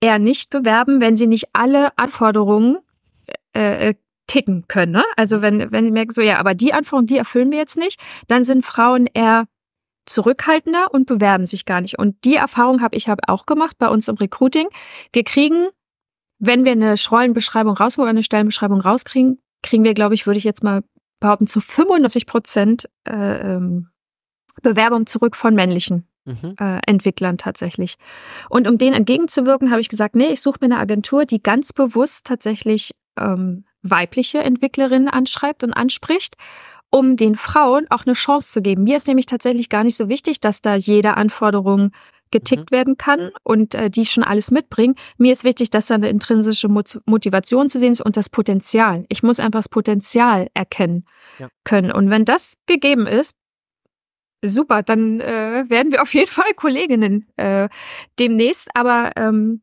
eher 0.00 0.18
nicht 0.18 0.50
bewerben, 0.50 1.00
wenn 1.00 1.16
sie 1.16 1.26
nicht 1.26 1.48
alle 1.52 1.96
Anforderungen 1.96 2.78
äh, 3.54 3.90
äh 3.90 3.94
ticken 4.26 4.64
können. 4.68 4.92
Ne? 4.92 5.04
Also 5.16 5.42
wenn, 5.42 5.70
wenn 5.72 5.86
ich 5.86 5.92
merke, 5.92 6.12
so 6.12 6.22
ja, 6.22 6.38
aber 6.38 6.54
die 6.54 6.72
Anforderungen, 6.72 7.06
die 7.06 7.18
erfüllen 7.18 7.50
wir 7.50 7.58
jetzt 7.58 7.76
nicht, 7.76 8.00
dann 8.26 8.44
sind 8.44 8.64
Frauen 8.64 9.06
eher 9.12 9.46
zurückhaltender 10.06 10.92
und 10.92 11.06
bewerben 11.06 11.46
sich 11.46 11.64
gar 11.64 11.80
nicht. 11.80 11.98
Und 11.98 12.24
die 12.24 12.36
Erfahrung 12.36 12.82
habe 12.82 12.96
ich 12.96 13.08
hab 13.08 13.28
auch 13.28 13.46
gemacht 13.46 13.76
bei 13.78 13.88
uns 13.88 14.08
im 14.08 14.16
Recruiting. 14.16 14.68
Wir 15.12 15.24
kriegen, 15.24 15.68
wenn 16.38 16.64
wir 16.64 16.72
eine 16.72 16.94
Rollenbeschreibung 17.10 17.76
raus 17.76 17.98
oder 17.98 18.10
eine 18.10 18.22
Stellenbeschreibung 18.22 18.80
rauskriegen, 18.80 19.40
kriegen 19.62 19.84
wir, 19.84 19.94
glaube 19.94 20.14
ich, 20.14 20.26
würde 20.26 20.38
ich 20.38 20.44
jetzt 20.44 20.62
mal 20.62 20.82
behaupten, 21.20 21.46
zu 21.46 21.60
95 21.60 22.26
Prozent 22.26 22.88
äh, 23.08 23.54
ähm, 23.54 23.88
Bewerbung 24.62 25.06
zurück 25.06 25.36
von 25.36 25.54
männlichen 25.54 26.06
mhm. 26.24 26.54
äh, 26.60 26.80
Entwicklern 26.86 27.38
tatsächlich. 27.38 27.96
Und 28.50 28.68
um 28.68 28.78
denen 28.78 28.94
entgegenzuwirken, 28.94 29.70
habe 29.70 29.80
ich 29.80 29.88
gesagt, 29.88 30.16
nee, 30.16 30.28
ich 30.28 30.40
suche 30.40 30.58
mir 30.60 30.66
eine 30.66 30.78
Agentur, 30.78 31.24
die 31.24 31.42
ganz 31.42 31.72
bewusst 31.72 32.26
tatsächlich 32.26 32.94
ähm, 33.18 33.64
weibliche 33.84 34.38
Entwicklerinnen 34.38 35.08
anschreibt 35.08 35.62
und 35.62 35.72
anspricht, 35.72 36.34
um 36.90 37.16
den 37.16 37.36
Frauen 37.36 37.86
auch 37.90 38.06
eine 38.06 38.14
Chance 38.14 38.52
zu 38.52 38.62
geben. 38.62 38.84
Mir 38.84 38.96
ist 38.96 39.06
nämlich 39.06 39.26
tatsächlich 39.26 39.68
gar 39.68 39.84
nicht 39.84 39.96
so 39.96 40.08
wichtig, 40.08 40.40
dass 40.40 40.62
da 40.62 40.74
jede 40.74 41.16
Anforderung 41.16 41.90
getickt 42.30 42.70
mhm. 42.70 42.74
werden 42.76 42.96
kann 42.96 43.30
und 43.44 43.74
äh, 43.74 43.90
die 43.90 44.04
schon 44.06 44.24
alles 44.24 44.50
mitbringen. 44.50 44.94
Mir 45.18 45.32
ist 45.32 45.44
wichtig, 45.44 45.70
dass 45.70 45.86
da 45.86 45.94
eine 45.94 46.08
intrinsische 46.08 46.68
Motivation 46.68 47.68
zu 47.68 47.78
sehen 47.78 47.92
ist 47.92 48.00
und 48.00 48.16
das 48.16 48.28
Potenzial. 48.28 49.04
Ich 49.08 49.22
muss 49.22 49.38
einfach 49.38 49.60
das 49.60 49.68
Potenzial 49.68 50.48
erkennen 50.54 51.04
ja. 51.38 51.48
können. 51.62 51.92
Und 51.92 52.10
wenn 52.10 52.24
das 52.24 52.56
gegeben 52.66 53.06
ist, 53.06 53.36
super, 54.42 54.82
dann 54.82 55.20
äh, 55.20 55.64
werden 55.68 55.92
wir 55.92 56.02
auf 56.02 56.12
jeden 56.14 56.30
Fall 56.30 56.52
Kolleginnen 56.56 57.26
äh, 57.36 57.68
demnächst. 58.18 58.68
Aber 58.74 59.12
ähm, 59.16 59.62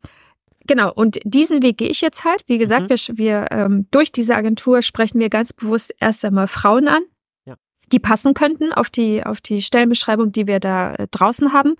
Genau, 0.71 0.89
und 0.93 1.19
diesen 1.25 1.61
Weg 1.63 1.79
gehe 1.79 1.89
ich 1.89 1.99
jetzt 1.99 2.23
halt. 2.23 2.43
Wie 2.47 2.57
gesagt, 2.57 2.89
mhm. 2.89 3.17
wir, 3.17 3.17
wir 3.17 3.47
ähm, 3.51 3.87
durch 3.91 4.13
diese 4.13 4.37
Agentur 4.37 4.81
sprechen 4.81 5.19
wir 5.19 5.29
ganz 5.29 5.51
bewusst 5.51 5.93
erst 5.99 6.23
einmal 6.23 6.47
Frauen 6.47 6.87
an, 6.87 7.01
ja. 7.45 7.55
die 7.91 7.99
passen 7.99 8.33
könnten 8.33 8.71
auf 8.71 8.89
die, 8.89 9.21
auf 9.21 9.41
die 9.41 9.61
Stellenbeschreibung, 9.61 10.31
die 10.31 10.47
wir 10.47 10.61
da 10.61 10.93
äh, 10.93 11.07
draußen 11.11 11.51
haben. 11.51 11.75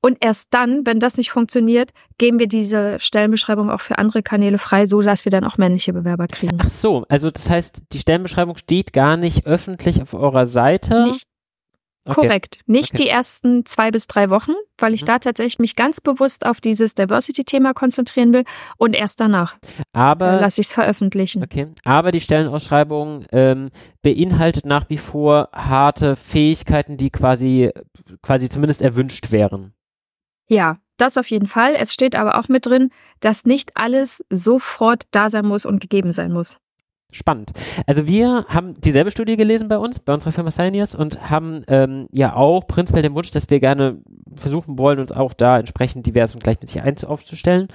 Und 0.00 0.18
erst 0.20 0.54
dann, 0.54 0.86
wenn 0.86 1.00
das 1.00 1.16
nicht 1.16 1.32
funktioniert, 1.32 1.90
geben 2.18 2.38
wir 2.38 2.46
diese 2.46 3.00
Stellenbeschreibung 3.00 3.70
auch 3.70 3.80
für 3.80 3.98
andere 3.98 4.22
Kanäle 4.22 4.58
frei, 4.58 4.86
so 4.86 5.02
dass 5.02 5.24
wir 5.24 5.30
dann 5.30 5.42
auch 5.42 5.58
männliche 5.58 5.92
Bewerber 5.92 6.28
kriegen. 6.28 6.58
Ach 6.60 6.70
so, 6.70 7.06
also 7.08 7.30
das 7.30 7.50
heißt, 7.50 7.82
die 7.92 7.98
Stellenbeschreibung 7.98 8.56
steht 8.56 8.92
gar 8.92 9.16
nicht 9.16 9.46
öffentlich 9.46 10.00
auf 10.00 10.14
eurer 10.14 10.46
Seite. 10.46 11.02
Nicht 11.02 11.24
Okay. 12.08 12.22
Korrekt. 12.22 12.60
Nicht 12.66 12.94
okay. 12.94 13.04
die 13.04 13.08
ersten 13.10 13.66
zwei 13.66 13.90
bis 13.90 14.06
drei 14.06 14.30
Wochen, 14.30 14.52
weil 14.78 14.94
ich 14.94 15.02
mhm. 15.02 15.06
da 15.06 15.18
tatsächlich 15.18 15.58
mich 15.58 15.76
ganz 15.76 16.00
bewusst 16.00 16.46
auf 16.46 16.60
dieses 16.60 16.94
Diversity-Thema 16.94 17.74
konzentrieren 17.74 18.32
will 18.32 18.44
und 18.78 18.94
erst 18.94 19.20
danach 19.20 19.58
aber, 19.92 20.32
äh, 20.32 20.40
lasse 20.40 20.62
ich 20.62 20.68
es 20.68 20.72
veröffentlichen. 20.72 21.42
Okay. 21.42 21.68
Aber 21.84 22.10
die 22.10 22.20
Stellenausschreibung 22.20 23.26
ähm, 23.30 23.68
beinhaltet 24.02 24.64
nach 24.64 24.88
wie 24.88 24.96
vor 24.96 25.50
harte 25.52 26.16
Fähigkeiten, 26.16 26.96
die 26.96 27.10
quasi, 27.10 27.70
quasi 28.22 28.48
zumindest 28.48 28.80
erwünscht 28.80 29.30
wären. 29.30 29.74
Ja, 30.48 30.78
das 30.96 31.18
auf 31.18 31.28
jeden 31.28 31.46
Fall. 31.46 31.74
Es 31.74 31.92
steht 31.92 32.16
aber 32.16 32.38
auch 32.38 32.48
mit 32.48 32.64
drin, 32.64 32.90
dass 33.20 33.44
nicht 33.44 33.72
alles 33.74 34.24
sofort 34.30 35.04
da 35.10 35.28
sein 35.28 35.44
muss 35.44 35.66
und 35.66 35.80
gegeben 35.80 36.12
sein 36.12 36.32
muss. 36.32 36.58
Spannend. 37.10 37.52
Also 37.86 38.06
wir 38.06 38.44
haben 38.48 38.78
dieselbe 38.82 39.10
Studie 39.10 39.38
gelesen 39.38 39.68
bei 39.68 39.78
uns, 39.78 39.98
bei 39.98 40.12
unserer 40.12 40.30
Firma 40.30 40.50
Scieniers 40.50 40.94
und 40.94 41.30
haben 41.30 41.62
ähm, 41.66 42.06
ja 42.12 42.34
auch 42.34 42.66
prinzipiell 42.66 43.02
den 43.02 43.14
Wunsch, 43.14 43.30
dass 43.30 43.48
wir 43.48 43.60
gerne 43.60 43.96
versuchen 44.34 44.78
wollen, 44.78 44.98
uns 44.98 45.12
auch 45.12 45.32
da 45.32 45.58
entsprechend 45.58 46.04
divers 46.06 46.34
und 46.34 46.44
gleichmäßig 46.44 46.82
aufzustellen 47.06 47.68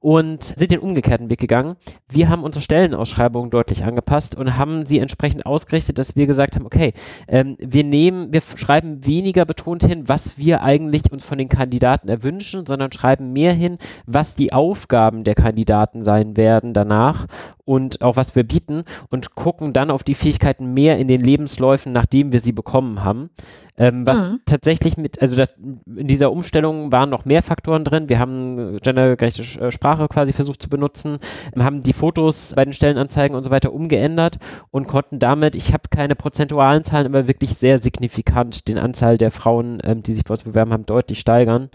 und 0.00 0.42
sind 0.42 0.70
den 0.70 0.80
umgekehrten 0.80 1.30
Weg 1.30 1.40
gegangen. 1.40 1.76
Wir 2.10 2.28
haben 2.28 2.44
unsere 2.44 2.62
Stellenausschreibungen 2.62 3.48
deutlich 3.48 3.84
angepasst 3.84 4.34
und 4.34 4.58
haben 4.58 4.84
sie 4.84 4.98
entsprechend 4.98 5.46
ausgerichtet, 5.46 5.98
dass 5.98 6.14
wir 6.14 6.26
gesagt 6.26 6.54
haben, 6.54 6.66
okay, 6.66 6.92
ähm, 7.26 7.56
wir 7.58 7.84
nehmen, 7.84 8.34
wir 8.34 8.42
schreiben 8.42 9.06
weniger 9.06 9.46
betont 9.46 9.82
hin, 9.82 10.10
was 10.10 10.36
wir 10.36 10.62
eigentlich 10.62 11.10
uns 11.10 11.24
von 11.24 11.38
den 11.38 11.48
Kandidaten 11.48 12.10
erwünschen, 12.10 12.66
sondern 12.66 12.92
schreiben 12.92 13.32
mehr 13.32 13.54
hin, 13.54 13.78
was 14.04 14.34
die 14.34 14.52
Aufgaben 14.52 15.24
der 15.24 15.34
Kandidaten 15.34 16.04
sein 16.04 16.36
werden 16.36 16.74
danach 16.74 17.26
und 17.64 18.02
auch 18.02 18.16
was 18.16 18.34
wir 18.34 18.44
bieten 18.44 18.84
und 19.10 19.34
gucken 19.34 19.72
dann 19.72 19.90
auf 19.90 20.02
die 20.02 20.14
Fähigkeiten 20.14 20.74
mehr 20.74 20.98
in 20.98 21.08
den 21.08 21.20
Lebensläufen, 21.20 21.92
nachdem 21.92 22.32
wir 22.32 22.40
sie 22.40 22.52
bekommen 22.52 23.04
haben. 23.04 23.30
Ähm, 23.76 24.06
was 24.06 24.32
mhm. 24.32 24.40
tatsächlich 24.46 24.96
mit, 24.96 25.20
also 25.20 25.34
das, 25.34 25.52
in 25.58 26.06
dieser 26.06 26.30
Umstellung 26.30 26.92
waren 26.92 27.10
noch 27.10 27.24
mehr 27.24 27.42
Faktoren 27.42 27.82
drin. 27.82 28.08
Wir 28.08 28.20
haben 28.20 28.78
gendergerechte 28.78 29.42
äh, 29.60 29.72
Sprache 29.72 30.06
quasi 30.06 30.32
versucht 30.32 30.62
zu 30.62 30.68
benutzen, 30.68 31.18
haben 31.58 31.82
die 31.82 31.92
Fotos 31.92 32.52
bei 32.54 32.64
den 32.64 32.72
Stellenanzeigen 32.72 33.36
und 33.36 33.42
so 33.42 33.50
weiter 33.50 33.72
umgeändert 33.72 34.38
und 34.70 34.86
konnten 34.86 35.18
damit, 35.18 35.56
ich 35.56 35.72
habe 35.72 35.88
keine 35.90 36.14
prozentualen 36.14 36.84
Zahlen, 36.84 37.06
aber 37.06 37.26
wirklich 37.26 37.54
sehr 37.54 37.78
signifikant 37.78 38.68
den 38.68 38.78
Anzahl 38.78 39.18
der 39.18 39.32
Frauen, 39.32 39.80
ähm, 39.82 40.04
die 40.04 40.12
sich 40.12 40.24
bei 40.24 40.34
uns 40.34 40.44
bewerben 40.44 40.72
haben, 40.72 40.86
deutlich 40.86 41.18
steigern. 41.18 41.70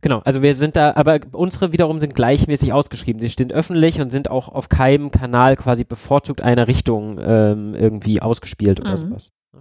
Genau, 0.00 0.20
also 0.20 0.42
wir 0.42 0.54
sind 0.54 0.76
da, 0.76 0.92
aber 0.94 1.18
unsere 1.32 1.72
wiederum 1.72 1.98
sind 1.98 2.14
gleichmäßig 2.14 2.72
ausgeschrieben. 2.72 3.20
Sie 3.20 3.30
stehen 3.30 3.50
öffentlich 3.50 4.00
und 4.00 4.10
sind 4.10 4.30
auch 4.30 4.48
auf 4.48 4.68
keinem 4.68 5.10
Kanal 5.10 5.56
quasi 5.56 5.82
bevorzugt 5.82 6.40
einer 6.40 6.68
Richtung 6.68 7.18
ähm, 7.20 7.74
irgendwie 7.74 8.22
ausgespielt 8.22 8.78
oder 8.78 8.92
mhm. 8.92 8.96
sowas. 8.96 9.32
Ja, 9.52 9.60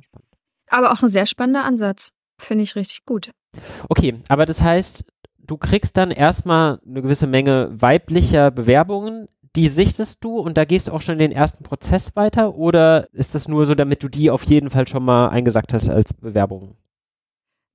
aber 0.70 0.92
auch 0.92 1.02
ein 1.02 1.10
sehr 1.10 1.26
spannender 1.26 1.64
Ansatz. 1.64 2.12
Finde 2.40 2.64
ich 2.64 2.76
richtig 2.76 3.06
gut. 3.06 3.32
Okay, 3.90 4.22
aber 4.30 4.46
das 4.46 4.62
heißt, 4.62 5.06
du 5.40 5.58
kriegst 5.58 5.98
dann 5.98 6.12
erstmal 6.12 6.80
eine 6.86 7.02
gewisse 7.02 7.26
Menge 7.26 7.70
weiblicher 7.72 8.52
Bewerbungen. 8.52 9.28
Die 9.56 9.70
sichtest 9.70 10.24
du 10.24 10.38
und 10.38 10.56
da 10.56 10.66
gehst 10.66 10.88
du 10.88 10.92
auch 10.92 11.02
schon 11.02 11.14
in 11.14 11.20
den 11.20 11.32
ersten 11.32 11.64
Prozess 11.64 12.16
weiter 12.16 12.54
oder 12.54 13.08
ist 13.12 13.34
das 13.34 13.48
nur 13.48 13.66
so, 13.66 13.74
damit 13.74 14.04
du 14.04 14.08
die 14.08 14.30
auf 14.30 14.44
jeden 14.44 14.70
Fall 14.70 14.88
schon 14.88 15.04
mal 15.04 15.30
eingesagt 15.30 15.74
hast 15.74 15.90
als 15.90 16.14
Bewerbungen? 16.14 16.76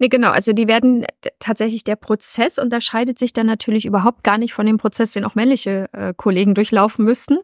Nee, 0.03 0.09
genau. 0.09 0.33
Also 0.33 0.53
die 0.53 0.67
werden 0.67 1.07
tatsächlich, 1.39 1.85
der 1.85 1.95
Prozess 1.95 2.59
unterscheidet 2.59 3.21
sich 3.21 3.33
dann 3.33 3.47
natürlich 3.47 3.85
überhaupt 3.85 4.25
gar 4.25 4.37
nicht 4.37 4.53
von 4.53 4.67
dem 4.67 4.77
Prozess, 4.77 5.13
den 5.13 5.25
auch 5.25 5.37
männliche 5.37 5.89
äh, 5.93 6.13
Kollegen 6.13 6.55
durchlaufen 6.55 7.05
müssten. 7.05 7.39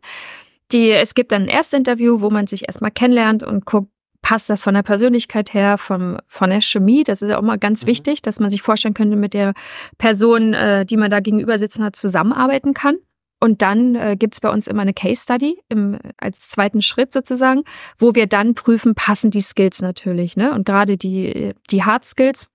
Die, 0.73 0.91
es 0.91 1.15
gibt 1.15 1.31
dann 1.31 1.43
ein 1.43 1.49
Erstinterview, 1.49 2.21
wo 2.21 2.31
man 2.31 2.49
sich 2.49 2.65
erstmal 2.67 2.91
kennenlernt 2.91 3.45
und 3.45 3.65
guckt, 3.65 3.93
passt 4.23 4.51
das 4.51 4.65
von 4.65 4.75
der 4.75 4.83
Persönlichkeit 4.83 5.55
her, 5.55 5.79
vom, 5.79 6.19
von 6.27 6.51
der 6.51 6.61
Chemie. 6.61 7.05
Das 7.05 7.23
ist 7.23 7.31
ja 7.31 7.39
auch 7.39 7.43
mal 7.43 7.59
ganz 7.59 7.85
mhm. 7.85 7.91
wichtig, 7.91 8.23
dass 8.23 8.41
man 8.41 8.51
sich 8.51 8.61
vorstellen 8.61 8.95
könnte, 8.95 9.15
mit 9.15 9.35
der 9.35 9.53
Person, 9.97 10.53
äh, 10.53 10.85
die 10.85 10.97
man 10.97 11.11
da 11.11 11.21
gegenüber 11.21 11.59
sitzen 11.59 11.85
hat, 11.85 11.95
zusammenarbeiten 11.95 12.75
kann. 12.75 12.97
Und 13.41 13.63
dann 13.63 13.95
äh, 13.95 14.17
gibt 14.19 14.41
bei 14.41 14.51
uns 14.51 14.67
immer 14.67 14.83
eine 14.83 14.95
Case 14.95 15.23
Study 15.23 15.61
im, 15.69 15.99
als 16.17 16.49
zweiten 16.49 16.83
Schritt 16.83 17.13
sozusagen, 17.13 17.63
wo 17.97 18.15
wir 18.15 18.27
dann 18.27 18.55
prüfen, 18.55 18.95
passen 18.95 19.31
die 19.31 19.41
Skills 19.41 19.81
natürlich. 19.81 20.37
Ne? 20.37 20.53
Und 20.53 20.67
gerade 20.67 20.97
die, 20.97 21.55
die 21.71 21.85
Hard 21.85 22.05
Skills, 22.05 22.49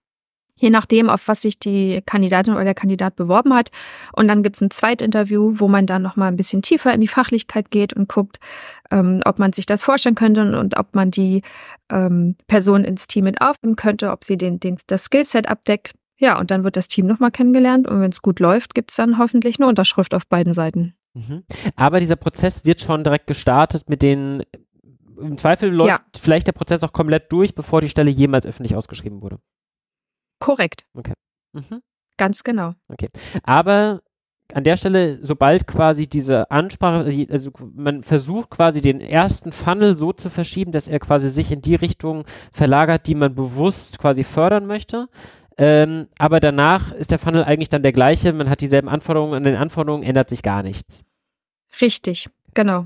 je 0.56 0.70
nachdem, 0.70 1.10
auf 1.10 1.28
was 1.28 1.42
sich 1.42 1.58
die 1.58 2.02
Kandidatin 2.06 2.54
oder 2.54 2.64
der 2.64 2.76
Kandidat 2.76 3.16
beworben 3.16 3.54
hat. 3.54 3.70
Und 4.14 4.28
dann 4.28 4.44
gibt's 4.44 4.62
ein 4.62 4.72
Zweitinterview, 4.72 5.60
wo 5.60 5.68
man 5.68 5.86
dann 5.86 6.02
nochmal 6.02 6.28
ein 6.28 6.38
bisschen 6.38 6.62
tiefer 6.62 6.94
in 6.94 7.02
die 7.02 7.08
Fachlichkeit 7.08 7.72
geht 7.72 7.94
und 7.94 8.08
guckt, 8.08 8.40
ähm, 8.92 9.22
ob 9.26 9.40
man 9.40 9.54
sich 9.54 9.66
das 9.66 9.84
vorstellen 9.84 10.16
könnte 10.16 10.42
und, 10.42 10.56
und 10.56 10.78
ob 10.78 10.96
man 10.96 11.12
die 11.12 11.42
ähm, 11.92 12.36
Person 12.48 12.84
ins 12.84 13.08
Team 13.08 13.24
mit 13.24 13.42
aufnehmen 13.42 13.76
könnte, 13.76 14.12
ob 14.12 14.24
sie 14.24 14.38
den, 14.38 14.60
den, 14.60 14.78
das 14.88 15.06
Skillset 15.06 15.48
abdeckt. 15.48 15.94
Ja, 16.24 16.40
und 16.40 16.52
dann 16.52 16.64
wird 16.64 16.78
das 16.78 16.88
Team 16.88 17.06
nochmal 17.06 17.32
kennengelernt 17.32 17.86
und 17.86 18.00
wenn 18.00 18.10
es 18.10 18.22
gut 18.22 18.40
läuft, 18.40 18.76
gibt 18.76 18.92
es 18.92 18.96
dann 18.96 19.18
hoffentlich 19.18 19.60
eine 19.60 19.68
Unterschrift 19.68 20.14
auf 20.14 20.26
beiden 20.26 20.54
Seiten. 20.54 20.96
Mhm. 21.16 21.44
Aber 21.76 22.00
dieser 22.00 22.16
Prozess 22.16 22.64
wird 22.64 22.80
schon 22.80 23.04
direkt 23.04 23.28
gestartet 23.28 23.90
mit 23.90 24.02
den, 24.02 24.42
im 25.20 25.38
Zweifel 25.38 25.70
läuft 25.70 25.90
ja. 25.90 26.00
vielleicht 26.18 26.48
der 26.48 26.54
Prozess 26.54 26.82
auch 26.86 26.94
komplett 26.94 27.30
durch, 27.34 27.56
bevor 27.56 27.82
die 27.82 27.90
Stelle 27.90 28.10
jemals 28.10 28.46
öffentlich 28.46 28.74
ausgeschrieben 28.74 29.22
wurde. 29.22 29.40
Korrekt. 30.40 30.86
Okay. 30.94 31.12
Mhm. 31.52 31.82
Ganz 32.16 32.46
genau. 32.46 32.74
Okay. 32.88 33.10
Aber 33.44 34.02
an 34.54 34.64
der 34.64 34.78
Stelle, 34.78 35.20
sobald 35.22 35.68
quasi 35.68 36.08
diese 36.08 36.50
Ansprache, 36.52 37.28
also 37.30 37.52
man 37.74 38.04
versucht 38.04 38.52
quasi 38.52 38.80
den 38.80 39.02
ersten 39.02 39.52
Funnel 39.52 39.98
so 39.98 40.14
zu 40.14 40.30
verschieben, 40.30 40.72
dass 40.72 40.88
er 40.88 41.00
quasi 41.00 41.28
sich 41.28 41.52
in 41.52 41.62
die 41.62 41.76
Richtung 41.76 42.24
verlagert, 42.54 43.08
die 43.08 43.16
man 43.16 43.36
bewusst 43.36 44.00
quasi 44.00 44.24
fördern 44.24 44.68
möchte. 44.68 45.10
Ähm, 45.58 46.08
aber 46.18 46.40
danach 46.40 46.92
ist 46.92 47.12
der 47.12 47.20
Funnel 47.20 47.44
eigentlich 47.44 47.70
dann 47.70 47.84
der 47.84 47.92
gleiche. 47.92 48.34
Man 48.34 48.50
hat 48.50 48.62
dieselben 48.62 48.90
Anforderungen. 48.90 49.36
An 49.36 49.44
den 49.44 49.56
Anforderungen 49.56 50.04
ändert 50.04 50.30
sich 50.30 50.42
gar 50.42 50.64
nichts. 50.64 51.04
Richtig, 51.82 52.30
genau. 52.54 52.86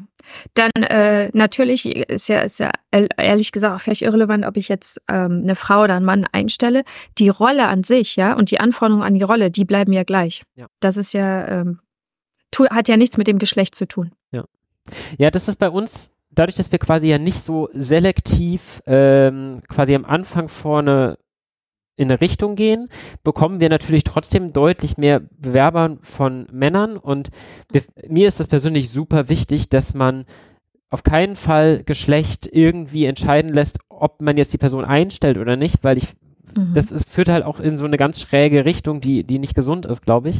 Dann 0.54 0.72
äh, 0.72 1.30
natürlich 1.34 1.86
ist 1.86 2.30
ja, 2.30 2.42
ist 2.42 2.60
ja 2.60 2.72
ehrlich 2.92 3.52
gesagt 3.52 3.76
auch 3.76 3.82
vielleicht 3.82 4.02
irrelevant, 4.02 4.46
ob 4.46 4.58
ich 4.58 4.68
jetzt 4.68 5.02
ähm, 5.10 5.42
eine 5.44 5.56
Frau 5.56 5.84
oder 5.84 5.96
einen 5.96 6.06
Mann 6.06 6.26
einstelle. 6.32 6.84
Die 7.18 7.30
Rolle 7.30 7.68
an 7.68 7.84
sich, 7.84 8.16
ja, 8.16 8.34
und 8.34 8.52
die 8.52 8.60
Anforderungen 8.60 9.06
an 9.06 9.16
die 9.16 9.24
Rolle, 9.24 9.52
die 9.52 9.66
bleiben 9.66 9.94
ja 9.94 10.04
gleich. 10.04 10.44
Ja. 10.56 10.68
Das 10.80 10.98
ist 10.98 11.14
ja, 11.14 11.48
ähm, 11.48 11.80
hat 12.70 12.88
ja 12.88 12.98
nichts 12.98 13.18
mit 13.18 13.28
dem 13.28 13.40
Geschlecht 13.40 13.76
zu 13.76 13.88
tun. 13.88 14.12
Ja. 14.32 14.44
Ja, 15.18 15.32
das 15.32 15.48
ist 15.48 15.58
bei 15.58 15.70
uns 15.70 16.12
dadurch, 16.32 16.56
dass 16.56 16.72
wir 16.72 16.80
quasi 16.80 17.08
ja 17.08 17.18
nicht 17.18 17.44
so 17.44 17.70
selektiv 17.74 18.82
ähm, 18.86 19.62
quasi 19.68 19.96
am 19.96 20.06
Anfang 20.06 20.48
vorne 20.48 21.18
in 21.98 22.10
eine 22.10 22.22
Richtung 22.22 22.56
gehen, 22.56 22.90
bekommen 23.24 23.60
wir 23.60 23.70
natürlich 23.70 24.04
trotzdem 24.04 24.54
deutlich 24.54 24.98
mehr 24.98 25.22
Bewerber 25.38 25.98
von 26.04 26.48
Männern 26.52 26.96
und 26.96 27.30
mir 28.08 28.28
ist 28.28 28.40
das 28.40 28.48
persönlich 28.48 28.90
super 28.90 29.30
wichtig, 29.30 29.68
dass 29.70 29.94
man 29.94 30.26
auf 30.90 31.04
keinen 31.04 31.36
Fall 31.36 31.84
Geschlecht 31.84 32.48
irgendwie 32.50 33.06
entscheiden 33.06 33.52
lässt, 33.52 33.80
ob 33.90 34.22
man 34.22 34.38
jetzt 34.38 34.54
die 34.54 34.58
Person 34.58 34.86
einstellt 34.86 35.38
oder 35.38 35.58
nicht, 35.58 35.84
weil 35.84 35.98
ich 35.98 36.08
mhm. 36.56 36.74
das 36.74 36.92
ist, 36.92 37.10
führt 37.10 37.30
halt 37.30 37.44
auch 37.44 37.60
in 37.60 37.78
so 37.78 37.86
eine 37.86 37.98
ganz 37.98 38.22
schräge 38.22 38.64
Richtung, 38.64 39.02
die, 39.02 39.24
die 39.24 39.40
nicht 39.40 39.56
gesund 39.56 39.86
ist, 39.86 40.04
glaube 40.04 40.30
ich. 40.30 40.40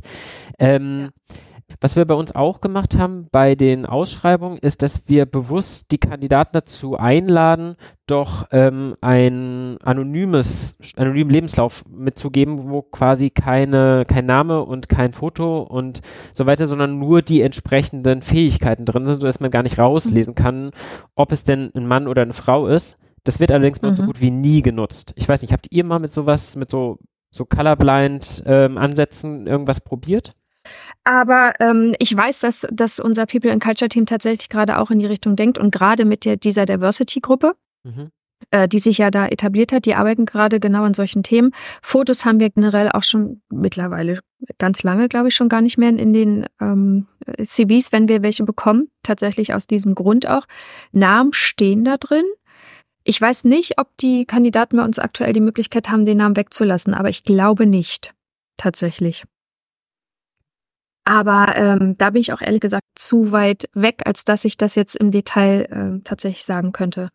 Ähm, 0.60 1.10
ja. 1.10 1.38
Was 1.82 1.96
wir 1.96 2.06
bei 2.06 2.16
uns 2.16 2.34
auch 2.34 2.62
gemacht 2.62 2.98
haben 2.98 3.28
bei 3.32 3.56
den 3.56 3.86
Ausschreibungen, 3.86 4.58
ist, 4.58 4.84
dass 4.84 5.04
wir 5.08 5.26
bewusst 5.26 5.92
die 5.92 5.98
Kandidaten 5.98 6.52
dazu 6.54 6.98
einladen, 6.98 7.76
doch 8.08 8.48
ähm, 8.52 8.96
ein 9.02 9.78
anonymes, 9.84 10.78
anonymen 10.96 11.30
Lebenslauf 11.30 11.84
mitzugeben, 11.90 12.70
wo 12.70 12.82
quasi 12.82 13.30
keine, 13.30 14.06
kein 14.08 14.26
Name 14.26 14.64
und 14.64 14.88
kein 14.88 15.12
Foto 15.12 15.62
und 15.62 16.02
so 16.34 16.46
weiter, 16.46 16.66
sondern 16.66 17.00
nur 17.00 17.22
die 17.22 17.42
entsprechenden 17.42 18.22
Fähigkeiten 18.22 18.86
drin 18.86 19.06
sind, 19.06 19.20
sodass 19.20 19.42
man 19.42 19.52
gar 19.52 19.64
nicht 19.64 19.78
rauslesen 19.78 20.32
mhm. 20.32 20.42
kann, 20.42 20.72
ob 21.16 21.34
es 21.34 21.44
denn 21.44 21.72
ein 21.76 21.86
Mann 21.86 22.08
oder 22.08 22.22
eine 22.22 22.34
Frau 22.34 22.68
ist. 22.68 22.98
Das 23.26 23.42
wird 23.42 23.52
allerdings 23.52 23.80
uns 23.80 23.98
so 23.98 24.04
mhm. 24.04 24.08
gut 24.08 24.22
wie 24.22 24.32
nie 24.32 24.62
genutzt. 24.62 25.14
Ich 25.18 25.28
weiß 25.28 25.42
nicht, 25.42 25.52
habt 25.52 25.68
ihr 25.70 25.84
mal 25.84 26.00
mit 26.00 26.12
sowas, 26.12 26.56
mit 26.56 26.72
so, 26.72 26.98
so 27.30 27.44
colorblind 27.46 28.44
ähm, 28.46 28.78
Ansätzen 28.78 29.48
irgendwas 29.48 29.82
probiert? 29.82 30.34
Aber 31.04 31.54
ähm, 31.60 31.96
ich 32.00 32.16
weiß, 32.16 32.40
dass, 32.40 32.68
dass 32.72 33.00
unser 33.00 33.26
People 33.26 33.52
and 33.52 33.64
Culture 33.64 33.90
Team 33.90 34.06
tatsächlich 34.06 34.50
gerade 34.50 34.78
auch 34.78 34.92
in 34.92 35.00
die 35.00 35.06
Richtung 35.06 35.36
denkt 35.36 35.58
und 35.58 35.72
gerade 35.72 36.06
mit 36.06 36.26
der, 36.26 36.38
dieser 36.38 36.66
Diversity-Gruppe. 36.66 37.56
Mhm. 37.84 38.12
Äh, 38.52 38.68
die 38.68 38.80
sich 38.80 39.00
ja 39.00 39.10
da 39.10 39.28
etabliert 39.28 39.74
hat, 39.74 39.86
die 39.86 39.96
arbeiten 39.96 40.26
gerade 40.26 40.60
genau 40.60 40.84
an 40.84 40.94
solchen 40.94 41.24
Themen. 41.24 41.52
Fotos 41.82 42.24
haben 42.24 42.40
wir 42.40 42.50
generell 42.52 42.90
auch 42.90 43.04
schon 43.04 43.42
mittlerweile 43.50 44.20
ganz 44.60 44.84
lange, 44.84 45.10
glaube 45.10 45.30
ich, 45.30 45.36
schon 45.36 45.50
gar 45.50 45.62
nicht 45.62 45.78
mehr 45.78 45.90
in 45.90 46.14
den 46.14 46.46
ähm, 46.62 47.08
CVs, 47.44 47.92
wenn 47.92 48.08
wir 48.08 48.22
welche 48.22 48.44
bekommen. 48.44 48.90
Tatsächlich 49.02 49.54
aus 49.54 49.66
diesem 49.66 49.96
Grund 49.96 50.28
auch. 50.28 50.46
Namen 50.92 51.34
stehen 51.34 51.84
da 51.84 51.98
drin. 51.98 52.24
Ich 53.04 53.20
weiß 53.20 53.44
nicht, 53.46 53.80
ob 53.80 53.90
die 53.98 54.26
Kandidaten 54.26 54.78
bei 54.78 54.84
uns 54.84 55.00
aktuell 55.00 55.34
die 55.34 55.42
Möglichkeit 55.42 55.90
haben, 55.90 56.06
den 56.06 56.18
Namen 56.18 56.38
wegzulassen, 56.38 56.94
aber 56.94 57.10
ich 57.10 57.24
glaube 57.24 57.66
nicht. 57.66 58.14
Tatsächlich. 58.56 59.24
Aber 61.08 61.54
ähm, 61.56 61.98
da 61.98 62.10
bin 62.10 62.20
ich 62.20 62.34
auch 62.34 62.42
ehrlich 62.42 62.60
gesagt 62.60 62.84
zu 62.96 63.32
weit 63.32 63.70
weg, 63.74 64.02
als 64.04 64.26
dass 64.26 64.44
ich 64.44 64.58
das 64.58 64.76
jetzt 64.76 64.94
im 64.94 65.12
Detail 65.12 65.62
äh, 65.72 66.04
tatsächlich 66.04 66.44
sagen 66.44 66.74
könnte. 66.74 67.12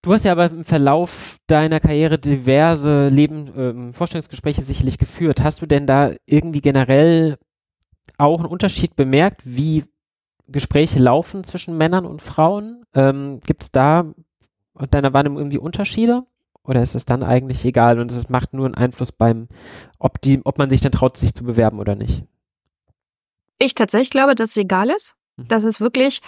Du 0.00 0.14
hast 0.14 0.24
ja 0.24 0.32
aber 0.32 0.46
im 0.46 0.64
Verlauf 0.64 1.36
deiner 1.46 1.78
Karriere 1.78 2.18
diverse 2.18 3.08
Leben, 3.08 3.52
ähm, 3.54 3.92
Vorstellungsgespräche 3.92 4.62
sicherlich 4.62 4.96
geführt. 4.96 5.42
Hast 5.42 5.60
du 5.60 5.66
denn 5.66 5.86
da 5.86 6.12
irgendwie 6.24 6.62
generell 6.62 7.36
auch 8.16 8.38
einen 8.38 8.48
Unterschied 8.48 8.96
bemerkt, 8.96 9.42
wie 9.44 9.84
Gespräche 10.48 10.98
laufen 10.98 11.44
zwischen 11.44 11.76
Männern 11.76 12.06
und 12.06 12.22
Frauen? 12.22 12.86
Ähm, 12.94 13.40
Gibt 13.44 13.64
es 13.64 13.72
da 13.72 14.14
deiner 14.90 15.12
Wahrnehmung 15.12 15.36
irgendwie 15.36 15.58
Unterschiede? 15.58 16.22
Oder 16.66 16.82
ist 16.82 16.94
es 16.94 17.04
dann 17.04 17.22
eigentlich 17.22 17.64
egal 17.64 17.98
und 18.00 18.10
es 18.10 18.28
macht 18.28 18.52
nur 18.52 18.66
einen 18.66 18.74
Einfluss 18.74 19.12
beim, 19.12 19.48
ob, 19.98 20.20
die, 20.20 20.40
ob 20.44 20.58
man 20.58 20.68
sich 20.68 20.80
dann 20.80 20.92
traut, 20.92 21.16
sich 21.16 21.34
zu 21.34 21.44
bewerben 21.44 21.78
oder 21.78 21.94
nicht? 21.94 22.24
Ich 23.58 23.74
tatsächlich 23.74 24.10
glaube, 24.10 24.34
dass 24.34 24.50
es 24.50 24.56
egal 24.56 24.90
ist. 24.90 25.14
Mhm. 25.36 25.48
Das 25.48 25.64
ist 25.64 25.80
wirklich, 25.80 26.20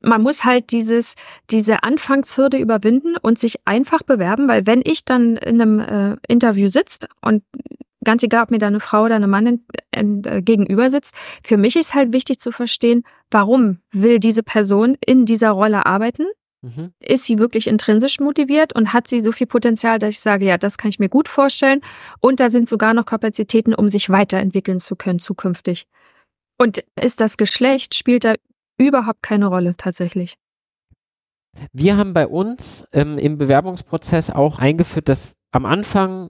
man 0.00 0.22
muss 0.22 0.44
halt 0.44 0.70
dieses, 0.70 1.14
diese 1.50 1.82
Anfangshürde 1.82 2.58
überwinden 2.58 3.16
und 3.20 3.38
sich 3.38 3.66
einfach 3.66 4.02
bewerben, 4.02 4.48
weil 4.48 4.66
wenn 4.66 4.82
ich 4.84 5.04
dann 5.04 5.36
in 5.36 5.60
einem 5.60 5.80
äh, 5.80 6.16
Interview 6.28 6.68
sitze 6.68 7.08
und 7.22 7.42
ganz 8.04 8.22
egal, 8.22 8.44
ob 8.44 8.50
mir 8.50 8.58
da 8.58 8.68
eine 8.68 8.80
Frau 8.80 9.04
oder 9.04 9.16
eine 9.16 9.26
Mann 9.26 9.46
in, 9.46 9.66
in, 9.94 10.24
äh, 10.24 10.42
gegenüber 10.42 10.90
sitzt, 10.90 11.14
für 11.42 11.56
mich 11.56 11.76
ist 11.76 11.94
halt 11.94 12.12
wichtig 12.12 12.38
zu 12.38 12.52
verstehen, 12.52 13.02
warum 13.30 13.80
will 13.90 14.20
diese 14.20 14.42
Person 14.42 14.96
in 15.04 15.26
dieser 15.26 15.50
Rolle 15.50 15.86
arbeiten? 15.86 16.26
Mhm. 16.62 16.92
Ist 17.00 17.24
sie 17.24 17.38
wirklich 17.38 17.66
intrinsisch 17.66 18.18
motiviert 18.18 18.74
und 18.74 18.92
hat 18.92 19.08
sie 19.08 19.20
so 19.20 19.32
viel 19.32 19.46
Potenzial, 19.46 19.98
dass 19.98 20.10
ich 20.10 20.20
sage, 20.20 20.44
ja, 20.44 20.58
das 20.58 20.78
kann 20.78 20.88
ich 20.88 20.98
mir 20.98 21.08
gut 21.08 21.28
vorstellen. 21.28 21.80
Und 22.20 22.40
da 22.40 22.50
sind 22.50 22.68
sogar 22.68 22.94
noch 22.94 23.04
Kapazitäten, 23.04 23.74
um 23.74 23.88
sich 23.88 24.10
weiterentwickeln 24.10 24.80
zu 24.80 24.96
können 24.96 25.18
zukünftig. 25.18 25.86
Und 26.58 26.82
ist 27.00 27.20
das 27.20 27.36
Geschlecht, 27.36 27.94
spielt 27.94 28.24
da 28.24 28.34
überhaupt 28.78 29.22
keine 29.22 29.46
Rolle 29.46 29.74
tatsächlich. 29.76 30.36
Wir 31.72 31.96
haben 31.96 32.12
bei 32.12 32.26
uns 32.26 32.86
ähm, 32.92 33.18
im 33.18 33.38
Bewerbungsprozess 33.38 34.30
auch 34.30 34.58
eingeführt, 34.58 35.08
dass 35.08 35.36
am 35.52 35.64
Anfang 35.64 36.28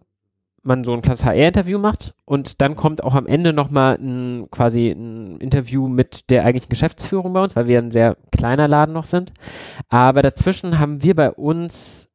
man 0.67 0.85
so 0.85 0.93
ein 0.93 1.03
klasse 1.03 1.27
HR-Interview 1.27 1.79
macht 1.79 2.15
und 2.25 2.61
dann 2.61 2.77
kommt 2.77 3.03
auch 3.03 3.15
am 3.15 3.27
Ende 3.27 3.53
nochmal 3.53 3.97
ein, 3.97 4.49
quasi 4.51 4.89
ein 4.91 5.39
Interview 5.39 5.89
mit 5.89 6.31
der 6.31 6.45
eigentlichen 6.45 6.71
Geschäftsführung 6.71 7.33
bei 7.33 7.43
uns, 7.43 7.57
weil 7.57 7.67
wir 7.67 7.79
ein 7.79 7.91
sehr 7.91 8.17
kleiner 8.33 8.69
Laden 8.69 8.93
noch 8.93 9.07
sind. 9.07 9.33
Aber 9.89 10.23
dazwischen 10.23 10.79
haben 10.79 11.03
wir 11.03 11.15
bei 11.15 11.31
uns 11.31 12.11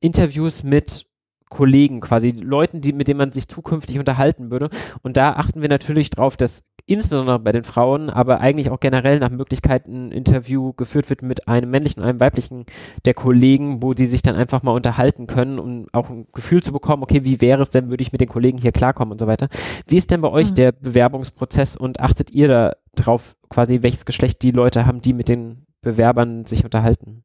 Interviews 0.00 0.62
mit 0.62 1.06
Kollegen, 1.48 2.00
quasi 2.00 2.30
Leuten, 2.30 2.80
die, 2.80 2.92
mit 2.92 3.08
denen 3.08 3.18
man 3.18 3.32
sich 3.32 3.48
zukünftig 3.48 3.98
unterhalten 3.98 4.50
würde. 4.50 4.70
Und 5.02 5.16
da 5.16 5.34
achten 5.34 5.60
wir 5.60 5.68
natürlich 5.68 6.10
drauf, 6.10 6.36
dass 6.36 6.64
insbesondere 6.86 7.38
bei 7.38 7.52
den 7.52 7.64
Frauen, 7.64 8.10
aber 8.10 8.40
eigentlich 8.40 8.70
auch 8.70 8.80
generell 8.80 9.18
nach 9.18 9.30
Möglichkeiten 9.30 10.08
ein 10.08 10.12
Interview 10.12 10.72
geführt 10.74 11.08
wird 11.08 11.22
mit 11.22 11.48
einem 11.48 11.70
männlichen 11.70 12.02
und 12.02 12.08
einem 12.08 12.20
weiblichen 12.20 12.66
der 13.06 13.14
Kollegen, 13.14 13.82
wo 13.82 13.94
die 13.94 14.06
sich 14.06 14.20
dann 14.20 14.36
einfach 14.36 14.62
mal 14.62 14.72
unterhalten 14.72 15.26
können, 15.26 15.58
um 15.58 15.86
auch 15.92 16.10
ein 16.10 16.26
Gefühl 16.34 16.62
zu 16.62 16.72
bekommen, 16.72 17.02
okay, 17.02 17.24
wie 17.24 17.40
wäre 17.40 17.62
es 17.62 17.70
denn, 17.70 17.88
würde 17.88 18.02
ich 18.02 18.12
mit 18.12 18.20
den 18.20 18.28
Kollegen 18.28 18.58
hier 18.58 18.72
klarkommen 18.72 19.12
und 19.12 19.18
so 19.18 19.26
weiter. 19.26 19.48
Wie 19.86 19.96
ist 19.96 20.10
denn 20.10 20.20
bei 20.20 20.30
euch 20.30 20.50
mhm. 20.50 20.56
der 20.56 20.72
Bewerbungsprozess 20.72 21.76
und 21.76 22.00
achtet 22.00 22.30
ihr 22.32 22.48
da 22.48 22.72
drauf, 22.96 23.36
quasi 23.48 23.82
welches 23.82 24.04
Geschlecht 24.04 24.42
die 24.42 24.50
Leute 24.50 24.84
haben, 24.84 25.00
die 25.00 25.14
mit 25.14 25.28
den 25.28 25.66
Bewerbern 25.80 26.44
sich 26.44 26.64
unterhalten? 26.64 27.23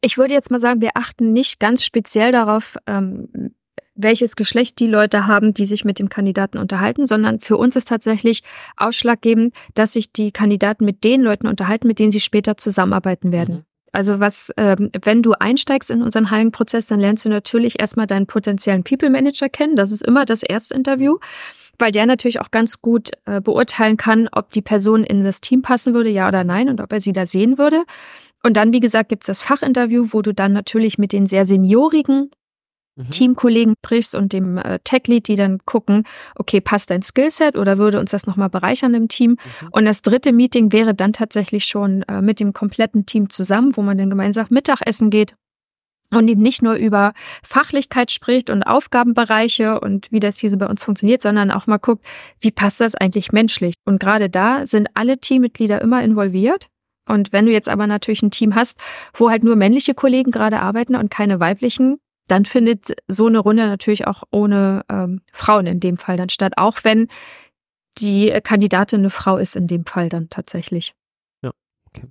Ich 0.00 0.18
würde 0.18 0.34
jetzt 0.34 0.50
mal 0.50 0.60
sagen, 0.60 0.80
wir 0.80 0.90
achten 0.94 1.32
nicht 1.32 1.60
ganz 1.60 1.84
speziell 1.84 2.32
darauf, 2.32 2.76
ähm, 2.86 3.52
welches 3.94 4.36
Geschlecht 4.36 4.78
die 4.80 4.86
Leute 4.86 5.26
haben, 5.26 5.52
die 5.52 5.66
sich 5.66 5.84
mit 5.84 5.98
dem 5.98 6.08
Kandidaten 6.08 6.58
unterhalten, 6.58 7.06
sondern 7.06 7.40
für 7.40 7.56
uns 7.56 7.76
ist 7.76 7.88
tatsächlich 7.88 8.42
ausschlaggebend, 8.76 9.54
dass 9.74 9.92
sich 9.92 10.12
die 10.12 10.32
Kandidaten 10.32 10.84
mit 10.84 11.04
den 11.04 11.22
Leuten 11.22 11.46
unterhalten, 11.46 11.86
mit 11.86 11.98
denen 11.98 12.12
sie 12.12 12.20
später 12.20 12.56
zusammenarbeiten 12.56 13.32
werden. 13.32 13.54
Mhm. 13.56 13.64
Also 13.92 14.20
was, 14.20 14.52
ähm, 14.56 14.90
wenn 15.02 15.22
du 15.22 15.32
einsteigst 15.32 15.90
in 15.90 16.02
unseren 16.02 16.30
Hiring-Prozess, 16.30 16.86
dann 16.86 17.00
lernst 17.00 17.24
du 17.24 17.28
natürlich 17.28 17.80
erstmal 17.80 18.06
deinen 18.06 18.26
potenziellen 18.26 18.84
People 18.84 19.10
Manager 19.10 19.48
kennen. 19.48 19.74
Das 19.74 19.90
ist 19.90 20.06
immer 20.06 20.24
das 20.24 20.44
erste 20.44 20.74
Interview, 20.74 21.18
weil 21.78 21.90
der 21.90 22.06
natürlich 22.06 22.40
auch 22.40 22.52
ganz 22.52 22.80
gut 22.80 23.10
äh, 23.24 23.40
beurteilen 23.40 23.96
kann, 23.96 24.28
ob 24.30 24.50
die 24.50 24.62
Person 24.62 25.02
in 25.02 25.24
das 25.24 25.40
Team 25.40 25.62
passen 25.62 25.92
würde, 25.92 26.10
ja 26.10 26.28
oder 26.28 26.44
nein, 26.44 26.68
und 26.68 26.80
ob 26.80 26.92
er 26.92 27.00
sie 27.00 27.12
da 27.12 27.26
sehen 27.26 27.58
würde. 27.58 27.82
Und 28.42 28.56
dann, 28.56 28.72
wie 28.72 28.80
gesagt, 28.80 29.10
gibt's 29.10 29.26
das 29.26 29.42
Fachinterview, 29.42 30.08
wo 30.10 30.22
du 30.22 30.32
dann 30.32 30.52
natürlich 30.52 30.98
mit 30.98 31.12
den 31.12 31.26
sehr 31.26 31.44
seniorigen 31.44 32.30
mhm. 32.96 33.10
Teamkollegen 33.10 33.74
sprichst 33.84 34.14
und 34.14 34.32
dem 34.32 34.56
äh, 34.56 34.78
Tech-Lead, 34.82 35.28
die 35.28 35.36
dann 35.36 35.58
gucken, 35.66 36.04
okay, 36.36 36.60
passt 36.60 36.90
dein 36.90 37.02
Skillset 37.02 37.56
oder 37.56 37.78
würde 37.78 38.00
uns 38.00 38.12
das 38.12 38.26
nochmal 38.26 38.50
bereichern 38.50 38.94
im 38.94 39.08
Team? 39.08 39.32
Mhm. 39.32 39.68
Und 39.72 39.84
das 39.84 40.02
dritte 40.02 40.32
Meeting 40.32 40.72
wäre 40.72 40.94
dann 40.94 41.12
tatsächlich 41.12 41.66
schon 41.66 42.02
äh, 42.02 42.22
mit 42.22 42.40
dem 42.40 42.52
kompletten 42.52 43.06
Team 43.06 43.30
zusammen, 43.30 43.76
wo 43.76 43.82
man 43.82 43.98
dann 43.98 44.10
gemeinsam 44.10 44.46
Mittagessen 44.50 45.10
geht 45.10 45.34
und 46.12 46.28
eben 46.28 46.42
nicht 46.42 46.62
nur 46.62 46.74
über 46.74 47.12
Fachlichkeit 47.42 48.10
spricht 48.10 48.50
und 48.50 48.62
Aufgabenbereiche 48.62 49.80
und 49.80 50.10
wie 50.10 50.20
das 50.20 50.38
hier 50.38 50.50
so 50.50 50.56
bei 50.56 50.66
uns 50.66 50.82
funktioniert, 50.82 51.22
sondern 51.22 51.50
auch 51.50 51.66
mal 51.66 51.78
guckt, 51.78 52.04
wie 52.40 52.50
passt 52.50 52.80
das 52.80 52.94
eigentlich 52.94 53.32
menschlich? 53.32 53.74
Und 53.84 54.00
gerade 54.00 54.28
da 54.28 54.66
sind 54.66 54.88
alle 54.94 55.18
Teammitglieder 55.18 55.80
immer 55.80 56.02
involviert. 56.02 56.68
Und 57.06 57.32
wenn 57.32 57.46
du 57.46 57.52
jetzt 57.52 57.68
aber 57.68 57.86
natürlich 57.86 58.22
ein 58.22 58.30
Team 58.30 58.54
hast, 58.54 58.80
wo 59.14 59.30
halt 59.30 59.42
nur 59.42 59.56
männliche 59.56 59.94
Kollegen 59.94 60.30
gerade 60.30 60.60
arbeiten 60.60 60.94
und 60.94 61.10
keine 61.10 61.40
weiblichen, 61.40 61.98
dann 62.28 62.44
findet 62.44 62.94
so 63.08 63.26
eine 63.26 63.40
Runde 63.40 63.66
natürlich 63.66 64.06
auch 64.06 64.22
ohne 64.30 64.84
ähm, 64.88 65.22
Frauen 65.32 65.66
in 65.66 65.80
dem 65.80 65.96
Fall 65.96 66.16
dann 66.16 66.28
statt, 66.28 66.52
auch 66.56 66.78
wenn 66.84 67.08
die 67.98 68.30
Kandidatin 68.42 69.00
eine 69.00 69.10
Frau 69.10 69.36
ist 69.36 69.56
in 69.56 69.66
dem 69.66 69.84
Fall 69.84 70.08
dann 70.08 70.28
tatsächlich. 70.28 70.94
Ja, 71.44 71.50
okay. 71.86 72.06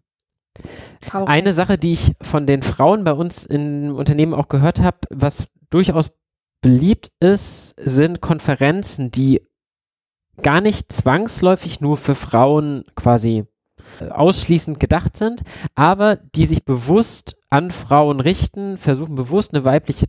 Eine 1.11 1.53
Sache, 1.53 1.77
die 1.77 1.93
ich 1.93 2.13
von 2.21 2.45
den 2.45 2.61
Frauen 2.61 3.05
bei 3.05 3.13
uns 3.13 3.45
im 3.45 3.95
Unternehmen 3.95 4.33
auch 4.33 4.49
gehört 4.49 4.81
habe, 4.81 4.97
was 5.09 5.47
durchaus 5.69 6.11
beliebt 6.61 7.11
ist, 7.21 7.75
sind 7.77 8.19
Konferenzen, 8.19 9.11
die 9.11 9.41
gar 10.41 10.61
nicht 10.61 10.91
zwangsläufig 10.91 11.79
nur 11.79 11.97
für 11.97 12.15
Frauen 12.15 12.83
quasi 12.95 13.39
äh, 13.39 13.45
ausschließend 14.09 14.80
gedacht 14.80 15.17
sind, 15.17 15.41
aber 15.75 16.15
die 16.15 16.45
sich 16.45 16.63
bewusst 16.65 17.38
an 17.49 17.71
Frauen 17.71 18.19
richten, 18.19 18.77
versuchen 18.77 19.15
bewusst 19.15 19.53
eine 19.53 19.65
weibliche 19.65 20.05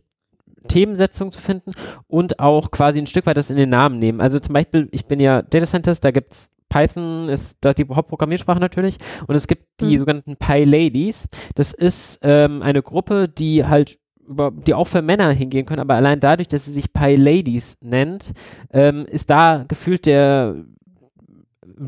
Themensetzung 0.67 1.31
zu 1.31 1.41
finden 1.41 1.71
und 2.07 2.39
auch 2.39 2.71
quasi 2.71 2.99
ein 2.99 3.07
Stück 3.07 3.25
weit 3.25 3.37
das 3.37 3.49
in 3.49 3.57
den 3.57 3.69
Namen 3.69 3.99
nehmen. 3.99 4.21
Also 4.21 4.39
zum 4.39 4.53
Beispiel, 4.53 4.87
ich 4.91 5.05
bin 5.05 5.19
ja 5.19 5.41
Data 5.41 5.65
Scientist, 5.65 6.05
da 6.05 6.11
gibt 6.11 6.33
es 6.33 6.51
Python 6.69 7.27
ist 7.27 7.57
da 7.61 7.73
die 7.73 7.85
Hauptprogrammiersprache 7.85 8.59
natürlich 8.59 8.95
und 9.27 9.35
es 9.35 9.47
gibt 9.47 9.65
die 9.81 9.93
mhm. 9.93 9.97
sogenannten 9.97 10.37
PyLadies. 10.37 11.27
Das 11.55 11.73
ist 11.73 12.19
ähm, 12.21 12.61
eine 12.61 12.81
Gruppe, 12.81 13.27
die 13.27 13.65
halt 13.65 13.99
über, 14.25 14.51
die 14.51 14.73
auch 14.73 14.87
für 14.87 15.01
Männer 15.01 15.31
hingehen 15.31 15.65
können, 15.65 15.81
aber 15.81 15.95
allein 15.95 16.21
dadurch, 16.21 16.47
dass 16.47 16.65
sie 16.65 16.71
sich 16.71 16.93
PyLadies 16.93 17.77
nennt, 17.81 18.31
ähm, 18.71 19.05
ist 19.05 19.29
da 19.29 19.65
gefühlt 19.67 20.05
der 20.05 20.55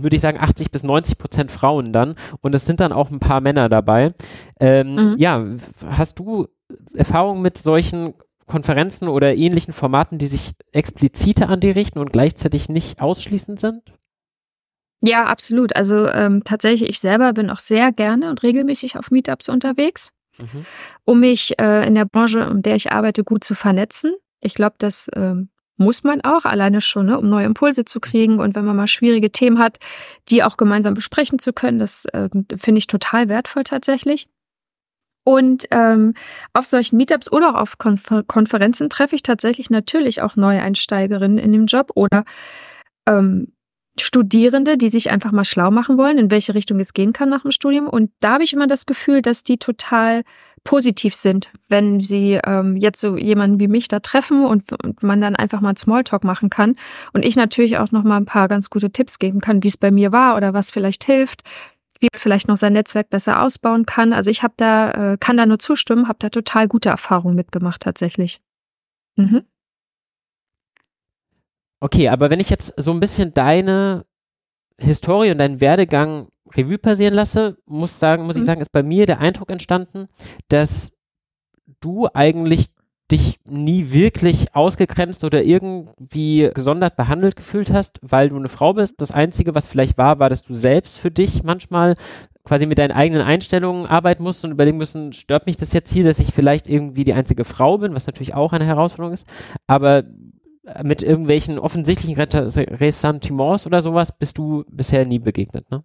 würde 0.01 0.15
ich 0.15 0.21
sagen, 0.21 0.39
80 0.39 0.71
bis 0.71 0.83
90 0.83 1.17
Prozent 1.17 1.51
Frauen 1.51 1.93
dann. 1.93 2.15
Und 2.41 2.55
es 2.55 2.65
sind 2.65 2.79
dann 2.79 2.91
auch 2.91 3.11
ein 3.11 3.19
paar 3.19 3.41
Männer 3.41 3.69
dabei. 3.69 4.13
Ähm, 4.59 4.95
mhm. 4.95 5.15
Ja, 5.17 5.45
hast 5.87 6.19
du 6.19 6.47
Erfahrung 6.93 7.41
mit 7.41 7.57
solchen 7.57 8.13
Konferenzen 8.45 9.07
oder 9.07 9.35
ähnlichen 9.35 9.73
Formaten, 9.73 10.17
die 10.17 10.25
sich 10.25 10.51
expliziter 10.71 11.49
an 11.49 11.59
die 11.59 11.71
richten 11.71 11.99
und 11.99 12.11
gleichzeitig 12.11 12.69
nicht 12.69 13.01
ausschließend 13.01 13.59
sind? 13.59 13.81
Ja, 15.01 15.25
absolut. 15.25 15.75
Also 15.75 16.07
ähm, 16.07 16.43
tatsächlich, 16.43 16.89
ich 16.89 16.99
selber 16.99 17.33
bin 17.33 17.49
auch 17.49 17.59
sehr 17.59 17.91
gerne 17.91 18.29
und 18.29 18.41
regelmäßig 18.41 18.97
auf 18.97 19.11
Meetups 19.11 19.49
unterwegs, 19.49 20.09
mhm. 20.37 20.65
um 21.03 21.19
mich 21.19 21.59
äh, 21.59 21.85
in 21.85 21.95
der 21.95 22.05
Branche, 22.05 22.39
in 22.39 22.61
der 22.61 22.75
ich 22.75 22.91
arbeite, 22.91 23.23
gut 23.23 23.43
zu 23.43 23.53
vernetzen. 23.53 24.13
Ich 24.39 24.53
glaube, 24.53 24.75
das 24.77 25.09
ähm, 25.15 25.49
muss 25.78 26.03
man 26.03 26.21
auch, 26.21 26.45
alleine 26.45 26.82
schon, 26.82 27.07
ne, 27.07 27.19
um 27.19 27.30
neue 27.30 27.45
Impulse 27.45 27.86
zu 27.86 27.99
kriegen 27.99 28.39
und 28.39 28.55
wenn 28.55 28.65
man 28.65 28.76
mal 28.76 28.88
schwierige 28.88 29.32
Themen 29.32 29.59
hat, 29.59 29.80
die 30.30 30.43
auch 30.43 30.57
gemeinsam 30.57 30.93
besprechen 30.93 31.39
zu 31.39 31.53
können. 31.53 31.80
Das 31.80 32.05
äh, 32.05 32.30
finde 32.57 32.80
ich 32.80 32.88
total 32.88 33.30
wertvoll 33.30 33.63
tatsächlich. 33.63 34.28
Und 35.26 35.67
ähm, 35.71 36.13
auf 36.51 36.65
solchen 36.65 36.97
Meetups 36.97 37.32
oder 37.32 37.51
auch 37.51 37.61
auf 37.61 37.78
Konfer 37.78 38.24
Konferenzen 38.24 38.89
treffe 38.89 39.15
ich 39.15 39.24
tatsächlich 39.24 39.69
natürlich 39.69 40.21
auch 40.21 40.36
Neueinsteigerinnen 40.36 41.38
in 41.38 41.53
dem 41.53 41.65
Job 41.65 41.91
oder 41.95 42.26
ähm, 43.07 43.53
Studierende, 43.99 44.78
die 44.78 44.89
sich 44.89 45.11
einfach 45.11 45.32
mal 45.32 45.45
schlau 45.45 45.69
machen 45.69 45.97
wollen, 45.97 46.17
in 46.17 46.32
welche 46.32 46.55
Richtung 46.55 46.80
es 46.80 46.93
gehen 46.93 47.13
kann 47.13 47.30
nach 47.30 47.43
dem 47.43 47.51
Studium. 47.51 47.88
Und 47.88 48.11
da 48.19 48.34
habe 48.34 48.43
ich 48.43 48.51
immer 48.51 48.67
das 48.67 48.86
Gefühl, 48.86 49.21
dass 49.21 49.43
die 49.43 49.57
total 49.57 50.24
positiv 50.64 51.14
sind, 51.14 51.51
wenn 51.68 51.99
sie 51.99 52.39
ähm, 52.45 52.78
jetzt 52.78 53.01
so 53.01 53.18
jemanden 53.18 53.59
wie 53.59 53.68
mich 53.68 53.88
da 53.88 53.99
treffen 53.99 54.45
und, 54.45 54.72
und 54.84 55.03
man 55.03 55.20
dann 55.20 55.36
einfach 55.36 55.61
mal 55.61 55.78
Smalltalk 55.78 56.24
machen 56.24 56.49
kann. 56.49 56.76
Und 57.11 57.26
ich 57.26 57.36
natürlich 57.36 57.78
auch 57.78 57.91
noch 57.91 58.03
mal 58.03 58.18
ein 58.18 58.26
paar 58.26 58.47
ganz 58.47 58.70
gute 58.70 58.91
Tipps 58.91 59.20
geben 59.20 59.41
kann, 59.41 59.64
wie 59.64 59.68
es 59.68 59.78
bei 59.78 59.91
mir 59.91 60.11
war 60.11 60.38
oder 60.38 60.53
was 60.53 60.72
vielleicht 60.72 61.03
hilft, 61.03 61.43
wie 61.99 62.07
man 62.11 62.20
vielleicht 62.20 62.47
noch 62.47 62.57
sein 62.57 62.74
Netzwerk 62.74 63.09
besser 63.09 63.41
ausbauen 63.41 63.86
kann. 63.86 64.14
Also 64.14 64.32
ich 64.32 64.43
habe 64.43 64.53
da, 64.57 65.14
äh, 65.14 65.18
kann 65.18 65.38
da 65.38 65.45
nur 65.45 65.59
zustimmen, 65.59 66.07
habe 66.07 66.20
da 66.20 66.30
total 66.30 66.68
gute 66.68 66.89
Erfahrungen 66.89 67.36
mitgemacht 67.36 67.82
tatsächlich. 67.82 68.41
Mhm. 69.18 69.43
Okay, 71.82 72.07
aber 72.07 72.30
wenn 72.30 72.39
ich 72.39 72.49
jetzt 72.49 72.74
so 72.82 72.91
ein 72.91 73.01
bisschen 73.01 73.34
deine 73.34 74.05
Historie 74.78 75.32
und 75.32 75.38
deinen 75.39 75.59
Werdegang 75.59 76.30
Revue 76.56 76.78
passieren 76.78 77.14
lasse, 77.14 77.58
muss 77.66 77.99
sagen, 77.99 78.26
muss 78.26 78.36
mhm. 78.36 78.41
ich 78.41 78.45
sagen, 78.45 78.62
ist 78.62 78.72
bei 78.72 78.84
mir 78.84 79.06
der 79.06 79.20
Eindruck 79.20 79.51
entstanden, 79.51 80.08
dass 80.49 80.93
du 81.80 82.08
eigentlich 82.14 82.70
dich 83.12 83.39
nie 83.45 83.91
wirklich 83.91 84.56
ausgegrenzt 84.56 85.24
oder 85.24 85.43
irgendwie 85.43 86.49
gesondert 86.54 86.95
behandelt 86.95 87.36
gefühlt 87.36 87.72
hast, 87.72 87.99
weil 88.01 88.30
du 88.30 88.38
eine 88.38 88.49
Frau 88.49 88.74
bist. 88.74 89.01
Das 89.01 89.12
Einzige, 89.12 89.54
was 89.54 89.68
vielleicht 89.68 89.97
war, 89.97 90.20
war, 90.20 90.30
dass 90.30 90.43
du 90.43 90.54
selbst 90.54 90.97
für 90.97 91.12
dich 91.12 91.43
manchmal 91.43 91.95
quasi 92.43 92.66
mit 92.66 92.80
deinen 92.80 92.91
eigenen 92.91 93.22
Einstellungen 93.22 93.86
arbeiten 93.86 94.24
musst 94.24 94.43
und 94.43 94.51
überlegen 94.51 94.78
müssen, 94.78 95.14
stört 95.14 95.45
mich 95.45 95.58
das 95.58 95.74
jetzt 95.74 95.91
hier, 95.91 96.04
dass 96.04 96.20
ich 96.20 96.34
vielleicht 96.34 96.68
irgendwie 96.68 97.04
die 97.04 97.14
einzige 97.14 97.45
Frau 97.45 97.78
bin, 97.78 97.93
was 97.93 98.08
natürlich 98.08 98.34
auch 98.34 98.51
eine 98.51 98.66
Herausforderung 98.66 99.14
ist, 99.14 99.28
aber 99.68 100.04
mit 100.82 101.04
irgendwelchen 101.04 101.60
offensichtlichen 101.60 102.16
Ressentiments 102.16 103.66
oder 103.66 103.82
sowas 103.82 104.18
bist 104.18 104.38
du 104.38 104.64
bisher 104.70 105.06
nie 105.06 105.20
begegnet, 105.20 105.70
ne? 105.70 105.84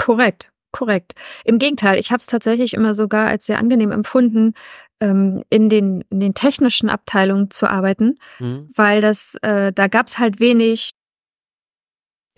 Korrekt, 0.00 0.50
korrekt. 0.72 1.12
Im 1.44 1.58
Gegenteil, 1.58 1.98
ich 1.98 2.10
habe 2.10 2.20
es 2.20 2.26
tatsächlich 2.26 2.72
immer 2.72 2.94
sogar 2.94 3.26
als 3.26 3.44
sehr 3.44 3.58
angenehm 3.58 3.92
empfunden, 3.92 4.54
ähm, 5.00 5.44
in, 5.50 5.68
den, 5.68 6.04
in 6.08 6.20
den 6.20 6.32
technischen 6.32 6.88
Abteilungen 6.88 7.50
zu 7.50 7.68
arbeiten, 7.68 8.18
mhm. 8.38 8.70
weil 8.74 9.02
das, 9.02 9.36
äh, 9.42 9.74
da 9.74 9.88
gab 9.88 10.06
es 10.06 10.18
halt 10.18 10.40
wenig, 10.40 10.92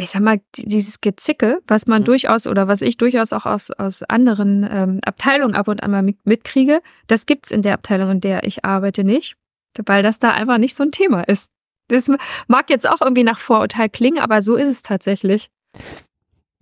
ich 0.01 0.11
sag 0.11 0.23
mal, 0.23 0.41
dieses 0.57 1.01
Gezicke, 1.01 1.61
was 1.69 1.87
man 1.87 2.03
mhm. 2.03 2.07
durchaus 2.07 2.49
oder 2.49 2.67
was 2.67 2.83
ich 2.83 2.97
durchaus 2.97 3.33
auch 3.33 3.47
aus, 3.47 3.71
aus 3.71 4.03
anderen 4.03 4.69
ähm, 4.69 5.01
Abteilungen 5.05 5.55
ab 5.55 5.69
und 5.69 5.85
an 5.85 5.93
mal 5.93 6.03
mit, 6.03 6.19
mitkriege, 6.27 6.83
das 7.07 7.27
gibt's 7.27 7.53
in 7.53 7.63
der 7.63 7.75
Abteilung, 7.75 8.11
in 8.11 8.21
der 8.21 8.43
ich 8.43 8.65
arbeite, 8.65 9.05
nicht, 9.05 9.37
weil 9.87 10.03
das 10.03 10.19
da 10.19 10.33
einfach 10.33 10.59
nicht 10.59 10.77
so 10.77 10.83
ein 10.83 10.91
Thema 10.91 11.23
ist. 11.23 11.49
Das 11.87 12.11
mag 12.49 12.71
jetzt 12.71 12.89
auch 12.89 13.03
irgendwie 13.03 13.23
nach 13.23 13.39
Vorurteil 13.39 13.89
klingen, 13.89 14.19
aber 14.19 14.43
so 14.43 14.57
ist 14.57 14.69
es 14.69 14.83
tatsächlich. 14.83 15.49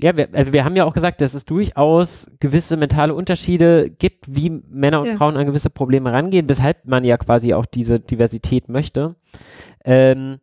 Ja, 0.03 0.17
wir, 0.17 0.29
also 0.33 0.53
wir 0.53 0.65
haben 0.65 0.77
ja 0.77 0.85
auch 0.85 0.95
gesagt, 0.95 1.21
dass 1.21 1.35
es 1.35 1.45
durchaus 1.45 2.31
gewisse 2.41 2.77
mentale 2.77 3.15
Unterschiede 3.15 3.91
gibt, 3.91 4.35
wie 4.35 4.51
Männer 4.51 5.01
und 5.01 5.09
ja. 5.09 5.17
Frauen 5.17 5.37
an 5.37 5.47
gewisse 5.47 5.71
Probleme 5.71 6.13
rangehen, 6.13 6.49
weshalb 6.49 6.87
man 6.87 7.05
ja 7.05 7.17
quasi 7.17 7.55
auch 7.55 7.67
diese 7.67 8.01
Diversität 8.01 8.69
möchte. 8.69 9.17
Ähm, 9.85 10.39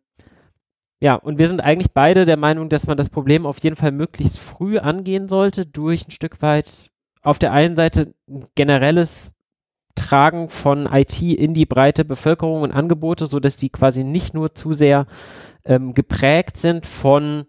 ja, 1.00 1.14
und 1.14 1.38
wir 1.38 1.46
sind 1.46 1.62
eigentlich 1.62 1.92
beide 1.92 2.24
der 2.24 2.36
Meinung, 2.36 2.68
dass 2.68 2.86
man 2.86 2.96
das 2.96 3.08
Problem 3.08 3.46
auf 3.46 3.58
jeden 3.60 3.76
Fall 3.76 3.92
möglichst 3.92 4.38
früh 4.38 4.78
angehen 4.78 5.28
sollte, 5.28 5.64
durch 5.64 6.08
ein 6.08 6.10
Stück 6.10 6.42
weit 6.42 6.90
auf 7.22 7.38
der 7.38 7.52
einen 7.52 7.76
Seite 7.76 8.14
ein 8.28 8.46
generelles 8.54 9.34
Tragen 9.94 10.48
von 10.48 10.88
IT 10.90 11.20
in 11.20 11.54
die 11.54 11.66
breite 11.66 12.04
Bevölkerung 12.04 12.62
und 12.62 12.72
Angebote, 12.72 13.26
sodass 13.26 13.56
die 13.56 13.70
quasi 13.70 14.04
nicht 14.04 14.34
nur 14.34 14.54
zu 14.54 14.72
sehr 14.72 15.06
ähm, 15.64 15.94
geprägt 15.94 16.56
sind 16.56 16.86
von 16.86 17.46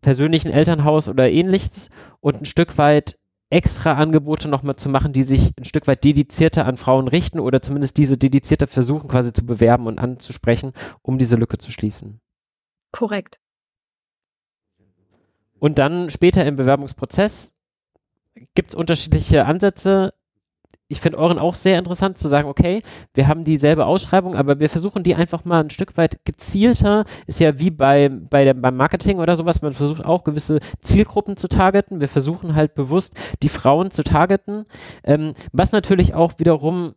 persönlichen 0.00 0.50
Elternhaus 0.50 1.08
oder 1.08 1.30
ähnliches 1.30 1.90
und 2.20 2.42
ein 2.42 2.44
Stück 2.44 2.78
weit 2.78 3.18
extra 3.50 3.94
Angebote 3.94 4.48
nochmal 4.48 4.76
zu 4.76 4.88
machen, 4.88 5.12
die 5.12 5.24
sich 5.24 5.52
ein 5.58 5.64
Stück 5.64 5.86
weit 5.86 6.04
dedizierter 6.04 6.66
an 6.66 6.76
Frauen 6.76 7.08
richten 7.08 7.40
oder 7.40 7.60
zumindest 7.60 7.98
diese 7.98 8.16
dedizierter 8.16 8.68
versuchen 8.68 9.08
quasi 9.08 9.32
zu 9.32 9.44
bewerben 9.44 9.86
und 9.86 9.98
anzusprechen, 9.98 10.72
um 11.02 11.18
diese 11.18 11.36
Lücke 11.36 11.58
zu 11.58 11.72
schließen. 11.72 12.20
Korrekt. 12.92 13.40
Und 15.58 15.78
dann 15.78 16.10
später 16.10 16.46
im 16.46 16.56
Bewerbungsprozess 16.56 17.54
gibt 18.54 18.70
es 18.70 18.74
unterschiedliche 18.74 19.44
Ansätze 19.46 20.14
ich 20.90 21.00
finde 21.00 21.18
euren 21.18 21.38
auch 21.38 21.54
sehr 21.54 21.78
interessant 21.78 22.18
zu 22.18 22.26
sagen, 22.26 22.48
okay, 22.48 22.82
wir 23.14 23.28
haben 23.28 23.44
dieselbe 23.44 23.86
Ausschreibung, 23.86 24.34
aber 24.34 24.58
wir 24.58 24.68
versuchen 24.68 25.04
die 25.04 25.14
einfach 25.14 25.44
mal 25.44 25.62
ein 25.62 25.70
Stück 25.70 25.96
weit 25.96 26.24
gezielter. 26.24 27.04
Ist 27.28 27.38
ja 27.38 27.60
wie 27.60 27.70
bei, 27.70 28.08
bei 28.08 28.42
der, 28.42 28.54
beim 28.54 28.76
Marketing 28.76 29.20
oder 29.20 29.36
sowas, 29.36 29.62
man 29.62 29.72
versucht 29.72 30.04
auch 30.04 30.24
gewisse 30.24 30.58
Zielgruppen 30.82 31.36
zu 31.36 31.48
targeten. 31.48 32.00
Wir 32.00 32.08
versuchen 32.08 32.56
halt 32.56 32.74
bewusst 32.74 33.16
die 33.44 33.48
Frauen 33.48 33.92
zu 33.92 34.02
targeten, 34.02 34.66
ähm, 35.04 35.34
was 35.52 35.70
natürlich 35.70 36.14
auch 36.14 36.32
wiederum 36.38 36.94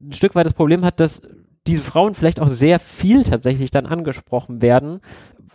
ein 0.00 0.12
Stück 0.12 0.34
weit 0.34 0.46
das 0.46 0.54
Problem 0.54 0.84
hat, 0.84 0.98
dass 0.98 1.22
diese 1.68 1.82
Frauen 1.82 2.14
vielleicht 2.14 2.40
auch 2.40 2.48
sehr 2.48 2.80
viel 2.80 3.22
tatsächlich 3.22 3.70
dann 3.70 3.86
angesprochen 3.86 4.62
werden, 4.62 4.98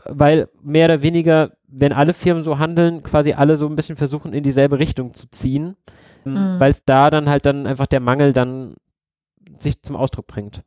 weil 0.06 0.48
mehr 0.64 0.86
oder 0.86 1.02
weniger, 1.02 1.52
wenn 1.68 1.92
alle 1.92 2.14
Firmen 2.14 2.46
so 2.46 2.60
handeln, 2.60 3.04
quasi 3.04 3.34
alle 3.34 3.58
so 3.58 3.68
ein 3.68 3.76
bisschen 3.76 3.98
versuchen, 3.98 4.32
in 4.32 4.44
dieselbe 4.44 4.80
Richtung 4.80 5.14
zu 5.14 5.30
ziehen 5.30 5.76
mhm. 6.34 6.60
weil 6.60 6.76
da 6.86 7.10
dann 7.10 7.30
halt 7.30 7.46
dann 7.46 7.68
einfach 7.68 7.88
der 7.88 8.00
Mangel 8.00 8.34
dann 8.34 8.76
sich 9.60 9.82
zum 9.82 9.96
Ausdruck 9.96 10.28
bringt. 10.28 10.64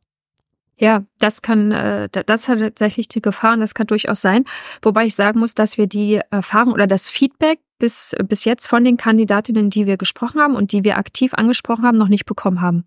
Ja, 0.77 1.03
das 1.19 1.41
kann, 1.41 1.73
äh, 1.73 2.07
das 2.09 2.47
hat 2.47 2.59
tatsächlich 2.59 3.09
die 3.09 3.21
Gefahr 3.21 3.53
und 3.53 3.59
das 3.59 3.73
kann 3.73 3.87
durchaus 3.87 4.21
sein. 4.21 4.45
Wobei 4.81 5.05
ich 5.05 5.15
sagen 5.15 5.39
muss, 5.39 5.53
dass 5.53 5.77
wir 5.77 5.87
die 5.87 6.21
Erfahrung 6.31 6.71
oder 6.71 6.87
das 6.87 7.09
Feedback 7.09 7.59
bis, 7.79 8.15
bis 8.25 8.45
jetzt 8.45 8.67
von 8.67 8.85
den 8.85 8.95
Kandidatinnen, 8.95 9.69
die 9.69 9.87
wir 9.87 9.97
gesprochen 9.97 10.39
haben 10.39 10.55
und 10.55 10.71
die 10.71 10.85
wir 10.85 10.97
aktiv 10.97 11.33
angesprochen 11.33 11.83
haben, 11.85 11.97
noch 11.97 12.07
nicht 12.07 12.25
bekommen 12.25 12.61
haben. 12.61 12.85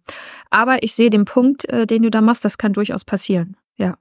Aber 0.49 0.83
ich 0.83 0.95
sehe 0.95 1.11
den 1.11 1.27
Punkt, 1.27 1.69
äh, 1.69 1.87
den 1.87 2.03
du 2.03 2.11
da 2.11 2.23
machst, 2.23 2.47
das 2.47 2.57
kann 2.57 2.73
durchaus 2.73 3.05
passieren. 3.05 3.57
Ja. 3.77 3.99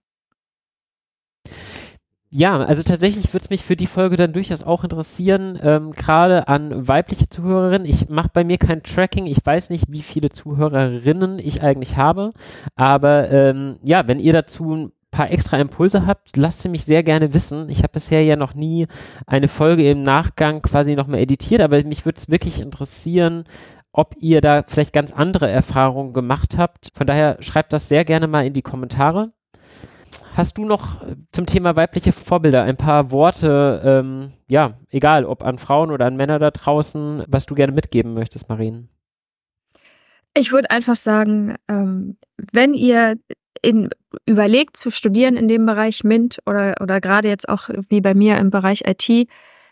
Ja, 2.33 2.59
also 2.59 2.81
tatsächlich 2.81 3.33
würde 3.33 3.43
es 3.43 3.49
mich 3.49 3.61
für 3.61 3.75
die 3.75 3.87
Folge 3.87 4.15
dann 4.15 4.31
durchaus 4.31 4.63
auch 4.63 4.85
interessieren, 4.85 5.59
ähm, 5.61 5.91
gerade 5.91 6.47
an 6.47 6.87
weibliche 6.87 7.27
Zuhörerinnen. 7.27 7.85
Ich 7.85 8.07
mache 8.07 8.29
bei 8.33 8.45
mir 8.45 8.57
kein 8.57 8.83
Tracking, 8.83 9.25
ich 9.25 9.45
weiß 9.45 9.69
nicht, 9.69 9.91
wie 9.91 10.01
viele 10.01 10.29
Zuhörerinnen 10.29 11.39
ich 11.39 11.61
eigentlich 11.61 11.97
habe, 11.97 12.29
aber 12.77 13.29
ähm, 13.31 13.79
ja, 13.83 14.07
wenn 14.07 14.21
ihr 14.21 14.31
dazu 14.31 14.73
ein 14.73 14.91
paar 15.11 15.29
extra 15.29 15.57
Impulse 15.59 16.05
habt, 16.05 16.37
lasst 16.37 16.61
sie 16.61 16.69
mich 16.69 16.85
sehr 16.85 17.03
gerne 17.03 17.33
wissen. 17.33 17.67
Ich 17.69 17.79
habe 17.79 17.91
bisher 17.91 18.23
ja 18.23 18.37
noch 18.37 18.53
nie 18.53 18.87
eine 19.27 19.49
Folge 19.49 19.89
im 19.89 20.01
Nachgang 20.01 20.61
quasi 20.61 20.95
nochmal 20.95 21.19
editiert, 21.19 21.59
aber 21.59 21.83
mich 21.83 22.05
würde 22.05 22.17
es 22.17 22.29
wirklich 22.29 22.61
interessieren, 22.61 23.43
ob 23.91 24.15
ihr 24.21 24.39
da 24.39 24.63
vielleicht 24.65 24.93
ganz 24.93 25.11
andere 25.11 25.49
Erfahrungen 25.49 26.13
gemacht 26.13 26.57
habt. 26.57 26.93
Von 26.95 27.07
daher 27.07 27.35
schreibt 27.41 27.73
das 27.73 27.89
sehr 27.89 28.05
gerne 28.05 28.27
mal 28.27 28.45
in 28.45 28.53
die 28.53 28.61
Kommentare. 28.61 29.33
Hast 30.35 30.57
du 30.57 30.65
noch 30.65 31.01
äh, 31.03 31.15
zum 31.31 31.45
Thema 31.45 31.75
weibliche 31.75 32.11
Vorbilder 32.11 32.63
ein 32.63 32.77
paar 32.77 33.11
Worte, 33.11 33.81
ähm, 33.83 34.33
ja, 34.47 34.79
egal 34.89 35.25
ob 35.25 35.43
an 35.43 35.57
Frauen 35.57 35.91
oder 35.91 36.05
an 36.05 36.15
Männer 36.15 36.39
da 36.39 36.51
draußen, 36.51 37.23
was 37.27 37.45
du 37.45 37.55
gerne 37.55 37.73
mitgeben 37.73 38.13
möchtest, 38.13 38.49
Marien? 38.49 38.89
Ich 40.33 40.51
würde 40.51 40.71
einfach 40.71 40.95
sagen, 40.95 41.55
ähm, 41.67 42.17
wenn 42.51 42.73
ihr 42.73 43.17
in, 43.61 43.89
überlegt 44.25 44.77
zu 44.77 44.89
studieren 44.89 45.35
in 45.35 45.47
dem 45.47 45.65
Bereich 45.65 46.03
MINT 46.03 46.39
oder, 46.45 46.75
oder 46.79 47.01
gerade 47.01 47.27
jetzt 47.27 47.49
auch 47.49 47.69
wie 47.89 48.01
bei 48.01 48.13
mir 48.13 48.37
im 48.37 48.49
Bereich 48.49 48.83
IT, 48.85 49.29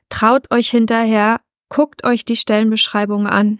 traut 0.09 0.51
euch 0.51 0.69
hinterher, 0.69 1.39
guckt 1.69 2.03
euch 2.03 2.25
die 2.25 2.35
Stellenbeschreibungen 2.35 3.27
an. 3.27 3.59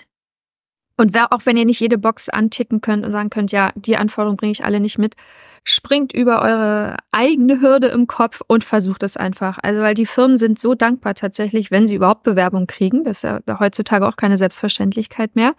Und 0.98 1.14
wer, 1.14 1.32
auch 1.32 1.46
wenn 1.46 1.56
ihr 1.56 1.66
nicht 1.66 1.80
jede 1.80 1.98
Box 1.98 2.28
anticken 2.28 2.82
könnt 2.82 3.06
und 3.06 3.14
sagen 3.14 3.30
könnt, 3.30 3.52
ja, 3.54 3.72
die 3.76 3.96
Anforderungen 3.96 4.38
bringe 4.38 4.52
ich 4.52 4.66
alle 4.66 4.82
nicht 4.82 4.98
mit, 4.98 5.16
springt 5.64 6.14
über 6.14 6.42
eure 6.42 6.98
eigene 7.12 7.62
Hürde 7.62 7.88
im 7.88 8.08
Kopf 8.08 8.42
und 8.48 8.64
versucht 8.64 9.04
es 9.04 9.18
einfach. 9.18 9.58
Also, 9.62 9.82
weil 9.82 9.94
die 9.94 10.06
Firmen 10.06 10.38
sind 10.38 10.60
so 10.60 10.76
dankbar 10.76 11.16
tatsächlich, 11.16 11.72
wenn 11.72 11.88
sie 11.88 11.96
überhaupt 11.96 12.24
Bewerbung 12.24 12.68
kriegen. 12.68 13.04
Das 13.04 13.18
ist 13.18 13.24
ja 13.24 13.40
heutzutage 13.60 14.08
auch 14.08 14.16
keine 14.16 14.38
Selbstverständlichkeit 14.38 15.36
mehr. 15.36 15.54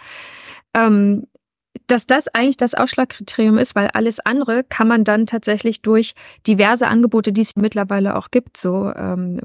Ähm, 0.74 1.26
dass 1.86 2.07
das 2.07 2.28
eigentlich 2.28 2.57
das 2.57 2.74
Ausschlagkriterium 2.74 3.59
ist, 3.59 3.74
weil 3.74 3.88
alles 3.88 4.20
andere 4.20 4.64
kann 4.64 4.88
man 4.88 5.05
dann 5.05 5.26
tatsächlich 5.26 5.82
durch 5.82 6.14
diverse 6.46 6.88
Angebote, 6.88 7.32
die 7.32 7.42
es 7.42 7.57
mittlerweile 7.57 8.16
auch 8.16 8.30
gibt, 8.30 8.57
so 8.57 8.92
ähm, 8.94 9.40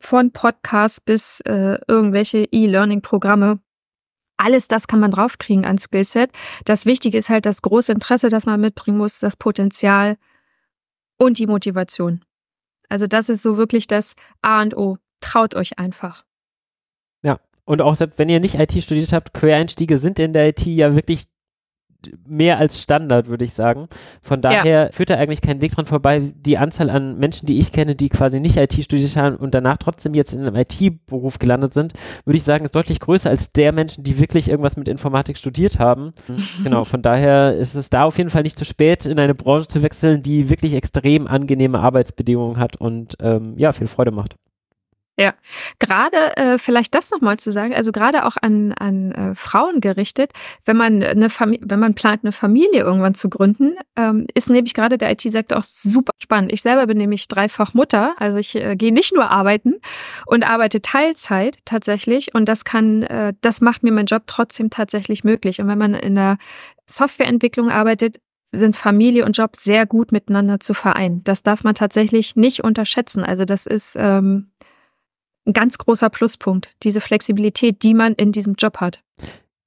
von 0.00 0.32
Podcasts 0.32 1.00
bis 1.00 1.40
äh, 1.40 1.78
irgendwelche 1.86 2.48
E-Learning-Programme, 2.50 3.60
alles 4.42 4.68
das 4.68 4.86
kann 4.86 5.00
man 5.00 5.10
draufkriegen 5.10 5.64
an 5.64 5.78
Skillset. 5.78 6.30
Das 6.64 6.86
Wichtige 6.86 7.18
ist 7.18 7.30
halt 7.30 7.46
das 7.46 7.62
große 7.62 7.92
Interesse, 7.92 8.28
das 8.28 8.46
man 8.46 8.60
mitbringen 8.60 8.98
muss, 8.98 9.18
das 9.18 9.36
Potenzial 9.36 10.16
und 11.18 11.38
die 11.38 11.46
Motivation. 11.46 12.24
Also 12.88 13.06
das 13.06 13.28
ist 13.28 13.42
so 13.42 13.56
wirklich 13.56 13.86
das 13.86 14.14
A 14.42 14.60
und 14.60 14.76
O. 14.76 14.98
Traut 15.20 15.54
euch 15.54 15.78
einfach. 15.78 16.24
Ja, 17.22 17.38
und 17.64 17.80
auch 17.80 17.94
selbst 17.94 18.18
wenn 18.18 18.28
ihr 18.28 18.40
nicht 18.40 18.56
IT 18.56 18.82
studiert 18.82 19.12
habt, 19.12 19.32
Quereinstiege 19.32 19.98
sind 19.98 20.18
in 20.18 20.32
der 20.32 20.48
IT 20.48 20.66
ja 20.66 20.94
wirklich 20.94 21.24
mehr 22.26 22.58
als 22.58 22.80
Standard, 22.80 23.28
würde 23.28 23.44
ich 23.44 23.52
sagen. 23.52 23.88
Von 24.22 24.40
daher 24.40 24.84
ja. 24.84 24.92
führt 24.92 25.10
da 25.10 25.16
eigentlich 25.16 25.40
kein 25.40 25.60
Weg 25.60 25.72
dran 25.72 25.86
vorbei. 25.86 26.32
Die 26.34 26.58
Anzahl 26.58 26.90
an 26.90 27.18
Menschen, 27.18 27.46
die 27.46 27.58
ich 27.58 27.72
kenne, 27.72 27.94
die 27.94 28.08
quasi 28.08 28.40
nicht 28.40 28.56
IT 28.56 28.72
studiert 28.82 29.16
haben 29.16 29.36
und 29.36 29.54
danach 29.54 29.76
trotzdem 29.76 30.14
jetzt 30.14 30.32
in 30.32 30.40
einem 30.40 30.56
IT-Beruf 30.56 31.38
gelandet 31.38 31.74
sind, 31.74 31.92
würde 32.24 32.36
ich 32.36 32.44
sagen, 32.44 32.64
ist 32.64 32.74
deutlich 32.74 33.00
größer 33.00 33.30
als 33.30 33.52
der 33.52 33.72
Menschen, 33.72 34.04
die 34.04 34.18
wirklich 34.18 34.48
irgendwas 34.48 34.76
mit 34.76 34.88
Informatik 34.88 35.36
studiert 35.36 35.78
haben. 35.78 36.12
genau, 36.62 36.84
von 36.84 37.02
daher 37.02 37.56
ist 37.56 37.74
es 37.74 37.90
da 37.90 38.04
auf 38.04 38.18
jeden 38.18 38.30
Fall 38.30 38.42
nicht 38.42 38.58
zu 38.58 38.64
spät, 38.64 39.06
in 39.06 39.18
eine 39.18 39.34
Branche 39.34 39.68
zu 39.68 39.82
wechseln, 39.82 40.22
die 40.22 40.50
wirklich 40.50 40.74
extrem 40.74 41.26
angenehme 41.26 41.80
Arbeitsbedingungen 41.80 42.58
hat 42.58 42.76
und 42.76 43.16
ähm, 43.20 43.54
ja, 43.56 43.72
viel 43.72 43.86
Freude 43.86 44.10
macht. 44.10 44.36
Ja, 45.18 45.34
gerade 45.78 46.16
äh, 46.38 46.56
vielleicht 46.56 46.94
das 46.94 47.10
nochmal 47.10 47.38
zu 47.38 47.52
sagen, 47.52 47.74
also 47.74 47.92
gerade 47.92 48.24
auch 48.24 48.38
an, 48.40 48.72
an 48.72 49.12
äh, 49.12 49.34
Frauen 49.34 49.82
gerichtet, 49.82 50.32
wenn 50.64 50.78
man 50.78 51.02
eine 51.02 51.28
Familie, 51.28 51.66
wenn 51.68 51.80
man 51.80 51.94
plant, 51.94 52.24
eine 52.24 52.32
Familie 52.32 52.80
irgendwann 52.80 53.14
zu 53.14 53.28
gründen, 53.28 53.76
ähm, 53.94 54.26
ist 54.32 54.48
nämlich 54.48 54.72
gerade 54.72 54.96
der 54.96 55.12
IT-Sektor 55.12 55.58
auch 55.58 55.64
super 55.64 56.12
spannend. 56.18 56.50
Ich 56.50 56.62
selber 56.62 56.86
bin 56.86 56.96
nämlich 56.96 57.28
dreifach 57.28 57.74
Mutter, 57.74 58.14
also 58.16 58.38
ich 58.38 58.54
äh, 58.54 58.74
gehe 58.74 58.92
nicht 58.92 59.14
nur 59.14 59.30
arbeiten 59.30 59.80
und 60.24 60.44
arbeite 60.44 60.80
Teilzeit 60.80 61.58
tatsächlich 61.66 62.34
und 62.34 62.48
das 62.48 62.64
kann, 62.64 63.02
äh, 63.02 63.34
das 63.42 63.60
macht 63.60 63.82
mir 63.82 63.92
mein 63.92 64.06
Job 64.06 64.22
trotzdem 64.26 64.70
tatsächlich 64.70 65.24
möglich. 65.24 65.60
Und 65.60 65.68
wenn 65.68 65.78
man 65.78 65.92
in 65.92 66.14
der 66.14 66.38
Softwareentwicklung 66.86 67.70
arbeitet, 67.70 68.18
sind 68.52 68.76
Familie 68.76 69.24
und 69.24 69.36
Job 69.36 69.56
sehr 69.56 69.86
gut 69.86 70.12
miteinander 70.12 70.60
zu 70.60 70.74
vereinen. 70.74 71.22
Das 71.24 71.42
darf 71.42 71.64
man 71.64 71.74
tatsächlich 71.74 72.36
nicht 72.36 72.62
unterschätzen. 72.62 73.24
Also 73.24 73.44
das 73.46 73.66
ist 73.66 73.96
ähm, 73.98 74.51
ein 75.46 75.52
ganz 75.52 75.78
großer 75.78 76.10
Pluspunkt, 76.10 76.70
diese 76.82 77.00
Flexibilität, 77.00 77.82
die 77.82 77.94
man 77.94 78.14
in 78.14 78.32
diesem 78.32 78.54
Job 78.54 78.78
hat. 78.78 79.02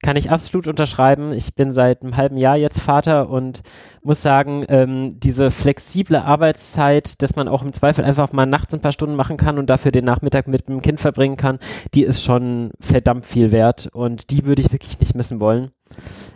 Kann 0.02 0.16
ich 0.16 0.30
absolut 0.30 0.68
unterschreiben. 0.68 1.32
Ich 1.32 1.54
bin 1.54 1.72
seit 1.72 2.02
einem 2.02 2.16
halben 2.16 2.36
Jahr 2.36 2.56
jetzt 2.56 2.80
Vater 2.80 3.30
und 3.30 3.62
muss 4.02 4.22
sagen, 4.22 4.64
ähm, 4.68 5.18
diese 5.18 5.50
flexible 5.50 6.16
Arbeitszeit, 6.16 7.22
dass 7.22 7.34
man 7.34 7.48
auch 7.48 7.62
im 7.62 7.72
Zweifel 7.72 8.04
einfach 8.04 8.30
mal 8.32 8.44
nachts 8.44 8.74
ein 8.74 8.82
paar 8.82 8.92
Stunden 8.92 9.16
machen 9.16 9.38
kann 9.38 9.58
und 9.58 9.70
dafür 9.70 9.92
den 9.92 10.04
Nachmittag 10.04 10.48
mit 10.48 10.68
dem 10.68 10.82
Kind 10.82 11.00
verbringen 11.00 11.38
kann, 11.38 11.58
die 11.94 12.02
ist 12.02 12.22
schon 12.22 12.70
verdammt 12.78 13.24
viel 13.24 13.52
wert 13.52 13.88
und 13.92 14.30
die 14.30 14.44
würde 14.44 14.60
ich 14.60 14.70
wirklich 14.70 15.00
nicht 15.00 15.14
missen 15.14 15.40
wollen. 15.40 15.70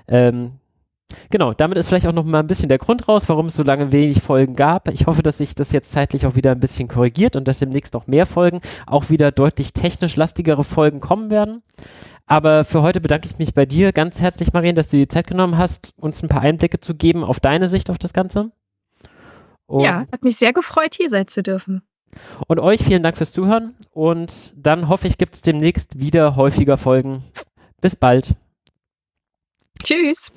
Ähm, 0.08 0.59
Genau, 1.30 1.52
damit 1.52 1.78
ist 1.78 1.88
vielleicht 1.88 2.06
auch 2.06 2.12
noch 2.12 2.24
mal 2.24 2.40
ein 2.40 2.46
bisschen 2.46 2.68
der 2.68 2.78
Grund 2.78 3.08
raus, 3.08 3.28
warum 3.28 3.46
es 3.46 3.54
so 3.54 3.62
lange 3.62 3.92
wenig 3.92 4.20
Folgen 4.20 4.54
gab. 4.54 4.88
Ich 4.88 5.06
hoffe, 5.06 5.22
dass 5.22 5.38
sich 5.38 5.54
das 5.54 5.72
jetzt 5.72 5.92
zeitlich 5.92 6.26
auch 6.26 6.34
wieder 6.34 6.52
ein 6.52 6.60
bisschen 6.60 6.88
korrigiert 6.88 7.36
und 7.36 7.48
dass 7.48 7.58
demnächst 7.58 7.94
noch 7.94 8.06
mehr 8.06 8.26
Folgen, 8.26 8.60
auch 8.86 9.10
wieder 9.10 9.32
deutlich 9.32 9.72
technisch 9.72 10.16
lastigere 10.16 10.64
Folgen 10.64 11.00
kommen 11.00 11.30
werden. 11.30 11.62
Aber 12.26 12.64
für 12.64 12.82
heute 12.82 13.00
bedanke 13.00 13.26
ich 13.26 13.38
mich 13.38 13.54
bei 13.54 13.66
dir 13.66 13.92
ganz 13.92 14.20
herzlich, 14.20 14.52
Marien, 14.52 14.76
dass 14.76 14.88
du 14.88 14.96
die 14.96 15.08
Zeit 15.08 15.26
genommen 15.26 15.58
hast, 15.58 15.94
uns 15.96 16.22
ein 16.22 16.28
paar 16.28 16.42
Einblicke 16.42 16.78
zu 16.78 16.94
geben 16.94 17.24
auf 17.24 17.40
deine 17.40 17.66
Sicht 17.66 17.90
auf 17.90 17.98
das 17.98 18.12
Ganze. 18.12 18.52
Und 19.66 19.84
ja, 19.84 20.06
hat 20.12 20.22
mich 20.22 20.36
sehr 20.36 20.52
gefreut, 20.52 20.94
hier 20.96 21.10
sein 21.10 21.26
zu 21.26 21.42
dürfen. 21.42 21.82
Und 22.46 22.58
euch 22.58 22.82
vielen 22.82 23.02
Dank 23.02 23.16
fürs 23.16 23.32
Zuhören 23.32 23.74
und 23.92 24.52
dann 24.56 24.88
hoffe 24.88 25.06
ich, 25.06 25.18
gibt 25.18 25.34
es 25.34 25.42
demnächst 25.42 25.98
wieder 25.98 26.36
häufiger 26.36 26.76
Folgen. 26.76 27.22
Bis 27.80 27.96
bald. 27.96 28.34
Tschüss. 29.82 30.30